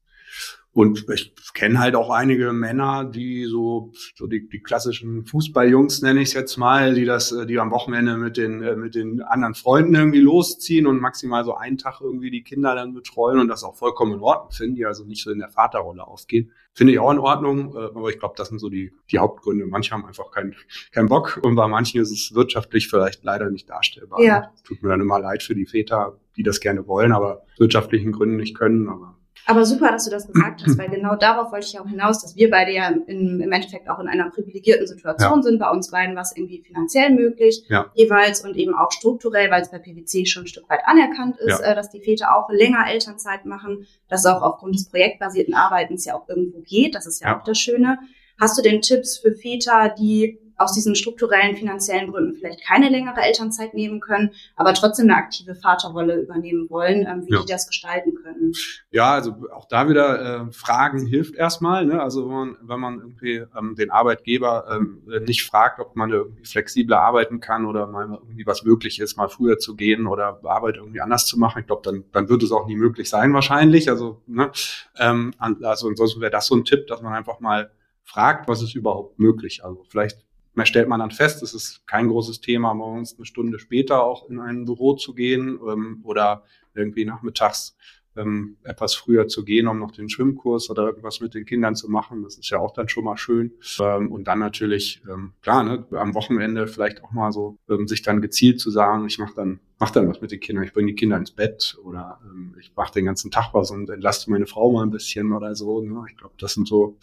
und 0.79 1.09
ich 1.13 1.33
kenne 1.53 1.77
halt 1.77 1.93
auch 1.93 2.09
einige 2.09 2.53
Männer, 2.53 3.03
die 3.03 3.43
so, 3.43 3.91
so 4.15 4.27
die, 4.27 4.47
die 4.47 4.61
klassischen 4.61 5.25
Fußballjungs 5.25 6.01
nenne 6.01 6.21
ich 6.21 6.29
es 6.29 6.33
jetzt 6.33 6.55
mal, 6.55 6.93
die 6.93 7.03
das, 7.03 7.33
äh, 7.33 7.45
die 7.45 7.59
am 7.59 7.71
Wochenende 7.71 8.15
mit 8.15 8.37
den, 8.37 8.63
äh, 8.63 8.77
mit 8.77 8.95
den 8.95 9.21
anderen 9.21 9.55
Freunden 9.55 9.93
irgendwie 9.93 10.21
losziehen 10.21 10.87
und 10.87 11.01
maximal 11.01 11.43
so 11.43 11.53
einen 11.53 11.77
Tag 11.77 11.99
irgendwie 11.99 12.31
die 12.31 12.43
Kinder 12.43 12.75
dann 12.75 12.93
betreuen 12.93 13.39
und 13.39 13.49
das 13.49 13.65
auch 13.65 13.75
vollkommen 13.75 14.13
in 14.13 14.19
Ordnung 14.21 14.51
finden, 14.51 14.75
die 14.75 14.85
also 14.85 15.03
nicht 15.03 15.21
so 15.21 15.31
in 15.31 15.39
der 15.39 15.49
Vaterrolle 15.49 16.07
aufgehen. 16.07 16.53
Finde 16.73 16.93
ich 16.93 16.99
auch 16.99 17.11
in 17.11 17.19
Ordnung, 17.19 17.75
äh, 17.75 17.79
aber 17.79 18.07
ich 18.07 18.17
glaube, 18.17 18.35
das 18.37 18.47
sind 18.47 18.59
so 18.59 18.69
die, 18.69 18.93
die 19.11 19.19
Hauptgründe. 19.19 19.65
Manche 19.65 19.91
haben 19.91 20.05
einfach 20.05 20.31
keinen 20.31 20.55
keinen 20.93 21.09
Bock 21.09 21.41
und 21.43 21.55
bei 21.55 21.67
manchen 21.67 21.99
ist 21.99 22.11
es 22.11 22.33
wirtschaftlich 22.33 22.87
vielleicht 22.87 23.25
leider 23.25 23.49
nicht 23.49 23.69
darstellbar. 23.69 24.21
Ja. 24.21 24.53
Tut 24.63 24.81
mir 24.81 24.87
dann 24.87 25.01
immer 25.01 25.19
leid 25.19 25.43
für 25.43 25.55
die 25.55 25.65
Väter, 25.65 26.17
die 26.37 26.43
das 26.43 26.61
gerne 26.61 26.87
wollen, 26.87 27.11
aber 27.11 27.41
wirtschaftlichen 27.57 28.13
Gründen 28.13 28.37
nicht 28.37 28.55
können, 28.55 28.87
aber 28.87 29.18
aber 29.49 29.65
super, 29.65 29.91
dass 29.91 30.05
du 30.05 30.11
das 30.11 30.27
gesagt 30.27 30.61
hast, 30.63 30.77
weil 30.77 30.89
genau 30.89 31.15
darauf 31.15 31.51
wollte 31.51 31.65
ich 31.65 31.79
auch 31.79 31.87
hinaus, 31.87 32.21
dass 32.21 32.35
wir 32.35 32.51
beide 32.51 32.71
ja 32.71 32.89
in, 32.89 33.39
im 33.39 33.51
Endeffekt 33.51 33.89
auch 33.89 33.99
in 33.99 34.07
einer 34.07 34.29
privilegierten 34.29 34.85
Situation 34.85 35.37
ja. 35.37 35.41
sind. 35.41 35.59
Bei 35.59 35.71
uns 35.71 35.89
beiden 35.89 36.15
was 36.15 36.37
irgendwie 36.37 36.61
finanziell 36.61 37.09
möglich, 37.09 37.65
ja. 37.67 37.91
jeweils 37.95 38.45
und 38.45 38.55
eben 38.55 38.75
auch 38.75 38.91
strukturell, 38.91 39.49
weil 39.49 39.63
es 39.63 39.71
bei 39.71 39.79
PwC 39.79 40.25
schon 40.27 40.43
ein 40.43 40.47
Stück 40.47 40.69
weit 40.69 40.81
anerkannt 40.85 41.37
ist, 41.37 41.61
ja. 41.61 41.71
äh, 41.71 41.75
dass 41.75 41.89
die 41.89 41.99
Väter 42.01 42.35
auch 42.35 42.49
länger 42.51 42.85
Elternzeit 42.87 43.45
machen, 43.45 43.87
dass 44.07 44.25
auch 44.25 44.43
aufgrund 44.43 44.75
des 44.75 44.87
projektbasierten 44.89 45.55
Arbeitens 45.55 46.05
ja 46.05 46.13
auch 46.13 46.29
irgendwo 46.29 46.59
geht. 46.59 46.93
Das 46.93 47.07
ist 47.07 47.21
ja, 47.21 47.37
auch 47.37 47.43
das 47.43 47.57
Schöne. 47.57 47.97
Hast 48.39 48.57
du 48.57 48.61
denn 48.61 48.81
Tipps 48.81 49.17
für 49.17 49.33
Väter, 49.33 49.93
die 49.97 50.39
aus 50.59 50.73
diesen 50.73 50.95
strukturellen 50.95 51.55
finanziellen 51.55 52.11
Gründen 52.11 52.35
vielleicht 52.35 52.65
keine 52.65 52.89
längere 52.89 53.21
Elternzeit 53.21 53.73
nehmen 53.73 54.01
können, 54.01 54.31
aber 54.55 54.73
trotzdem 54.73 55.05
eine 55.05 55.15
aktive 55.15 55.55
Vaterrolle 55.55 56.21
übernehmen 56.21 56.69
wollen, 56.69 57.07
ähm, 57.07 57.25
wie 57.25 57.33
ja. 57.33 57.41
die 57.41 57.51
das 57.51 57.67
gestalten 57.67 58.13
können. 58.15 58.51
Ja, 58.91 59.13
also 59.13 59.35
auch 59.53 59.67
da 59.69 59.87
wieder 59.87 60.47
äh, 60.47 60.51
Fragen 60.51 61.05
hilft 61.05 61.35
erstmal. 61.35 61.85
Ne? 61.85 62.01
Also 62.01 62.27
wenn 62.27 62.35
man, 62.35 62.57
wenn 62.61 62.79
man 62.79 62.99
irgendwie 62.99 63.45
ähm, 63.57 63.75
den 63.75 63.89
Arbeitgeber 63.89 64.65
ähm, 64.69 65.01
nicht 65.25 65.45
fragt, 65.45 65.79
ob 65.79 65.95
man 65.95 66.11
irgendwie 66.11 66.45
flexibler 66.45 66.99
arbeiten 66.99 67.39
kann 67.39 67.65
oder 67.65 67.87
mal 67.87 68.19
irgendwie 68.21 68.45
was 68.45 68.63
möglich 68.63 68.99
ist, 68.99 69.15
mal 69.15 69.29
früher 69.29 69.59
zu 69.59 69.75
gehen 69.75 70.07
oder 70.07 70.41
Arbeit 70.43 70.75
irgendwie 70.75 71.01
anders 71.01 71.25
zu 71.25 71.39
machen, 71.39 71.59
ich 71.59 71.67
glaube, 71.67 71.83
dann, 71.83 72.03
dann 72.11 72.27
wird 72.27 72.43
es 72.43 72.51
auch 72.51 72.67
nie 72.67 72.75
möglich 72.75 73.09
sein 73.09 73.33
wahrscheinlich. 73.33 73.89
Also, 73.89 74.21
ne? 74.27 74.51
ähm, 74.97 75.33
also 75.39 75.87
ansonsten 75.87 76.19
wäre 76.19 76.31
das 76.31 76.47
so 76.47 76.55
ein 76.55 76.65
Tipp, 76.65 76.87
dass 76.87 77.01
man 77.01 77.13
einfach 77.13 77.39
mal 77.39 77.71
fragt, 78.03 78.47
was 78.49 78.61
ist 78.61 78.75
überhaupt 78.75 79.19
möglich. 79.19 79.63
Also 79.63 79.85
vielleicht 79.87 80.25
stellt 80.65 80.87
man 80.87 80.99
dann 80.99 81.11
fest, 81.11 81.43
es 81.43 81.53
ist 81.53 81.85
kein 81.87 82.07
großes 82.07 82.41
Thema, 82.41 82.73
morgens 82.73 83.15
eine 83.17 83.25
Stunde 83.25 83.59
später 83.59 84.03
auch 84.03 84.29
in 84.29 84.39
ein 84.39 84.65
Büro 84.65 84.93
zu 84.95 85.13
gehen 85.13 85.59
ähm, 85.67 86.01
oder 86.03 86.43
irgendwie 86.73 87.05
nachmittags 87.05 87.75
ähm, 88.19 88.57
etwas 88.63 88.95
früher 88.95 89.27
zu 89.27 89.43
gehen, 89.43 89.67
um 89.67 89.79
noch 89.79 89.91
den 89.91 90.09
Schwimmkurs 90.09 90.69
oder 90.69 90.87
irgendwas 90.87 91.21
mit 91.21 91.33
den 91.33 91.45
Kindern 91.45 91.75
zu 91.75 91.89
machen. 91.89 92.23
Das 92.23 92.37
ist 92.37 92.49
ja 92.49 92.59
auch 92.59 92.73
dann 92.73 92.89
schon 92.89 93.03
mal 93.03 93.17
schön. 93.17 93.53
Ähm, 93.79 94.11
und 94.11 94.25
dann 94.27 94.39
natürlich, 94.39 95.01
ähm, 95.09 95.33
klar, 95.41 95.63
ne, 95.63 95.85
am 95.91 96.13
Wochenende 96.15 96.67
vielleicht 96.67 97.03
auch 97.03 97.11
mal 97.11 97.31
so, 97.31 97.57
ähm, 97.69 97.87
sich 97.87 98.01
dann 98.01 98.21
gezielt 98.21 98.59
zu 98.59 98.71
sagen, 98.71 99.05
ich 99.05 99.19
mache 99.19 99.33
dann, 99.35 99.59
mach 99.79 99.91
dann 99.91 100.09
was 100.09 100.21
mit 100.21 100.31
den 100.31 100.39
Kindern, 100.39 100.65
ich 100.65 100.73
bringe 100.73 100.87
die 100.87 100.95
Kinder 100.95 101.17
ins 101.17 101.31
Bett 101.31 101.77
oder 101.83 102.19
ähm, 102.25 102.55
ich 102.59 102.73
mache 102.75 102.93
den 102.93 103.05
ganzen 103.05 103.31
Tag 103.31 103.53
was 103.53 103.71
und 103.71 103.89
entlaste 103.89 104.29
meine 104.31 104.47
Frau 104.47 104.71
mal 104.71 104.83
ein 104.83 104.91
bisschen 104.91 105.31
oder 105.31 105.55
so. 105.55 105.81
Ne? 105.81 106.03
Ich 106.09 106.17
glaube, 106.17 106.35
das 106.37 106.53
sind 106.53 106.67
so 106.67 106.97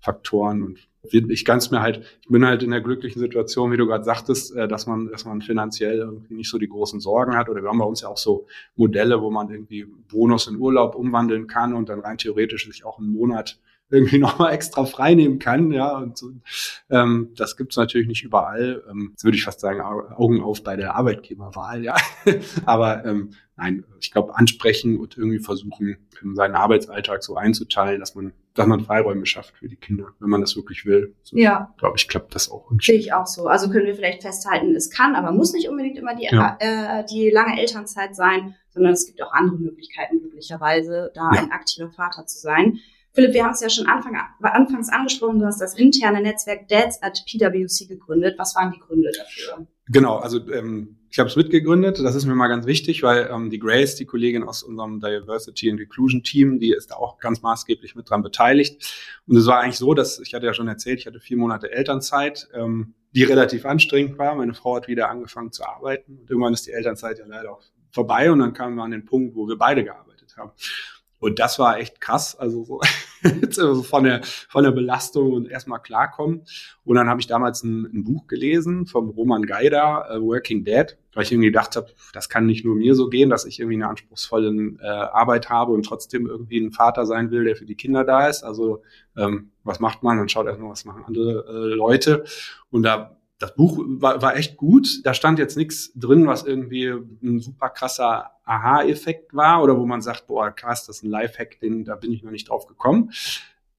Faktoren 0.00 0.62
und 0.62 0.88
ich 1.12 1.44
kann 1.44 1.58
es 1.58 1.70
halt, 1.70 2.02
ich 2.22 2.28
bin 2.28 2.44
halt 2.44 2.62
in 2.62 2.70
der 2.70 2.80
glücklichen 2.80 3.20
Situation, 3.20 3.72
wie 3.72 3.76
du 3.76 3.86
gerade 3.86 4.04
sagtest, 4.04 4.54
äh, 4.56 4.68
dass 4.68 4.86
man, 4.86 5.08
dass 5.08 5.24
man 5.24 5.42
finanziell 5.42 5.98
irgendwie 5.98 6.34
nicht 6.34 6.50
so 6.50 6.58
die 6.58 6.68
großen 6.68 7.00
Sorgen 7.00 7.36
hat. 7.36 7.48
Oder 7.48 7.62
wir 7.62 7.68
haben 7.68 7.78
bei 7.78 7.84
uns 7.84 8.02
ja 8.02 8.08
auch 8.08 8.16
so 8.16 8.46
Modelle, 8.76 9.20
wo 9.20 9.30
man 9.30 9.50
irgendwie 9.50 9.86
Bonus 10.10 10.46
in 10.46 10.56
Urlaub 10.56 10.94
umwandeln 10.94 11.46
kann 11.46 11.74
und 11.74 11.88
dann 11.88 12.00
rein 12.00 12.18
theoretisch 12.18 12.66
sich 12.66 12.84
auch 12.84 12.98
einen 12.98 13.12
Monat 13.12 13.58
irgendwie 13.90 14.18
nochmal 14.18 14.52
extra 14.52 14.84
frei 14.84 15.14
nehmen 15.14 15.38
kann, 15.38 15.70
ja. 15.70 15.96
Und 15.96 16.18
so, 16.18 16.30
ähm, 16.90 17.32
das 17.36 17.56
gibt's 17.56 17.76
natürlich 17.76 18.08
nicht 18.08 18.24
überall. 18.24 18.82
Ähm, 18.90 19.10
jetzt 19.12 19.24
würde 19.24 19.36
ich 19.36 19.44
fast 19.44 19.60
sagen, 19.60 19.80
Augen 19.80 20.42
auf 20.42 20.62
bei 20.62 20.76
der 20.76 20.94
Arbeitgeberwahl, 20.94 21.84
ja. 21.84 21.96
Aber 22.64 23.04
ähm, 23.04 23.30
nein, 23.56 23.84
ich 24.00 24.10
glaube, 24.10 24.36
ansprechen 24.36 24.98
und 24.98 25.16
irgendwie 25.16 25.38
versuchen, 25.38 25.96
seinen 26.34 26.54
Arbeitsalltag 26.54 27.22
so 27.22 27.36
einzuteilen, 27.36 28.00
dass 28.00 28.14
man, 28.14 28.32
dass 28.54 28.66
man 28.66 28.80
Freiräume 28.80 29.26
schafft 29.26 29.56
für 29.56 29.68
die 29.68 29.76
Kinder, 29.76 30.08
wenn 30.18 30.30
man 30.30 30.40
das 30.40 30.56
wirklich 30.56 30.84
will. 30.86 31.14
So, 31.22 31.36
ja. 31.36 31.72
Glaube 31.78 31.96
ich, 31.96 32.08
klappt 32.08 32.34
das 32.34 32.50
auch. 32.50 32.70
Sehe 32.80 32.98
ich 32.98 33.12
auch 33.12 33.26
so. 33.26 33.46
Also 33.46 33.70
können 33.70 33.86
wir 33.86 33.94
vielleicht 33.94 34.22
festhalten, 34.22 34.74
es 34.74 34.90
kann, 34.90 35.14
aber 35.14 35.32
muss 35.32 35.52
nicht 35.52 35.68
unbedingt 35.68 35.98
immer 35.98 36.14
die, 36.14 36.24
ja. 36.24 36.56
äh, 36.58 37.04
die 37.06 37.30
lange 37.30 37.60
Elternzeit 37.60 38.14
sein, 38.14 38.54
sondern 38.70 38.92
es 38.92 39.06
gibt 39.06 39.22
auch 39.22 39.32
andere 39.32 39.58
Möglichkeiten, 39.58 40.20
glücklicherweise, 40.20 41.10
da 41.14 41.30
ja. 41.34 41.42
ein 41.42 41.52
aktiver 41.52 41.90
Vater 41.90 42.26
zu 42.26 42.38
sein. 42.38 42.80
Philipp, 43.16 43.32
wir 43.32 43.44
haben 43.44 43.52
es 43.52 43.62
ja 43.62 43.70
schon 43.70 43.86
Anfang, 43.86 44.14
anfangs 44.42 44.90
angesprochen, 44.90 45.38
du 45.38 45.46
hast 45.46 45.58
das 45.58 45.74
interne 45.74 46.20
Netzwerk 46.20 46.68
Dads 46.68 47.02
at 47.02 47.24
PwC 47.24 47.86
gegründet. 47.86 48.38
Was 48.38 48.54
waren 48.54 48.72
die 48.72 48.78
Gründe 48.78 49.10
dafür? 49.16 49.66
Genau, 49.88 50.16
also 50.16 50.38
ähm, 50.50 50.98
ich 51.10 51.18
habe 51.18 51.30
es 51.30 51.34
mitgegründet. 51.34 51.98
Das 52.00 52.14
ist 52.14 52.26
mir 52.26 52.34
mal 52.34 52.48
ganz 52.48 52.66
wichtig, 52.66 53.02
weil 53.02 53.30
ähm, 53.32 53.48
die 53.48 53.58
Grace, 53.58 53.94
die 53.94 54.04
Kollegin 54.04 54.42
aus 54.42 54.62
unserem 54.62 55.00
Diversity 55.00 55.70
and 55.70 55.80
Inclusion 55.80 56.22
Team, 56.24 56.58
die 56.58 56.74
ist 56.74 56.90
da 56.90 56.96
auch 56.96 57.18
ganz 57.18 57.40
maßgeblich 57.40 57.94
mit 57.94 58.10
dran 58.10 58.22
beteiligt. 58.22 58.84
Und 59.26 59.38
es 59.38 59.46
war 59.46 59.60
eigentlich 59.60 59.78
so, 59.78 59.94
dass 59.94 60.18
ich 60.18 60.34
hatte 60.34 60.44
ja 60.44 60.52
schon 60.52 60.68
erzählt, 60.68 60.98
ich 60.98 61.06
hatte 61.06 61.18
vier 61.18 61.38
Monate 61.38 61.72
Elternzeit, 61.72 62.48
ähm, 62.52 62.92
die 63.12 63.22
relativ 63.22 63.64
anstrengend 63.64 64.18
war. 64.18 64.34
Meine 64.34 64.52
Frau 64.52 64.76
hat 64.76 64.88
wieder 64.88 65.08
angefangen 65.08 65.52
zu 65.52 65.64
arbeiten 65.64 66.18
und 66.18 66.28
irgendwann 66.28 66.52
ist 66.52 66.66
die 66.66 66.72
Elternzeit 66.72 67.18
ja 67.18 67.24
leider 67.26 67.52
auch 67.52 67.62
vorbei 67.92 68.30
und 68.30 68.40
dann 68.40 68.52
kamen 68.52 68.76
wir 68.76 68.82
an 68.82 68.90
den 68.90 69.06
Punkt, 69.06 69.34
wo 69.34 69.48
wir 69.48 69.56
beide 69.56 69.84
gearbeitet 69.84 70.36
haben. 70.36 70.50
Und 71.18 71.38
das 71.38 71.58
war 71.58 71.78
echt 71.78 72.00
krass, 72.00 72.36
also 72.36 72.80
so 73.50 73.82
von 73.82 74.04
der 74.04 74.22
von 74.22 74.64
der 74.64 74.70
Belastung 74.70 75.32
und 75.32 75.48
erstmal 75.48 75.80
klarkommen. 75.80 76.42
Und 76.84 76.96
dann 76.96 77.08
habe 77.08 77.20
ich 77.20 77.26
damals 77.26 77.62
ein, 77.62 77.86
ein, 77.86 78.04
Buch 78.04 78.26
gelesen 78.26 78.86
vom 78.86 79.10
Roman 79.10 79.46
Geider, 79.46 80.08
uh, 80.10 80.22
Working 80.22 80.64
Dead, 80.64 80.96
weil 81.14 81.22
ich 81.24 81.32
irgendwie 81.32 81.48
gedacht 81.48 81.74
habe, 81.76 81.88
das 82.12 82.28
kann 82.28 82.46
nicht 82.46 82.64
nur 82.64 82.76
mir 82.76 82.94
so 82.94 83.08
gehen, 83.08 83.30
dass 83.30 83.46
ich 83.46 83.58
irgendwie 83.58 83.76
eine 83.76 83.88
anspruchsvolle 83.88 84.76
äh, 84.80 84.86
Arbeit 84.86 85.48
habe 85.48 85.72
und 85.72 85.84
trotzdem 85.84 86.26
irgendwie 86.26 86.60
ein 86.60 86.72
Vater 86.72 87.06
sein 87.06 87.30
will, 87.30 87.44
der 87.44 87.56
für 87.56 87.66
die 87.66 87.76
Kinder 87.76 88.04
da 88.04 88.28
ist. 88.28 88.42
Also 88.42 88.82
ähm, 89.16 89.50
was 89.64 89.80
macht 89.80 90.02
man? 90.02 90.18
Dann 90.18 90.28
schaut 90.28 90.46
erstmal, 90.46 90.70
was 90.70 90.84
machen 90.84 91.04
andere 91.06 91.46
äh, 91.48 91.74
Leute. 91.74 92.24
Und 92.70 92.82
da 92.82 93.16
das 93.38 93.54
Buch 93.54 93.78
war, 93.78 94.22
war 94.22 94.36
echt 94.36 94.56
gut. 94.56 95.04
Da 95.04 95.12
stand 95.12 95.38
jetzt 95.38 95.56
nichts 95.56 95.92
drin, 95.94 96.26
was 96.26 96.44
irgendwie 96.44 96.86
ein 97.22 97.40
super 97.40 97.68
krasser 97.68 98.30
Aha-Effekt 98.44 99.34
war 99.34 99.62
oder 99.62 99.78
wo 99.78 99.84
man 99.84 100.00
sagt, 100.00 100.26
boah, 100.26 100.50
krass, 100.50 100.86
das 100.86 100.98
ist 100.98 101.02
ein 101.02 101.10
Lifehack, 101.10 101.60
den, 101.60 101.84
da 101.84 101.96
bin 101.96 102.12
ich 102.12 102.22
noch 102.22 102.30
nicht 102.30 102.48
drauf 102.48 102.66
gekommen. 102.66 103.10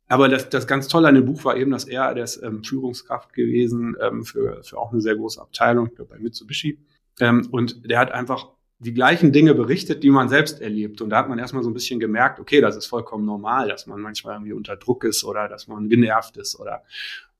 Aber 0.07 0.29
das, 0.29 0.49
das 0.49 0.67
ganz 0.67 0.87
Tolle 0.87 1.07
an 1.07 1.15
dem 1.15 1.25
Buch 1.25 1.43
war 1.43 1.57
eben, 1.57 1.71
dass 1.71 1.85
er, 1.85 2.13
der 2.13 2.23
ist 2.23 2.41
ähm, 2.41 2.63
Führungskraft 2.63 3.33
gewesen 3.33 3.97
ähm, 4.01 4.23
für, 4.23 4.63
für 4.63 4.77
auch 4.77 4.91
eine 4.91 5.01
sehr 5.01 5.15
große 5.15 5.41
Abteilung, 5.41 5.87
ich 5.87 5.95
glaube 5.95 6.13
bei 6.13 6.19
Mitsubishi. 6.19 6.79
Ähm, 7.19 7.47
und 7.51 7.89
der 7.89 7.99
hat 7.99 8.11
einfach 8.11 8.49
die 8.79 8.93
gleichen 8.93 9.31
Dinge 9.31 9.55
berichtet, 9.55 10.03
die 10.03 10.11
man 10.11 10.29
selbst 10.29 10.61
erlebt. 10.61 11.01
Und 11.01 11.09
da 11.09 11.17
hat 11.17 11.29
man 11.29 11.39
erstmal 11.39 11.63
so 11.63 11.69
ein 11.69 11.73
bisschen 11.73 11.99
gemerkt, 11.99 12.39
okay, 12.39 12.61
das 12.61 12.77
ist 12.77 12.85
vollkommen 12.85 13.25
normal, 13.25 13.67
dass 13.69 13.87
man 13.87 13.99
manchmal 13.99 14.35
irgendwie 14.35 14.53
unter 14.53 14.77
Druck 14.77 15.03
ist 15.03 15.23
oder 15.23 15.47
dass 15.49 15.67
man 15.67 15.89
genervt 15.89 16.37
ist 16.37 16.59
oder 16.59 16.83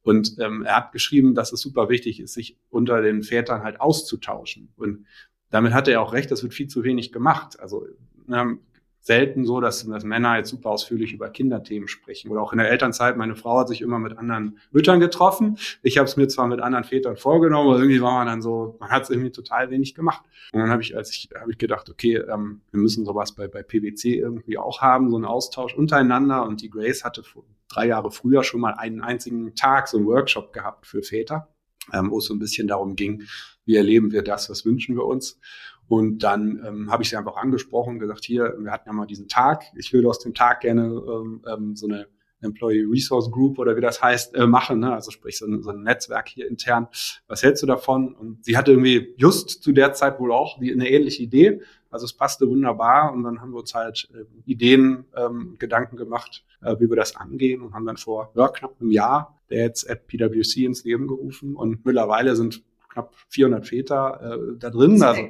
und 0.08 0.38
ähm, 0.40 0.64
er 0.64 0.78
hat 0.78 0.94
geschrieben, 0.94 1.36
dass 1.36 1.52
es 1.52 1.60
super 1.60 1.90
wichtig 1.90 2.22
ist, 2.22 2.34
sich 2.34 2.58
unter 2.70 3.02
den 3.02 3.24
Vätern 3.24 3.64
halt 3.64 3.82
auszutauschen. 3.82 4.70
Und 4.78 5.06
damit 5.50 5.74
hat 5.74 5.90
er 5.90 6.02
auch 6.02 6.14
recht, 6.14 6.32
das 6.32 6.44
wird 6.44 6.54
viel 6.54 6.68
zu 6.68 6.86
wenig 6.86 7.12
gemacht. 7.12 7.60
Also 7.60 7.86
ähm, 8.32 8.62
selten 9.08 9.46
so, 9.46 9.62
dass, 9.62 9.88
dass 9.88 10.04
Männer 10.04 10.38
jetzt 10.38 10.50
super 10.50 10.70
ausführlich 10.70 11.14
über 11.14 11.30
Kinderthemen 11.30 11.88
sprechen. 11.88 12.30
Oder 12.30 12.42
auch 12.42 12.52
in 12.52 12.60
der 12.60 12.70
Elternzeit, 12.70 13.16
meine 13.16 13.36
Frau 13.36 13.60
hat 13.60 13.70
sich 13.70 13.82
immer 13.82 14.00
mit 14.00 14.18
anderen 14.18 14.60
Müttern 14.72 15.00
getroffen. 15.00 15.58
Ich 15.82 15.98
habe 15.98 16.08
es 16.08 16.18
mir 16.18 16.28
zwar 16.28 16.48
mit 16.48 16.60
anderen 16.60 16.84
Vätern 16.84 17.16
vorgenommen, 17.16 17.70
aber 17.70 17.80
irgendwie 17.80 18.02
war 18.02 18.12
man 18.12 18.28
dann 18.28 18.42
so, 18.42 18.76
man 18.80 18.90
hat 18.90 19.04
es 19.04 19.10
irgendwie 19.10 19.32
total 19.32 19.72
wenig 19.72 19.96
gemacht. 19.96 20.24
Und 20.52 20.60
dann 20.60 20.70
habe 20.70 20.82
ich, 20.82 20.96
als 20.96 21.10
ich, 21.12 21.30
habe 21.40 21.52
ich 21.52 21.58
gedacht, 21.58 21.90
okay, 21.90 22.18
ähm, 22.18 22.62
wir 22.72 22.82
müssen 22.82 23.06
sowas 23.06 23.34
bei, 23.34 23.48
bei 23.48 23.64
PwC 23.64 24.16
irgendwie 24.16 24.58
auch 24.58 24.82
haben, 24.82 25.10
so 25.10 25.16
einen 25.16 25.26
Austausch 25.26 25.74
untereinander. 25.74 26.46
Und 26.46 26.62
die 26.62 26.70
Grace 26.70 27.06
hatte 27.06 27.24
drei 27.70 27.88
Jahre 27.88 28.12
früher 28.12 28.44
schon 28.44 28.60
mal 28.60 28.74
einen 28.74 29.02
einzigen 29.02 29.56
Tag 29.56 29.88
so 29.88 29.98
einen 29.98 30.06
Workshop 30.06 30.52
gehabt 30.52 30.86
für 30.86 31.02
Väter, 31.02 31.48
ähm, 31.94 32.12
wo 32.12 32.18
es 32.18 32.26
so 32.26 32.34
ein 32.34 32.40
bisschen 32.40 32.68
darum 32.68 32.98
ging, 32.98 33.24
wie 33.64 33.78
erleben 33.78 34.12
wir 34.12 34.22
das, 34.22 34.50
was 34.50 34.66
wünschen 34.66 34.96
wir 34.96 35.06
uns. 35.06 35.40
Und 35.88 36.20
dann 36.20 36.62
ähm, 36.66 36.92
habe 36.92 37.04
ich 37.04 37.10
sie 37.10 37.16
einfach 37.16 37.38
angesprochen 37.38 37.94
und 37.94 38.00
gesagt, 38.00 38.26
hier, 38.26 38.56
wir 38.60 38.72
hatten 38.72 38.90
ja 38.90 38.94
mal 38.94 39.06
diesen 39.06 39.28
Tag, 39.28 39.64
ich 39.76 39.94
würde 39.94 40.10
aus 40.10 40.20
dem 40.20 40.34
Tag 40.34 40.62
gerne 40.62 40.84
ähm, 40.84 41.42
ähm, 41.48 41.76
so 41.76 41.88
eine 41.88 42.08
Employee 42.42 42.86
Resource 42.88 43.32
Group 43.32 43.58
oder 43.58 43.76
wie 43.76 43.82
das 43.82 44.02
heißt, 44.02 44.36
äh, 44.36 44.46
machen, 44.46 44.80
ne? 44.80 44.94
also 44.94 45.10
sprich 45.10 45.38
so 45.38 45.48
ein, 45.48 45.64
so 45.64 45.72
ein 45.72 45.82
Netzwerk 45.82 46.30
hier 46.30 46.48
intern. 46.48 46.88
Was 47.28 47.42
hältst 47.42 47.64
du 47.64 47.68
davon? 47.68 48.14
Und 48.14 48.46
sie 48.46 48.58
hatte 48.58 48.72
irgendwie 48.72 49.16
just 49.18 49.64
zu 49.64 49.72
der 49.72 49.94
Zeit 49.94 50.20
wohl 50.20 50.32
auch 50.32 50.60
die, 50.60 50.72
eine 50.72 50.88
ähnliche 50.88 51.24
Idee. 51.24 51.62
Also 51.90 52.06
es 52.06 52.14
passte 52.14 52.48
wunderbar 52.48 53.12
und 53.14 53.24
dann 53.24 53.42
haben 53.42 53.52
wir 53.52 53.60
uns 53.60 53.74
halt 53.74 54.10
äh, 54.14 54.26
Ideen, 54.46 55.06
ähm, 55.16 55.56
Gedanken 55.58 55.96
gemacht, 55.96 56.44
äh, 56.62 56.76
wie 56.80 56.90
wir 56.90 56.96
das 56.96 57.16
angehen 57.16 57.62
und 57.62 57.74
haben 57.74 57.86
dann 57.86 57.98
vor 57.98 58.32
ja, 58.36 58.50
knapp 58.50 58.76
einem 58.80 58.92
Jahr 58.92 59.38
der 59.50 59.64
jetzt 59.64 59.90
at 59.90 60.08
PwC 60.08 60.66
ins 60.66 60.84
Leben 60.84 61.08
gerufen 61.08 61.56
und 61.56 61.86
mittlerweile 61.86 62.36
sind 62.36 62.64
knapp 62.90 63.16
400 63.30 63.68
Väter 63.68 64.20
äh, 64.22 64.58
da 64.58 64.70
drin. 64.70 65.02
Also 65.02 65.22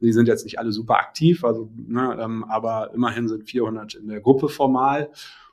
die 0.00 0.12
sind 0.12 0.28
jetzt 0.28 0.44
nicht 0.44 0.58
alle 0.58 0.72
super 0.72 0.96
aktiv, 0.96 1.44
also 1.44 1.70
ne, 1.74 2.18
ähm, 2.20 2.44
aber 2.44 2.92
immerhin 2.94 3.28
sind 3.28 3.44
400 3.44 3.94
in 3.94 4.08
der 4.08 4.20
Gruppe 4.20 4.48
formal. 4.48 5.10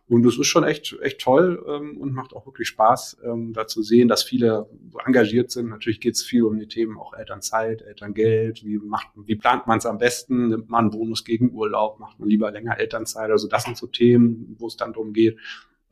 Und 0.10 0.26
es 0.26 0.38
ist 0.38 0.48
schon 0.48 0.66
echt, 0.66 0.96
echt 1.02 1.22
toll 1.22 1.64
ähm, 1.68 1.98
und 1.98 2.14
macht 2.14 2.34
auch 2.34 2.46
wirklich 2.46 2.68
Spaß, 2.68 3.22
ähm, 3.24 3.54
da 3.54 3.68
zu 3.68 3.82
sehen, 3.82 4.10
dass 4.10 4.22
viele 4.22 4.70
engagiert 5.06 5.50
sind. 5.50 5.70
Natürlich 5.70 6.02
geht 6.02 6.16
es 6.16 6.24
viel 6.24 6.44
um 6.44 6.60
die 6.60 6.68
Themen 6.68 6.98
auch 6.98 7.14
Elternzeit, 7.14 7.82
Elterngeld, 7.82 8.66
wie 8.66 8.78
macht, 8.80 9.08
wie 9.16 9.36
plant 9.36 9.66
man 9.66 9.78
es 9.78 9.86
am 9.86 9.98
besten, 9.98 10.50
nimmt 10.50 10.70
man 10.70 10.82
einen 10.82 10.92
Bonus 10.92 11.24
gegen 11.24 11.54
Urlaub, 11.54 12.00
macht 12.00 12.20
man 12.20 12.28
lieber 12.28 12.52
länger 12.52 12.78
Elternzeit. 12.78 13.32
Also 13.32 13.48
das 13.48 13.64
sind 13.64 13.78
so 13.78 13.88
Themen, 13.88 14.56
wo 14.60 14.68
es 14.68 14.76
dann 14.76 14.92
darum 14.92 15.14
geht, 15.14 15.40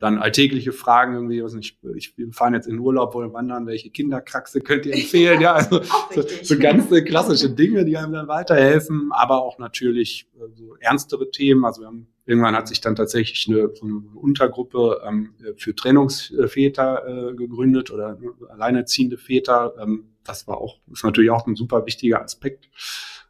dann 0.02 0.18
alltägliche 0.18 0.72
Fragen 0.72 1.14
irgendwie, 1.14 1.44
was 1.44 1.54
nicht, 1.54 1.78
ich, 1.94 2.18
wir 2.18 2.32
fahren 2.32 2.54
jetzt 2.54 2.66
in 2.66 2.80
Urlaub, 2.80 3.14
wollen 3.14 3.32
wandern, 3.32 3.66
welche 3.66 3.88
Kinderkraxe 3.90 4.60
könnt 4.60 4.84
ihr 4.84 4.94
empfehlen? 4.94 5.40
Ja, 5.40 5.52
also 5.52 5.80
so, 6.10 6.24
so 6.42 6.58
ganz 6.58 6.88
klassische 7.04 7.50
Dinge, 7.50 7.84
die 7.84 7.96
einem 7.96 8.12
dann 8.12 8.26
weiterhelfen, 8.26 9.10
aber 9.12 9.42
auch 9.42 9.58
natürlich 9.58 10.28
äh, 10.34 10.48
so 10.54 10.74
ernstere 10.80 11.30
Themen. 11.30 11.64
Also 11.64 11.82
wir 11.82 11.86
haben, 11.86 12.08
irgendwann 12.26 12.56
hat 12.56 12.66
sich 12.66 12.80
dann 12.80 12.96
tatsächlich 12.96 13.48
eine, 13.48 13.70
so 13.76 13.86
eine 13.86 14.02
Untergruppe 14.16 15.02
ähm, 15.06 15.34
für 15.56 15.72
Trennungsväter 15.72 17.30
äh, 17.30 17.34
gegründet 17.34 17.92
oder 17.92 18.18
alleinerziehende 18.48 19.18
Väter. 19.18 19.74
Ähm, 19.80 20.08
das 20.24 20.48
war 20.48 20.58
auch, 20.58 20.80
ist 20.90 21.04
natürlich 21.04 21.30
auch 21.30 21.46
ein 21.46 21.54
super 21.54 21.86
wichtiger 21.86 22.22
Aspekt. 22.22 22.68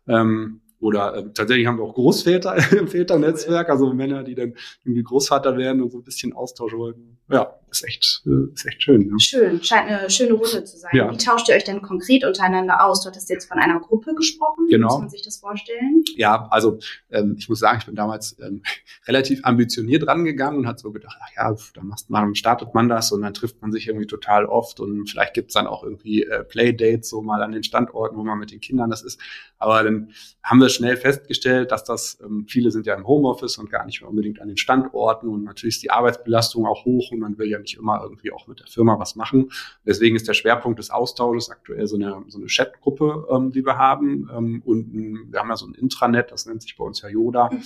Ähm, 0.08 0.62
oder 0.82 1.16
äh, 1.16 1.24
tatsächlich 1.32 1.66
haben 1.66 1.78
wir 1.78 1.84
auch 1.84 1.94
Großväter 1.94 2.56
im 2.78 2.88
Väternetzwerk, 2.88 3.70
also 3.70 3.92
Männer, 3.92 4.24
die 4.24 4.34
dann 4.34 4.54
irgendwie 4.84 5.04
Großvater 5.04 5.56
werden 5.56 5.80
und 5.80 5.90
so 5.90 5.98
ein 5.98 6.04
bisschen 6.04 6.32
Austausch 6.32 6.74
wollen. 6.74 7.16
Ja, 7.30 7.54
ist 7.72 7.84
echt, 7.84 8.22
äh, 8.26 8.52
ist 8.52 8.66
echt 8.66 8.82
schön. 8.82 9.08
Ja. 9.08 9.18
Schön, 9.18 9.62
scheint 9.62 9.88
eine 9.90 10.10
schöne 10.10 10.34
Runde 10.34 10.64
zu 10.64 10.76
sein. 10.76 10.90
Ja. 10.92 11.10
Wie 11.10 11.16
tauscht 11.16 11.48
ihr 11.48 11.56
euch 11.56 11.64
denn 11.64 11.82
konkret 11.82 12.24
untereinander 12.24 12.84
aus? 12.84 13.02
Du 13.02 13.08
hattest 13.08 13.30
jetzt 13.30 13.46
von 13.46 13.58
einer 13.58 13.80
Gruppe 13.80 14.14
gesprochen. 14.14 14.66
Genau. 14.68 14.88
Wie 14.88 14.92
muss 14.92 15.00
man 15.00 15.08
sich 15.08 15.22
das 15.22 15.38
vorstellen? 15.38 16.04
Ja, 16.16 16.46
also 16.50 16.78
ähm, 17.10 17.36
ich 17.38 17.48
muss 17.48 17.58
sagen, 17.58 17.78
ich 17.80 17.86
bin 17.86 17.94
damals 17.94 18.36
ähm, 18.40 18.62
relativ 19.08 19.40
ambitioniert 19.44 20.06
rangegangen 20.06 20.60
und 20.60 20.66
hat 20.66 20.78
so 20.78 20.92
gedacht, 20.92 21.16
ach 21.20 21.30
ja, 21.36 21.56
dann 21.74 21.92
man, 22.08 22.34
startet 22.34 22.74
man 22.74 22.88
das 22.88 23.10
und 23.12 23.22
dann 23.22 23.34
trifft 23.34 23.60
man 23.62 23.72
sich 23.72 23.88
irgendwie 23.88 24.06
total 24.06 24.46
oft 24.46 24.78
und 24.78 25.08
vielleicht 25.08 25.34
gibt's 25.34 25.54
dann 25.54 25.66
auch 25.66 25.82
irgendwie 25.82 26.24
äh, 26.24 26.44
Playdates 26.44 27.08
so 27.08 27.22
mal 27.22 27.42
an 27.42 27.52
den 27.52 27.62
Standorten, 27.62 28.16
wo 28.16 28.22
man 28.22 28.38
mit 28.38 28.52
den 28.52 28.60
Kindern 28.60 28.90
das 28.90 29.02
ist. 29.02 29.20
Aber 29.58 29.82
dann 29.82 30.10
haben 30.42 30.60
wir 30.60 30.68
schnell 30.68 30.96
festgestellt, 30.96 31.70
dass 31.70 31.84
das, 31.84 32.18
ähm, 32.22 32.46
viele 32.48 32.70
sind 32.70 32.86
ja 32.86 32.94
im 32.94 33.06
Homeoffice 33.06 33.58
und 33.58 33.70
gar 33.70 33.86
nicht 33.86 34.00
mehr 34.00 34.10
unbedingt 34.10 34.40
an 34.40 34.48
den 34.48 34.56
Standorten 34.56 35.28
und 35.28 35.44
natürlich 35.44 35.76
ist 35.76 35.82
die 35.82 35.90
Arbeitsbelastung 35.90 36.66
auch 36.66 36.84
hoch 36.84 37.12
und 37.12 37.20
man 37.20 37.38
will 37.38 37.48
ja 37.48 37.58
nicht 37.62 37.78
immer 37.78 38.00
irgendwie 38.02 38.32
auch 38.32 38.46
mit 38.46 38.60
der 38.60 38.66
Firma 38.66 38.98
was 38.98 39.16
machen. 39.16 39.50
Deswegen 39.86 40.16
ist 40.16 40.28
der 40.28 40.34
Schwerpunkt 40.34 40.78
des 40.78 40.90
Austausches 40.90 41.50
aktuell 41.50 41.86
so 41.86 41.96
eine, 41.96 42.22
so 42.28 42.38
eine 42.38 42.46
Chatgruppe, 42.48 43.26
ähm, 43.30 43.50
die 43.50 43.64
wir 43.64 43.78
haben. 43.78 44.28
Ähm, 44.36 44.62
und 44.64 44.94
ein, 44.94 45.32
wir 45.32 45.40
haben 45.40 45.48
ja 45.48 45.56
so 45.56 45.66
ein 45.66 45.74
Intranet, 45.74 46.30
das 46.30 46.46
nennt 46.46 46.62
sich 46.62 46.76
bei 46.76 46.84
uns 46.84 47.00
ja 47.00 47.08
Yoda. 47.08 47.50
Mhm. 47.50 47.62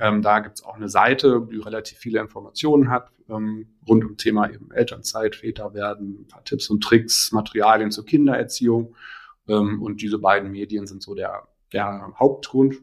Ähm, 0.00 0.22
da 0.22 0.40
gibt's 0.40 0.64
auch 0.64 0.74
eine 0.74 0.88
Seite, 0.88 1.46
die 1.50 1.58
relativ 1.58 1.98
viele 1.98 2.20
Informationen 2.20 2.90
hat, 2.90 3.10
ähm, 3.28 3.68
rund 3.88 4.04
um 4.04 4.16
Thema 4.16 4.50
eben 4.50 4.72
Elternzeit, 4.72 5.36
Väter 5.36 5.72
werden, 5.72 6.22
ein 6.22 6.28
paar 6.28 6.42
Tipps 6.42 6.68
und 6.68 6.82
Tricks, 6.82 7.30
Materialien 7.30 7.92
zur 7.92 8.04
Kindererziehung. 8.04 8.96
Ähm, 9.48 9.82
und 9.82 10.02
diese 10.02 10.18
beiden 10.18 10.50
Medien 10.50 10.86
sind 10.86 11.02
so 11.02 11.14
der, 11.14 11.46
der 11.72 12.12
Hauptgrund. 12.18 12.80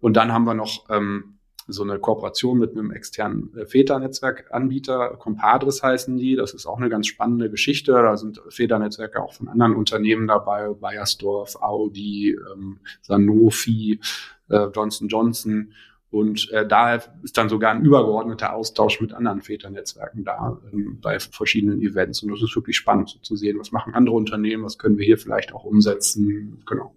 Und 0.00 0.16
dann 0.16 0.32
haben 0.32 0.44
wir 0.44 0.54
noch 0.54 0.88
ähm, 0.90 1.37
so 1.68 1.82
eine 1.82 1.98
Kooperation 1.98 2.58
mit 2.58 2.72
einem 2.72 2.90
externen 2.90 3.54
äh, 3.56 3.66
Väternetzwerkanbieter, 3.66 5.16
Compadres 5.18 5.82
heißen 5.82 6.16
die. 6.16 6.34
Das 6.34 6.54
ist 6.54 6.66
auch 6.66 6.78
eine 6.78 6.88
ganz 6.88 7.06
spannende 7.06 7.50
Geschichte. 7.50 7.92
Da 7.92 8.16
sind 8.16 8.40
Väternetzwerke 8.48 9.22
auch 9.22 9.34
von 9.34 9.48
anderen 9.48 9.76
Unternehmen 9.76 10.26
dabei, 10.26 10.68
Bayersdorf, 10.70 11.56
Audi, 11.56 12.30
ähm, 12.30 12.80
Sanofi, 13.02 14.00
äh, 14.48 14.66
Johnson 14.74 15.08
Johnson. 15.08 15.72
Und 16.10 16.50
äh, 16.52 16.66
da 16.66 16.94
ist 16.94 17.36
dann 17.36 17.50
sogar 17.50 17.72
ein 17.72 17.84
übergeordneter 17.84 18.54
Austausch 18.54 18.98
mit 19.02 19.12
anderen 19.12 19.42
Väternetzwerken 19.42 20.24
da 20.24 20.58
ähm, 20.72 20.98
bei 21.02 21.20
verschiedenen 21.20 21.82
Events. 21.82 22.22
Und 22.22 22.30
das 22.30 22.42
ist 22.42 22.56
wirklich 22.56 22.76
spannend 22.78 23.10
so 23.10 23.18
zu 23.18 23.36
sehen, 23.36 23.58
was 23.58 23.72
machen 23.72 23.92
andere 23.92 24.16
Unternehmen, 24.16 24.64
was 24.64 24.78
können 24.78 24.96
wir 24.96 25.04
hier 25.04 25.18
vielleicht 25.18 25.52
auch 25.52 25.64
umsetzen. 25.64 26.62
Genau. 26.66 26.94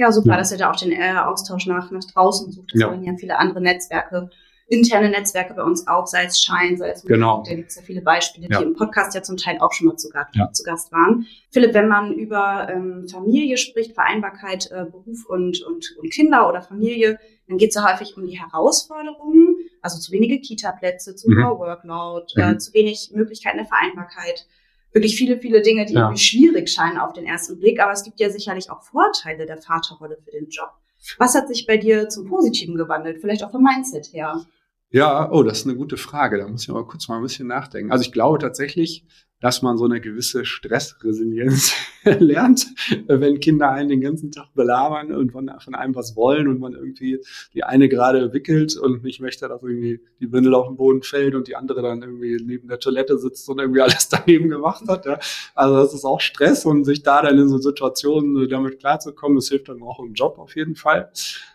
Ja, 0.00 0.10
super, 0.12 0.30
ja. 0.30 0.38
dass 0.38 0.50
ihr 0.50 0.56
da 0.56 0.70
auch 0.70 0.76
den 0.76 0.92
äh, 0.92 1.12
Austausch 1.18 1.66
nach, 1.66 1.90
nach 1.90 2.04
draußen 2.04 2.50
sucht. 2.50 2.70
Das 2.72 2.80
ja. 2.80 2.88
wollen 2.88 3.04
ja 3.04 3.12
viele 3.18 3.38
andere 3.38 3.60
Netzwerke, 3.60 4.30
interne 4.66 5.10
Netzwerke 5.10 5.52
bei 5.52 5.62
uns 5.62 5.86
auch, 5.86 6.06
sei 6.06 6.24
es 6.24 6.40
Shine, 6.40 6.78
sei 6.78 6.88
es 6.92 7.02
genau. 7.02 7.42
da 7.46 7.54
gibt 7.54 7.68
es 7.68 7.76
ja 7.76 7.82
viele 7.82 8.00
Beispiele, 8.00 8.48
die 8.48 8.54
ja. 8.54 8.62
im 8.62 8.74
Podcast 8.74 9.14
ja 9.14 9.22
zum 9.22 9.36
Teil 9.36 9.58
auch 9.58 9.74
schon 9.74 9.88
mal 9.88 9.96
zu, 9.96 10.08
ja. 10.32 10.50
zu 10.52 10.62
Gast 10.62 10.90
waren. 10.90 11.26
Philipp, 11.50 11.74
wenn 11.74 11.88
man 11.88 12.14
über 12.14 12.66
ähm, 12.70 13.08
Familie 13.08 13.58
spricht, 13.58 13.92
Vereinbarkeit, 13.92 14.70
äh, 14.70 14.86
Beruf 14.86 15.26
und, 15.28 15.60
und, 15.64 15.94
und 15.98 16.10
Kinder 16.10 16.48
oder 16.48 16.62
Familie, 16.62 17.18
dann 17.46 17.58
geht 17.58 17.68
es 17.68 17.74
ja 17.74 17.86
häufig 17.86 18.16
um 18.16 18.26
die 18.26 18.40
Herausforderungen, 18.40 19.56
also 19.82 20.00
zu 20.00 20.12
wenige 20.12 20.40
Kita-Plätze, 20.40 21.14
zu 21.14 21.28
mhm. 21.28 21.44
hoher 21.44 21.58
Workload, 21.58 22.32
äh, 22.36 22.46
mhm. 22.46 22.54
äh, 22.54 22.58
zu 22.58 22.72
wenig 22.72 23.10
Möglichkeiten 23.12 23.58
der 23.58 23.66
Vereinbarkeit 23.66 24.46
wirklich 24.92 25.16
viele, 25.16 25.38
viele 25.38 25.62
Dinge, 25.62 25.86
die 25.86 25.94
ja. 25.94 26.02
irgendwie 26.02 26.22
schwierig 26.22 26.68
scheinen 26.68 26.98
auf 26.98 27.12
den 27.12 27.26
ersten 27.26 27.58
Blick. 27.58 27.80
Aber 27.80 27.92
es 27.92 28.02
gibt 28.02 28.20
ja 28.20 28.30
sicherlich 28.30 28.70
auch 28.70 28.82
Vorteile 28.82 29.46
der 29.46 29.58
Vaterrolle 29.58 30.18
für 30.24 30.30
den 30.30 30.48
Job. 30.48 30.70
Was 31.18 31.34
hat 31.34 31.48
sich 31.48 31.66
bei 31.66 31.76
dir 31.76 32.08
zum 32.08 32.28
Positiven 32.28 32.76
gewandelt? 32.76 33.20
Vielleicht 33.20 33.42
auch 33.42 33.50
vom 33.50 33.62
Mindset 33.62 34.12
her? 34.12 34.44
Ja, 34.90 35.30
oh, 35.30 35.42
das 35.42 35.60
ist 35.60 35.66
eine 35.66 35.76
gute 35.76 35.96
Frage. 35.96 36.38
Da 36.38 36.48
muss 36.48 36.64
ich 36.64 36.70
aber 36.70 36.86
kurz 36.86 37.08
mal 37.08 37.16
ein 37.16 37.22
bisschen 37.22 37.46
nachdenken. 37.46 37.92
Also 37.92 38.02
ich 38.02 38.12
glaube 38.12 38.38
tatsächlich, 38.38 39.04
dass 39.40 39.62
man 39.62 39.78
so 39.78 39.86
eine 39.86 40.00
gewisse 40.00 40.44
Stressresilienz 40.44 41.74
lernt, 42.04 42.66
wenn 43.06 43.40
Kinder 43.40 43.70
einen 43.70 43.88
den 43.88 44.00
ganzen 44.00 44.30
Tag 44.30 44.54
belabern 44.54 45.12
und 45.12 45.32
von, 45.32 45.50
von, 45.58 45.74
einem 45.74 45.94
was 45.94 46.14
wollen 46.14 46.46
und 46.46 46.60
man 46.60 46.74
irgendwie 46.74 47.20
die 47.54 47.64
eine 47.64 47.88
gerade 47.88 48.32
wickelt 48.32 48.76
und 48.76 49.02
nicht 49.02 49.20
möchte, 49.20 49.48
dass 49.48 49.62
irgendwie 49.62 50.00
die 50.20 50.30
Windel 50.30 50.54
auf 50.54 50.66
den 50.66 50.76
Boden 50.76 51.02
fällt 51.02 51.34
und 51.34 51.48
die 51.48 51.56
andere 51.56 51.80
dann 51.82 52.02
irgendwie 52.02 52.36
neben 52.44 52.68
der 52.68 52.78
Toilette 52.78 53.18
sitzt 53.18 53.48
und 53.48 53.58
irgendwie 53.58 53.80
alles 53.80 54.08
daneben 54.08 54.50
gemacht 54.50 54.84
hat. 54.88 55.06
Ja. 55.06 55.18
Also 55.54 55.76
das 55.76 55.94
ist 55.94 56.04
auch 56.04 56.20
Stress 56.20 56.66
und 56.66 56.84
sich 56.84 57.02
da 57.02 57.22
dann 57.22 57.38
in 57.38 57.48
so 57.48 57.58
Situationen 57.58 58.48
damit 58.48 58.78
klarzukommen, 58.78 59.36
das 59.36 59.48
hilft 59.48 59.68
dann 59.68 59.82
auch 59.82 60.00
im 60.00 60.12
Job 60.12 60.38
auf 60.38 60.54
jeden 60.54 60.76
Fall. 60.76 61.10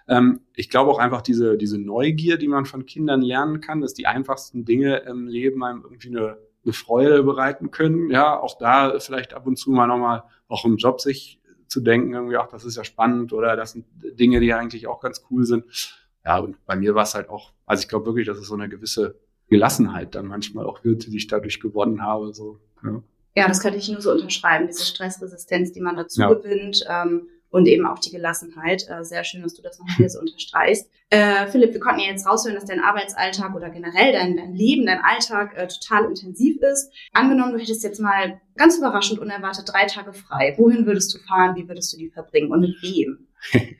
Ähm, 0.07 0.41
ich 0.55 0.69
glaube 0.69 0.91
auch 0.91 0.99
einfach 0.99 1.21
diese, 1.21 1.57
diese 1.57 1.77
Neugier, 1.77 2.37
die 2.37 2.47
man 2.47 2.65
von 2.65 2.85
Kindern 2.85 3.21
lernen 3.21 3.61
kann, 3.61 3.81
dass 3.81 3.93
die 3.93 4.07
einfachsten 4.07 4.65
Dinge 4.65 4.97
im 5.07 5.27
Leben 5.27 5.63
einem 5.63 5.83
irgendwie 5.83 6.09
eine 6.09 6.37
eine 6.65 6.73
Freude 6.73 7.23
bereiten 7.23 7.71
können. 7.71 8.09
Ja, 8.09 8.39
auch 8.39 8.57
da 8.57 8.99
vielleicht 8.99 9.33
ab 9.33 9.47
und 9.47 9.57
zu 9.57 9.71
mal 9.71 9.87
nochmal 9.87 10.23
auch 10.47 10.65
im 10.65 10.77
Job 10.77 11.01
sich 11.01 11.39
zu 11.67 11.81
denken, 11.81 12.13
irgendwie, 12.13 12.37
ach, 12.37 12.47
das 12.47 12.63
ist 12.63 12.77
ja 12.77 12.83
spannend 12.83 13.33
oder 13.33 13.55
das 13.55 13.71
sind 13.71 13.85
Dinge, 14.19 14.39
die 14.39 14.53
eigentlich 14.53 14.87
auch 14.87 14.99
ganz 14.99 15.25
cool 15.29 15.45
sind. 15.45 15.65
Ja, 16.25 16.39
und 16.39 16.63
bei 16.65 16.75
mir 16.75 16.95
war 16.95 17.03
es 17.03 17.15
halt 17.15 17.29
auch, 17.29 17.53
also 17.65 17.81
ich 17.81 17.87
glaube 17.87 18.05
wirklich, 18.05 18.27
dass 18.27 18.37
es 18.37 18.47
so 18.47 18.55
eine 18.55 18.69
gewisse 18.69 19.19
Gelassenheit 19.47 20.15
dann 20.15 20.25
manchmal 20.25 20.65
auch 20.65 20.83
wird, 20.83 21.05
die 21.07 21.17
ich 21.17 21.27
dadurch 21.27 21.59
gewonnen 21.59 22.01
habe. 22.01 22.33
So, 22.33 22.59
ja. 22.83 23.03
ja, 23.35 23.47
das 23.47 23.59
könnte 23.59 23.77
ich 23.77 23.89
nur 23.89 24.01
so 24.01 24.11
unterschreiben, 24.11 24.67
diese 24.67 24.85
Stressresistenz, 24.85 25.71
die 25.71 25.81
man 25.81 25.95
dazu 25.95 26.21
ja. 26.21 26.33
gewinnt. 26.33 26.83
Ähm, 26.89 27.27
und 27.55 27.67
eben 27.67 27.87
auch 27.87 27.99
die 27.99 28.11
Gelassenheit. 28.11 28.85
Äh, 28.89 29.05
sehr 29.05 29.23
schön, 29.23 29.41
dass 29.41 29.53
du 29.53 29.61
das 29.61 29.79
noch 29.79 29.87
hier 29.95 30.09
so 30.09 30.19
unterstreichst. 30.19 30.89
Äh, 31.09 31.47
Philipp, 31.47 31.71
wir 31.71 31.79
konnten 31.79 32.01
ja 32.01 32.07
jetzt 32.07 32.27
raushören, 32.27 32.55
dass 32.55 32.65
dein 32.65 32.81
Arbeitsalltag 32.81 33.55
oder 33.55 33.69
generell 33.69 34.11
dein, 34.11 34.35
dein 34.35 34.53
Leben, 34.53 34.85
dein 34.85 34.99
Alltag 34.99 35.55
äh, 35.55 35.65
total 35.67 36.03
intensiv 36.09 36.57
ist. 36.61 36.91
Angenommen, 37.13 37.53
du 37.53 37.59
hättest 37.59 37.81
jetzt 37.83 38.01
mal 38.01 38.41
ganz 38.57 38.77
überraschend 38.77 39.19
unerwartet 39.19 39.71
drei 39.71 39.85
Tage 39.85 40.11
frei. 40.11 40.53
Wohin 40.57 40.85
würdest 40.85 41.15
du 41.15 41.19
fahren? 41.19 41.55
Wie 41.55 41.65
würdest 41.69 41.93
du 41.93 41.97
die 41.97 42.09
verbringen? 42.09 42.51
Und 42.51 42.59
mit 42.59 42.75
wem? 42.81 43.25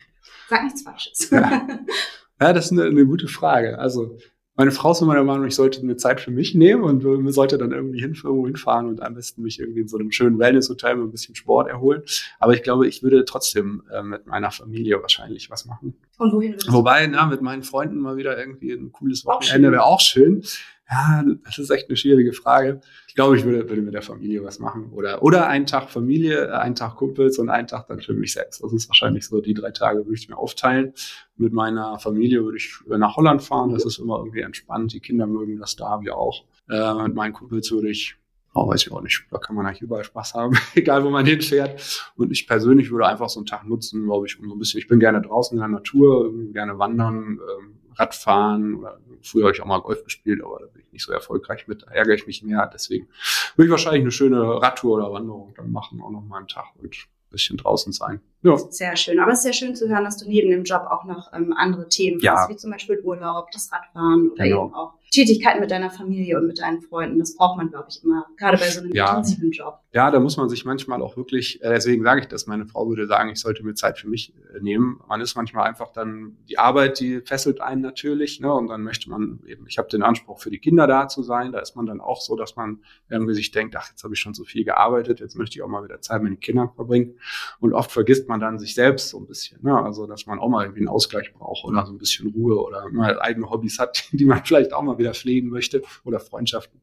Sag 0.49 0.63
nichts 0.63 0.83
Falsches. 0.83 1.29
ja. 1.29 1.67
ja, 2.39 2.53
das 2.53 2.67
ist 2.67 2.71
eine, 2.71 2.83
eine 2.85 3.05
gute 3.05 3.27
Frage. 3.27 3.77
Also 3.77 4.17
meine 4.55 4.71
Frau 4.71 4.91
ist 4.91 5.01
immer 5.01 5.15
der 5.15 5.23
Meinung, 5.23 5.45
ich 5.47 5.55
sollte 5.55 5.85
mir 5.85 5.97
Zeit 5.97 6.21
für 6.21 6.31
mich 6.31 6.55
nehmen 6.55 6.83
und 6.83 7.03
mir 7.03 7.33
sollte 7.33 7.57
dann 7.57 7.71
irgendwie 7.71 7.99
hin, 7.99 8.15
irgendwo 8.23 8.45
hinfahren 8.45 8.87
und 8.87 9.01
am 9.01 9.13
besten 9.13 9.41
mich 9.41 9.59
irgendwie 9.59 9.81
in 9.81 9.87
so 9.87 9.97
einem 9.97 10.11
schönen 10.11 10.39
Wellness-Hotel 10.39 10.95
mit 10.95 11.07
ein 11.07 11.11
bisschen 11.11 11.35
Sport 11.35 11.67
erholen. 11.67 12.03
Aber 12.39 12.53
ich 12.53 12.63
glaube, 12.63 12.87
ich 12.87 13.03
würde 13.03 13.25
trotzdem 13.25 13.83
äh, 13.91 14.01
mit 14.01 14.27
meiner 14.27 14.51
Familie 14.51 15.01
wahrscheinlich 15.01 15.49
was 15.49 15.65
machen. 15.65 15.95
Und 16.17 16.31
wohin? 16.31 16.55
Wobei, 16.67 17.05
na, 17.07 17.25
mit 17.25 17.41
meinen 17.41 17.63
Freunden 17.63 17.99
mal 17.99 18.15
wieder 18.15 18.37
irgendwie 18.37 18.71
ein 18.71 18.91
cooles 18.93 19.25
Wochenende 19.25 19.71
wäre 19.71 19.83
auch 19.83 19.99
schön. 19.99 20.43
Ja, 20.89 21.23
das 21.43 21.57
ist 21.57 21.71
echt 21.71 21.89
eine 21.89 21.97
schwierige 21.97 22.31
Frage. 22.31 22.79
Ich 23.07 23.15
glaube, 23.15 23.35
ich 23.35 23.43
würde, 23.43 23.67
würde 23.67 23.81
mit 23.81 23.95
der 23.95 24.03
Familie 24.03 24.43
was 24.43 24.59
machen. 24.59 24.91
Oder, 24.91 25.23
oder 25.23 25.47
einen 25.47 25.65
Tag 25.65 25.89
Familie, 25.89 26.59
einen 26.59 26.75
Tag 26.75 26.95
Kumpels 26.95 27.39
und 27.39 27.49
einen 27.49 27.67
Tag 27.67 27.87
dann 27.87 28.01
für 28.01 28.13
mich 28.13 28.33
selbst. 28.33 28.63
Das 28.63 28.71
ist 28.71 28.87
wahrscheinlich 28.87 29.25
so, 29.25 29.41
die 29.41 29.55
drei 29.55 29.71
Tage 29.71 30.05
würde 30.05 30.13
ich 30.13 30.29
mir 30.29 30.37
aufteilen. 30.37 30.93
Mit 31.37 31.53
meiner 31.53 31.97
Familie 31.97 32.43
würde 32.43 32.57
ich 32.57 32.71
nach 32.87 33.15
Holland 33.15 33.41
fahren. 33.41 33.71
Das 33.71 33.83
ist 33.83 33.97
immer 33.97 34.19
irgendwie 34.19 34.41
entspannt. 34.41 34.93
Die 34.93 34.99
Kinder 34.99 35.25
mögen 35.25 35.59
das 35.59 35.75
da, 35.75 36.01
wir 36.01 36.15
auch. 36.15 36.45
Äh, 36.69 36.93
mit 36.93 37.15
meinen 37.15 37.33
Kumpels 37.33 37.71
würde 37.71 37.89
ich 37.89 38.17
oh, 38.55 38.67
weiß 38.67 38.87
ich 38.87 38.91
auch 38.91 39.01
nicht, 39.01 39.25
da 39.29 39.37
kann 39.37 39.55
man 39.55 39.65
eigentlich 39.65 39.81
überall 39.81 40.03
Spaß 40.03 40.33
haben, 40.33 40.57
egal 40.75 41.03
wo 41.03 41.09
man 41.09 41.25
hinfährt. 41.25 42.11
Und 42.15 42.31
ich 42.31 42.47
persönlich 42.47 42.89
würde 42.89 43.05
einfach 43.05 43.29
so 43.29 43.39
einen 43.39 43.45
Tag 43.45 43.67
nutzen, 43.67 44.05
glaube 44.05 44.25
ich, 44.25 44.39
um 44.39 44.47
so 44.47 44.55
ein 44.55 44.59
bisschen, 44.59 44.79
ich 44.79 44.87
bin 44.87 44.99
gerne 44.99 45.21
draußen 45.21 45.57
in 45.57 45.59
der 45.59 45.67
Natur, 45.67 46.33
gerne 46.53 46.79
wandern, 46.79 47.39
ähm, 47.39 47.75
Radfahren 47.95 48.75
oder 48.75 48.99
früher 49.21 49.45
habe 49.45 49.53
ich 49.53 49.61
auch 49.61 49.65
mal 49.65 49.81
Golf 49.81 50.03
gespielt, 50.03 50.43
aber 50.43 50.59
da 50.59 50.65
bin 50.67 50.83
ich 50.85 50.91
nicht 50.91 51.05
so 51.05 51.11
erfolgreich 51.11 51.67
mit, 51.67 51.83
da 51.83 51.91
ärgere 51.91 52.15
ich 52.15 52.27
mich 52.27 52.43
mehr. 52.43 52.69
Deswegen 52.73 53.07
würde 53.55 53.67
ich 53.67 53.71
wahrscheinlich 53.71 54.01
eine 54.01 54.11
schöne 54.11 54.61
Radtour 54.61 54.97
oder 54.97 55.11
Wanderung 55.11 55.53
dann 55.55 55.71
machen, 55.71 56.01
auch 56.01 56.11
noch 56.11 56.21
mal 56.21 56.39
einen 56.39 56.47
Tag 56.47 56.65
und 56.77 56.93
ein 56.93 57.31
bisschen 57.31 57.57
draußen 57.57 57.93
sein. 57.93 58.21
Ja. 58.41 58.57
Sehr 58.57 58.95
schön. 58.95 59.19
Aber 59.19 59.31
es 59.31 59.39
ist 59.39 59.43
sehr 59.43 59.53
schön 59.53 59.75
zu 59.75 59.89
hören, 59.89 60.03
dass 60.03 60.17
du 60.17 60.27
neben 60.27 60.49
dem 60.49 60.63
Job 60.63 60.83
auch 60.89 61.05
noch 61.05 61.33
ähm, 61.33 61.53
andere 61.53 61.89
Themen 61.89 62.19
ja. 62.19 62.35
hast, 62.35 62.49
wie 62.49 62.55
zum 62.55 62.71
Beispiel 62.71 62.99
Urlaub, 63.01 63.51
das 63.51 63.71
Radfahren 63.71 64.29
oder 64.29 64.43
genau. 64.43 64.65
eben 64.65 64.73
auch 64.73 64.93
Tätigkeiten 65.15 65.59
mit 65.61 65.71
deiner 65.71 65.89
Familie 65.89 66.37
und 66.37 66.47
mit 66.47 66.59
deinen 66.59 66.81
Freunden. 66.81 67.19
Das 67.19 67.35
braucht 67.35 67.57
man, 67.57 67.69
glaube 67.69 67.87
ich, 67.89 68.03
immer, 68.03 68.25
gerade 68.37 68.57
bei 68.57 68.69
so 68.69 68.81
einem 68.81 68.93
ja. 68.93 69.09
intensiven 69.09 69.51
Job. 69.51 69.79
Ja, 69.95 70.11
da 70.11 70.19
muss 70.19 70.35
man 70.35 70.49
sich 70.49 70.65
manchmal 70.65 71.01
auch 71.01 71.15
wirklich, 71.15 71.63
äh, 71.63 71.69
deswegen 71.69 72.03
sage 72.03 72.19
ich 72.19 72.27
das, 72.27 72.47
meine 72.47 72.65
Frau 72.65 72.89
würde 72.89 73.07
sagen, 73.07 73.29
ich 73.29 73.39
sollte 73.39 73.63
mir 73.63 73.75
Zeit 73.75 73.97
für 73.97 74.09
mich 74.09 74.33
äh, 74.53 74.59
nehmen. 74.59 74.99
Man 75.07 75.21
ist 75.21 75.35
manchmal 75.35 75.67
einfach 75.67 75.93
dann, 75.93 76.35
die 76.49 76.59
Arbeit, 76.59 76.99
die 76.99 77.21
fesselt 77.21 77.61
einen 77.61 77.81
natürlich, 77.81 78.41
ne? 78.41 78.53
Und 78.53 78.67
dann 78.67 78.83
möchte 78.83 79.09
man 79.09 79.39
eben, 79.47 79.65
ich 79.67 79.77
habe 79.77 79.87
den 79.87 80.03
Anspruch, 80.03 80.39
für 80.39 80.49
die 80.49 80.59
Kinder 80.59 80.85
da 80.85 81.07
zu 81.07 81.23
sein. 81.23 81.53
Da 81.53 81.59
ist 81.59 81.77
man 81.77 81.85
dann 81.85 82.01
auch 82.01 82.19
so, 82.19 82.35
dass 82.35 82.57
man 82.57 82.79
irgendwie 83.09 83.33
sich 83.33 83.51
denkt, 83.51 83.73
ach, 83.77 83.89
jetzt 83.89 84.03
habe 84.03 84.13
ich 84.13 84.19
schon 84.19 84.33
so 84.33 84.43
viel 84.43 84.65
gearbeitet, 84.65 85.21
jetzt 85.21 85.37
möchte 85.37 85.57
ich 85.57 85.63
auch 85.63 85.69
mal 85.69 85.85
wieder 85.85 86.01
Zeit 86.01 86.21
mit 86.21 86.33
den 86.33 86.39
Kindern 86.41 86.71
verbringen. 86.75 87.17
Und 87.61 87.73
oft 87.73 87.89
vergisst 87.89 88.27
man 88.27 88.41
dann 88.41 88.59
sich 88.59 88.75
selbst 88.75 89.09
so 89.09 89.17
ein 89.19 89.27
bisschen. 89.27 89.61
Ne? 89.63 89.81
Also, 89.81 90.07
dass 90.07 90.25
man 90.25 90.39
auch 90.39 90.49
mal 90.49 90.63
irgendwie 90.63 90.81
einen 90.81 90.89
Ausgleich 90.89 91.33
braucht 91.33 91.63
oder 91.63 91.85
so 91.85 91.93
ein 91.93 91.97
bisschen 91.97 92.31
Ruhe 92.31 92.61
oder 92.61 92.89
mal 92.91 93.17
eigene 93.21 93.49
Hobbys 93.49 93.79
hat, 93.79 94.03
die 94.11 94.25
man 94.25 94.43
vielleicht 94.43 94.73
auch 94.73 94.81
mal 94.81 94.97
wieder 94.97 95.04
pflegen 95.13 95.49
möchte 95.49 95.81
oder 96.03 96.19
Freundschaften. 96.19 96.81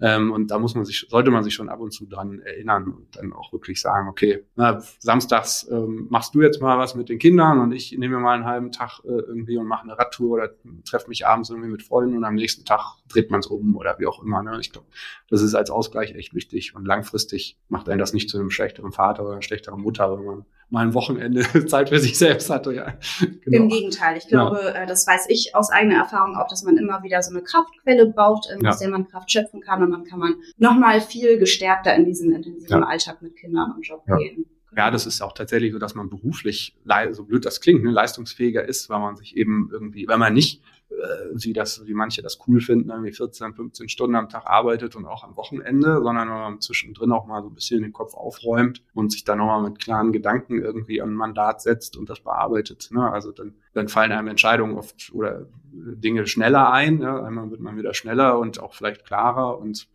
Ähm, 0.00 0.32
und 0.32 0.50
da 0.50 0.58
muss 0.58 0.74
man 0.74 0.84
sich, 0.84 1.06
sollte 1.08 1.30
man 1.30 1.42
sich 1.42 1.54
schon 1.54 1.68
ab 1.68 1.80
und 1.80 1.92
zu 1.92 2.06
dran 2.06 2.40
erinnern 2.40 2.84
und 2.84 3.16
dann 3.16 3.32
auch 3.32 3.52
wirklich 3.52 3.80
sagen, 3.80 4.08
okay, 4.08 4.44
na, 4.56 4.80
samstags 4.98 5.66
ähm, 5.70 6.06
machst 6.10 6.34
du 6.34 6.42
jetzt 6.42 6.60
mal 6.60 6.78
was 6.78 6.94
mit 6.94 7.08
den 7.08 7.18
Kindern 7.18 7.60
und 7.60 7.72
ich 7.72 7.92
nehme 7.92 8.16
mir 8.16 8.22
mal 8.22 8.34
einen 8.34 8.44
halben 8.44 8.72
Tag 8.72 9.00
äh, 9.04 9.08
irgendwie 9.08 9.56
und 9.56 9.66
mache 9.66 9.84
eine 9.84 9.98
Radtour 9.98 10.34
oder 10.34 10.50
treffe 10.84 11.08
mich 11.08 11.26
abends 11.26 11.50
irgendwie 11.50 11.70
mit 11.70 11.82
Freunden 11.82 12.16
und 12.16 12.24
am 12.24 12.34
nächsten 12.34 12.64
Tag 12.64 12.96
dreht 13.08 13.30
man 13.30 13.40
es 13.40 13.46
um 13.46 13.76
oder 13.76 13.98
wie 13.98 14.06
auch 14.06 14.22
immer. 14.22 14.42
Ne? 14.42 14.58
Ich 14.60 14.72
glaube, 14.72 14.86
das 15.28 15.42
ist 15.42 15.54
als 15.54 15.70
Ausgleich 15.70 16.14
echt 16.14 16.34
wichtig 16.34 16.74
und 16.74 16.84
langfristig 16.84 17.58
macht 17.68 17.88
einen 17.88 17.98
das 17.98 18.12
nicht 18.12 18.30
zu 18.30 18.38
einem 18.38 18.50
schlechteren 18.50 18.92
Vater 18.92 19.22
oder 19.22 19.32
einer 19.32 19.42
schlechteren 19.42 19.80
Mutter, 19.80 20.16
wenn 20.16 20.24
man 20.24 20.44
mal 20.70 20.86
ein 20.86 20.94
Wochenende 20.94 21.42
Zeit 21.66 21.88
für 21.88 21.98
sich 21.98 22.18
selbst 22.18 22.50
hatte. 22.50 22.74
Ja. 22.74 22.94
Genau. 23.20 23.64
Im 23.64 23.68
Gegenteil. 23.68 24.16
Ich 24.18 24.28
glaube, 24.28 24.60
ja. 24.62 24.82
Äh, 24.82 24.86
das 24.86 25.06
weiß 25.06 25.26
ich 25.28 25.54
aus 25.54 25.70
eigener 25.70 25.96
Erfahrung 25.96 26.36
auch, 26.36 26.48
dass 26.48 26.62
man 26.62 26.76
immer 26.76 27.02
wieder 27.02 27.22
so 27.22 27.30
eine 27.30 27.42
Kraftquelle 27.50 28.06
braucht, 28.06 28.48
ähm, 28.52 28.60
ja. 28.62 28.70
aus 28.70 28.78
der 28.78 28.90
man 28.90 29.08
Kraft 29.08 29.30
schöpfen 29.30 29.60
kann 29.60 29.82
und 29.82 29.90
dann 29.90 30.04
kann 30.04 30.18
man 30.18 30.34
nochmal 30.56 31.00
viel 31.00 31.38
gestärkter 31.38 31.94
in 31.94 32.04
diesen 32.04 32.34
intensiven 32.34 32.84
Alltag 32.84 33.22
mit 33.22 33.36
Kindern 33.36 33.72
und 33.72 33.82
Job 33.82 34.04
gehen. 34.18 34.46
Ja, 34.76 34.90
das 34.90 35.06
ist 35.06 35.22
auch 35.22 35.32
tatsächlich 35.32 35.72
so, 35.72 35.78
dass 35.78 35.94
man 35.94 36.10
beruflich, 36.10 36.76
so 37.10 37.24
blöd 37.24 37.44
das 37.44 37.60
klingt, 37.60 37.82
ne, 37.82 37.90
leistungsfähiger 37.90 38.64
ist, 38.64 38.90
weil 38.90 39.00
man 39.00 39.16
sich 39.16 39.36
eben 39.36 39.70
irgendwie, 39.72 40.06
wenn 40.06 40.20
man 40.20 40.34
nicht 40.34 40.62
äh, 40.90 41.28
wie 41.34 41.52
das, 41.52 41.86
wie 41.86 41.94
manche 41.94 42.22
das 42.22 42.38
cool 42.46 42.60
finden, 42.60 42.90
irgendwie 42.90 43.12
14, 43.12 43.54
15 43.54 43.88
Stunden 43.88 44.16
am 44.16 44.28
Tag 44.28 44.46
arbeitet 44.46 44.96
und 44.96 45.04
auch 45.04 45.22
am 45.22 45.36
Wochenende, 45.36 46.00
sondern 46.02 46.28
wenn 46.28 46.36
man 46.36 46.60
zwischendrin 46.60 47.12
auch 47.12 47.26
mal 47.26 47.42
so 47.42 47.48
ein 47.48 47.54
bisschen 47.54 47.82
den 47.82 47.92
Kopf 47.92 48.14
aufräumt 48.14 48.82
und 48.94 49.12
sich 49.12 49.24
dann 49.24 49.38
nochmal 49.38 49.62
mit 49.62 49.78
klaren 49.78 50.12
Gedanken 50.12 50.62
irgendwie 50.62 51.02
an 51.02 51.10
ein 51.10 51.14
Mandat 51.14 51.60
setzt 51.60 51.96
und 51.96 52.08
das 52.08 52.20
bearbeitet. 52.20 52.88
Ne? 52.90 53.10
Also 53.10 53.32
dann, 53.32 53.54
dann 53.74 53.88
fallen 53.88 54.12
einem 54.12 54.28
Entscheidungen 54.28 54.76
oft 54.76 55.12
oder 55.12 55.46
Dinge 55.70 56.26
schneller 56.26 56.72
ein. 56.72 56.98
Ne? 56.98 57.22
Einmal 57.22 57.50
wird 57.50 57.60
man 57.60 57.76
wieder 57.76 57.92
schneller 57.92 58.38
und 58.38 58.60
auch 58.60 58.72
vielleicht 58.72 59.04
klarer 59.04 59.58
und 59.58 59.88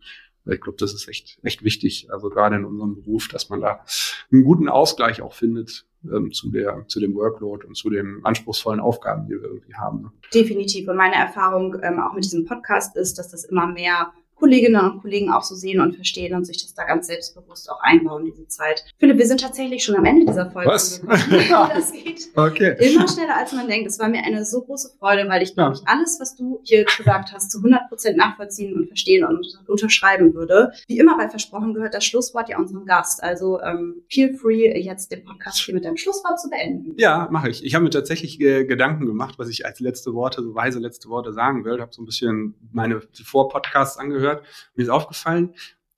ich 0.46 0.60
glaube, 0.60 0.76
das 0.78 0.92
ist 0.92 1.08
echt, 1.08 1.38
echt 1.42 1.64
wichtig, 1.64 2.08
also 2.12 2.28
gerade 2.28 2.56
in 2.56 2.66
unserem 2.66 2.94
Beruf, 2.94 3.28
dass 3.28 3.48
man 3.48 3.62
da 3.62 3.82
einen 4.30 4.44
guten 4.44 4.68
Ausgleich 4.68 5.22
auch 5.22 5.32
findet 5.32 5.86
ähm, 6.12 6.32
zu, 6.32 6.50
der, 6.50 6.84
zu 6.88 7.00
dem 7.00 7.14
Workload 7.14 7.66
und 7.66 7.76
zu 7.76 7.90
den 7.90 8.20
anspruchsvollen 8.22 8.80
Aufgaben, 8.80 9.26
die 9.26 9.34
wir 9.34 9.44
irgendwie 9.44 9.74
haben. 9.74 10.02
Ne? 10.02 10.12
Definitiv. 10.32 10.88
Und 10.88 10.96
meine 10.96 11.16
Erfahrung 11.16 11.76
ähm, 11.82 12.00
auch 12.00 12.14
mit 12.14 12.24
diesem 12.24 12.44
Podcast 12.44 12.96
ist, 12.96 13.18
dass 13.18 13.30
das 13.30 13.44
immer 13.44 13.66
mehr 13.66 14.12
Kolleginnen 14.44 14.78
und 14.78 15.00
Kollegen 15.00 15.32
auch 15.32 15.42
so 15.42 15.54
sehen 15.54 15.80
und 15.80 15.94
verstehen 15.94 16.34
und 16.34 16.44
sich 16.44 16.62
das 16.62 16.74
da 16.74 16.84
ganz 16.84 17.06
selbstbewusst 17.06 17.70
auch 17.70 17.80
einbauen, 17.80 18.26
diese 18.26 18.46
Zeit. 18.46 18.84
Philipp, 18.98 19.16
wir 19.16 19.26
sind 19.26 19.40
tatsächlich 19.40 19.82
schon 19.82 19.96
am 19.96 20.04
Ende 20.04 20.26
dieser 20.26 20.50
Folge. 20.50 20.68
Was? 20.68 21.00
das 21.08 21.92
geht 21.92 22.28
okay. 22.36 22.76
immer 22.78 23.08
schneller, 23.08 23.38
als 23.38 23.52
man 23.52 23.68
denkt. 23.68 23.88
Es 23.88 23.98
war 23.98 24.10
mir 24.10 24.22
eine 24.22 24.44
so 24.44 24.60
große 24.60 24.96
Freude, 24.98 25.26
weil 25.30 25.42
ich, 25.42 25.54
glaube 25.54 25.76
ich, 25.76 25.88
alles, 25.88 26.18
was 26.20 26.36
du 26.36 26.60
hier 26.62 26.84
gesagt 26.84 27.32
hast, 27.32 27.52
zu 27.52 27.56
100 27.56 27.88
Prozent 27.88 28.18
nachvollziehen 28.18 28.74
und 28.74 28.88
verstehen 28.88 29.24
und 29.24 29.46
unterschreiben 29.66 30.34
würde. 30.34 30.72
Wie 30.88 30.98
immer 30.98 31.16
bei 31.16 31.30
Versprochen 31.30 31.72
gehört 31.72 31.94
das 31.94 32.04
Schlusswort 32.04 32.50
ja 32.50 32.58
unserem 32.58 32.84
Gast. 32.84 33.22
Also 33.22 33.62
ähm, 33.62 34.02
feel 34.10 34.36
free, 34.36 34.78
jetzt 34.78 35.10
den 35.10 35.24
Podcast 35.24 35.60
hier 35.60 35.74
mit 35.74 35.86
deinem 35.86 35.96
Schlusswort 35.96 36.38
zu 36.38 36.50
beenden. 36.50 36.92
Ja, 36.98 37.28
mache 37.30 37.48
ich. 37.48 37.64
Ich 37.64 37.74
habe 37.74 37.84
mir 37.84 37.90
tatsächlich 37.90 38.38
äh, 38.42 38.66
Gedanken 38.66 39.06
gemacht, 39.06 39.38
was 39.38 39.48
ich 39.48 39.64
als 39.64 39.80
letzte 39.80 40.12
Worte, 40.12 40.42
so 40.42 40.54
weise 40.54 40.80
letzte 40.80 41.08
Worte 41.08 41.32
sagen 41.32 41.64
will. 41.64 41.76
Ich 41.76 41.80
habe 41.80 41.94
so 41.94 42.02
ein 42.02 42.04
bisschen 42.04 42.56
meine 42.72 43.00
Vor-Podcasts 43.24 43.96
angehört 43.96 44.33
gehört. 44.34 44.46
Mir 44.74 44.82
ist 44.82 44.90
aufgefallen, 44.90 45.54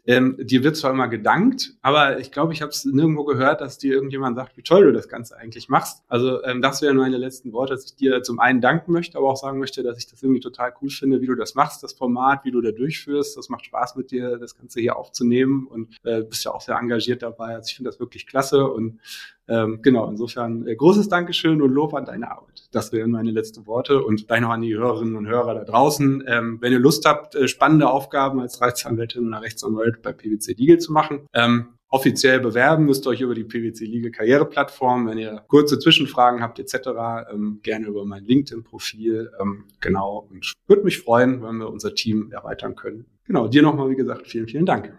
ähm, 0.08 0.36
dir 0.38 0.62
wird 0.62 0.76
zwar 0.76 0.92
immer 0.92 1.08
gedankt, 1.08 1.72
aber 1.82 2.20
ich 2.20 2.30
glaube, 2.30 2.52
ich 2.52 2.62
habe 2.62 2.70
es 2.70 2.84
nirgendwo 2.84 3.24
gehört, 3.24 3.60
dass 3.60 3.76
dir 3.76 3.92
irgendjemand 3.92 4.36
sagt, 4.36 4.56
wie 4.56 4.62
toll 4.62 4.84
du 4.84 4.92
das 4.92 5.08
Ganze 5.08 5.36
eigentlich 5.36 5.68
machst. 5.68 6.04
Also 6.06 6.44
ähm, 6.44 6.62
das 6.62 6.80
wären 6.80 6.96
meine 6.96 7.16
letzten 7.16 7.52
Worte, 7.52 7.74
dass 7.74 7.86
ich 7.86 7.96
dir 7.96 8.22
zum 8.22 8.38
einen 8.38 8.60
danken 8.60 8.92
möchte, 8.92 9.18
aber 9.18 9.28
auch 9.30 9.36
sagen 9.36 9.58
möchte, 9.58 9.82
dass 9.82 9.98
ich 9.98 10.06
das 10.06 10.22
irgendwie 10.22 10.40
total 10.40 10.72
cool 10.80 10.90
finde, 10.90 11.20
wie 11.22 11.26
du 11.26 11.34
das 11.34 11.56
machst, 11.56 11.82
das 11.82 11.92
Format, 11.92 12.44
wie 12.44 12.52
du 12.52 12.60
da 12.60 12.70
durchführst. 12.70 13.36
Das 13.36 13.48
macht 13.48 13.66
Spaß 13.66 13.96
mit 13.96 14.12
dir, 14.12 14.38
das 14.38 14.56
Ganze 14.56 14.80
hier 14.80 14.96
aufzunehmen 14.96 15.66
und 15.66 15.96
äh, 16.04 16.22
bist 16.22 16.44
ja 16.44 16.52
auch 16.52 16.60
sehr 16.60 16.76
engagiert 16.76 17.22
dabei. 17.22 17.56
Also 17.56 17.66
ich 17.70 17.74
finde 17.74 17.90
das 17.90 17.98
wirklich 17.98 18.28
klasse 18.28 18.64
und 18.64 19.00
ähm, 19.48 19.80
genau, 19.80 20.08
insofern 20.08 20.66
äh, 20.66 20.74
großes 20.74 21.08
Dankeschön 21.08 21.62
und 21.62 21.70
Lob 21.70 21.94
an 21.94 22.04
deine 22.04 22.30
Arbeit. 22.30 22.68
Das 22.72 22.92
wären 22.92 23.12
meine 23.12 23.30
letzten 23.30 23.66
Worte 23.66 24.02
und 24.02 24.28
noch 24.28 24.50
an 24.50 24.62
die 24.62 24.74
Hörerinnen 24.74 25.16
und 25.16 25.28
Hörer 25.28 25.54
da 25.54 25.64
draußen. 25.64 26.24
Ähm, 26.26 26.58
wenn 26.60 26.72
ihr 26.72 26.80
Lust 26.80 27.04
habt, 27.06 27.34
äh, 27.36 27.46
spannende 27.46 27.88
Aufgaben 27.88 28.40
als 28.40 28.60
Rechtsanwältin 28.60 29.28
oder 29.28 29.42
Rechtsanwalt 29.42 30.02
bei 30.02 30.12
PwC 30.12 30.54
Legal 30.54 30.78
zu 30.78 30.92
machen, 30.92 31.26
ähm, 31.32 31.68
offiziell 31.88 32.40
bewerben 32.40 32.86
müsst 32.86 33.06
ihr 33.06 33.10
euch 33.10 33.20
über 33.20 33.36
die 33.36 33.44
PwC 33.44 33.84
Legal 33.84 34.10
Karriereplattform. 34.10 35.06
Wenn 35.06 35.18
ihr 35.18 35.44
kurze 35.46 35.78
Zwischenfragen 35.78 36.42
habt 36.42 36.58
etc., 36.58 37.30
ähm, 37.32 37.60
gerne 37.62 37.86
über 37.86 38.04
mein 38.04 38.24
LinkedIn-Profil. 38.24 39.30
Ähm, 39.40 39.64
genau, 39.80 40.26
und 40.28 40.52
würde 40.66 40.82
mich 40.82 40.98
freuen, 40.98 41.42
wenn 41.44 41.58
wir 41.58 41.70
unser 41.70 41.94
Team 41.94 42.32
erweitern 42.32 42.74
können. 42.74 43.06
Genau, 43.24 43.46
dir 43.46 43.62
nochmal, 43.62 43.90
wie 43.90 43.96
gesagt, 43.96 44.26
vielen, 44.26 44.48
vielen 44.48 44.66
Dank. 44.66 44.92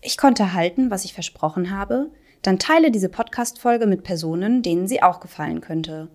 Ich 0.00 0.16
konnte 0.16 0.54
halten, 0.54 0.90
was 0.90 1.04
ich 1.04 1.12
versprochen 1.12 1.70
habe 1.76 2.10
dann 2.42 2.58
teile 2.58 2.90
diese 2.90 3.08
Podcast-Folge 3.08 3.86
mit 3.86 4.02
Personen, 4.02 4.62
denen 4.62 4.88
sie 4.88 5.02
auch 5.02 5.20
gefallen 5.20 5.60
könnte. 5.60 6.08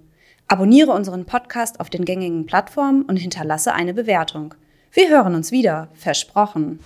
Abonniere 0.47 0.91
unseren 0.91 1.25
Podcast 1.25 1.79
auf 1.79 1.89
den 1.89 2.05
gängigen 2.05 2.45
Plattformen 2.45 3.03
und 3.03 3.17
hinterlasse 3.17 3.73
eine 3.73 3.93
Bewertung. 3.93 4.53
Wir 4.91 5.09
hören 5.09 5.35
uns 5.35 5.51
wieder, 5.51 5.89
versprochen. 5.93 6.79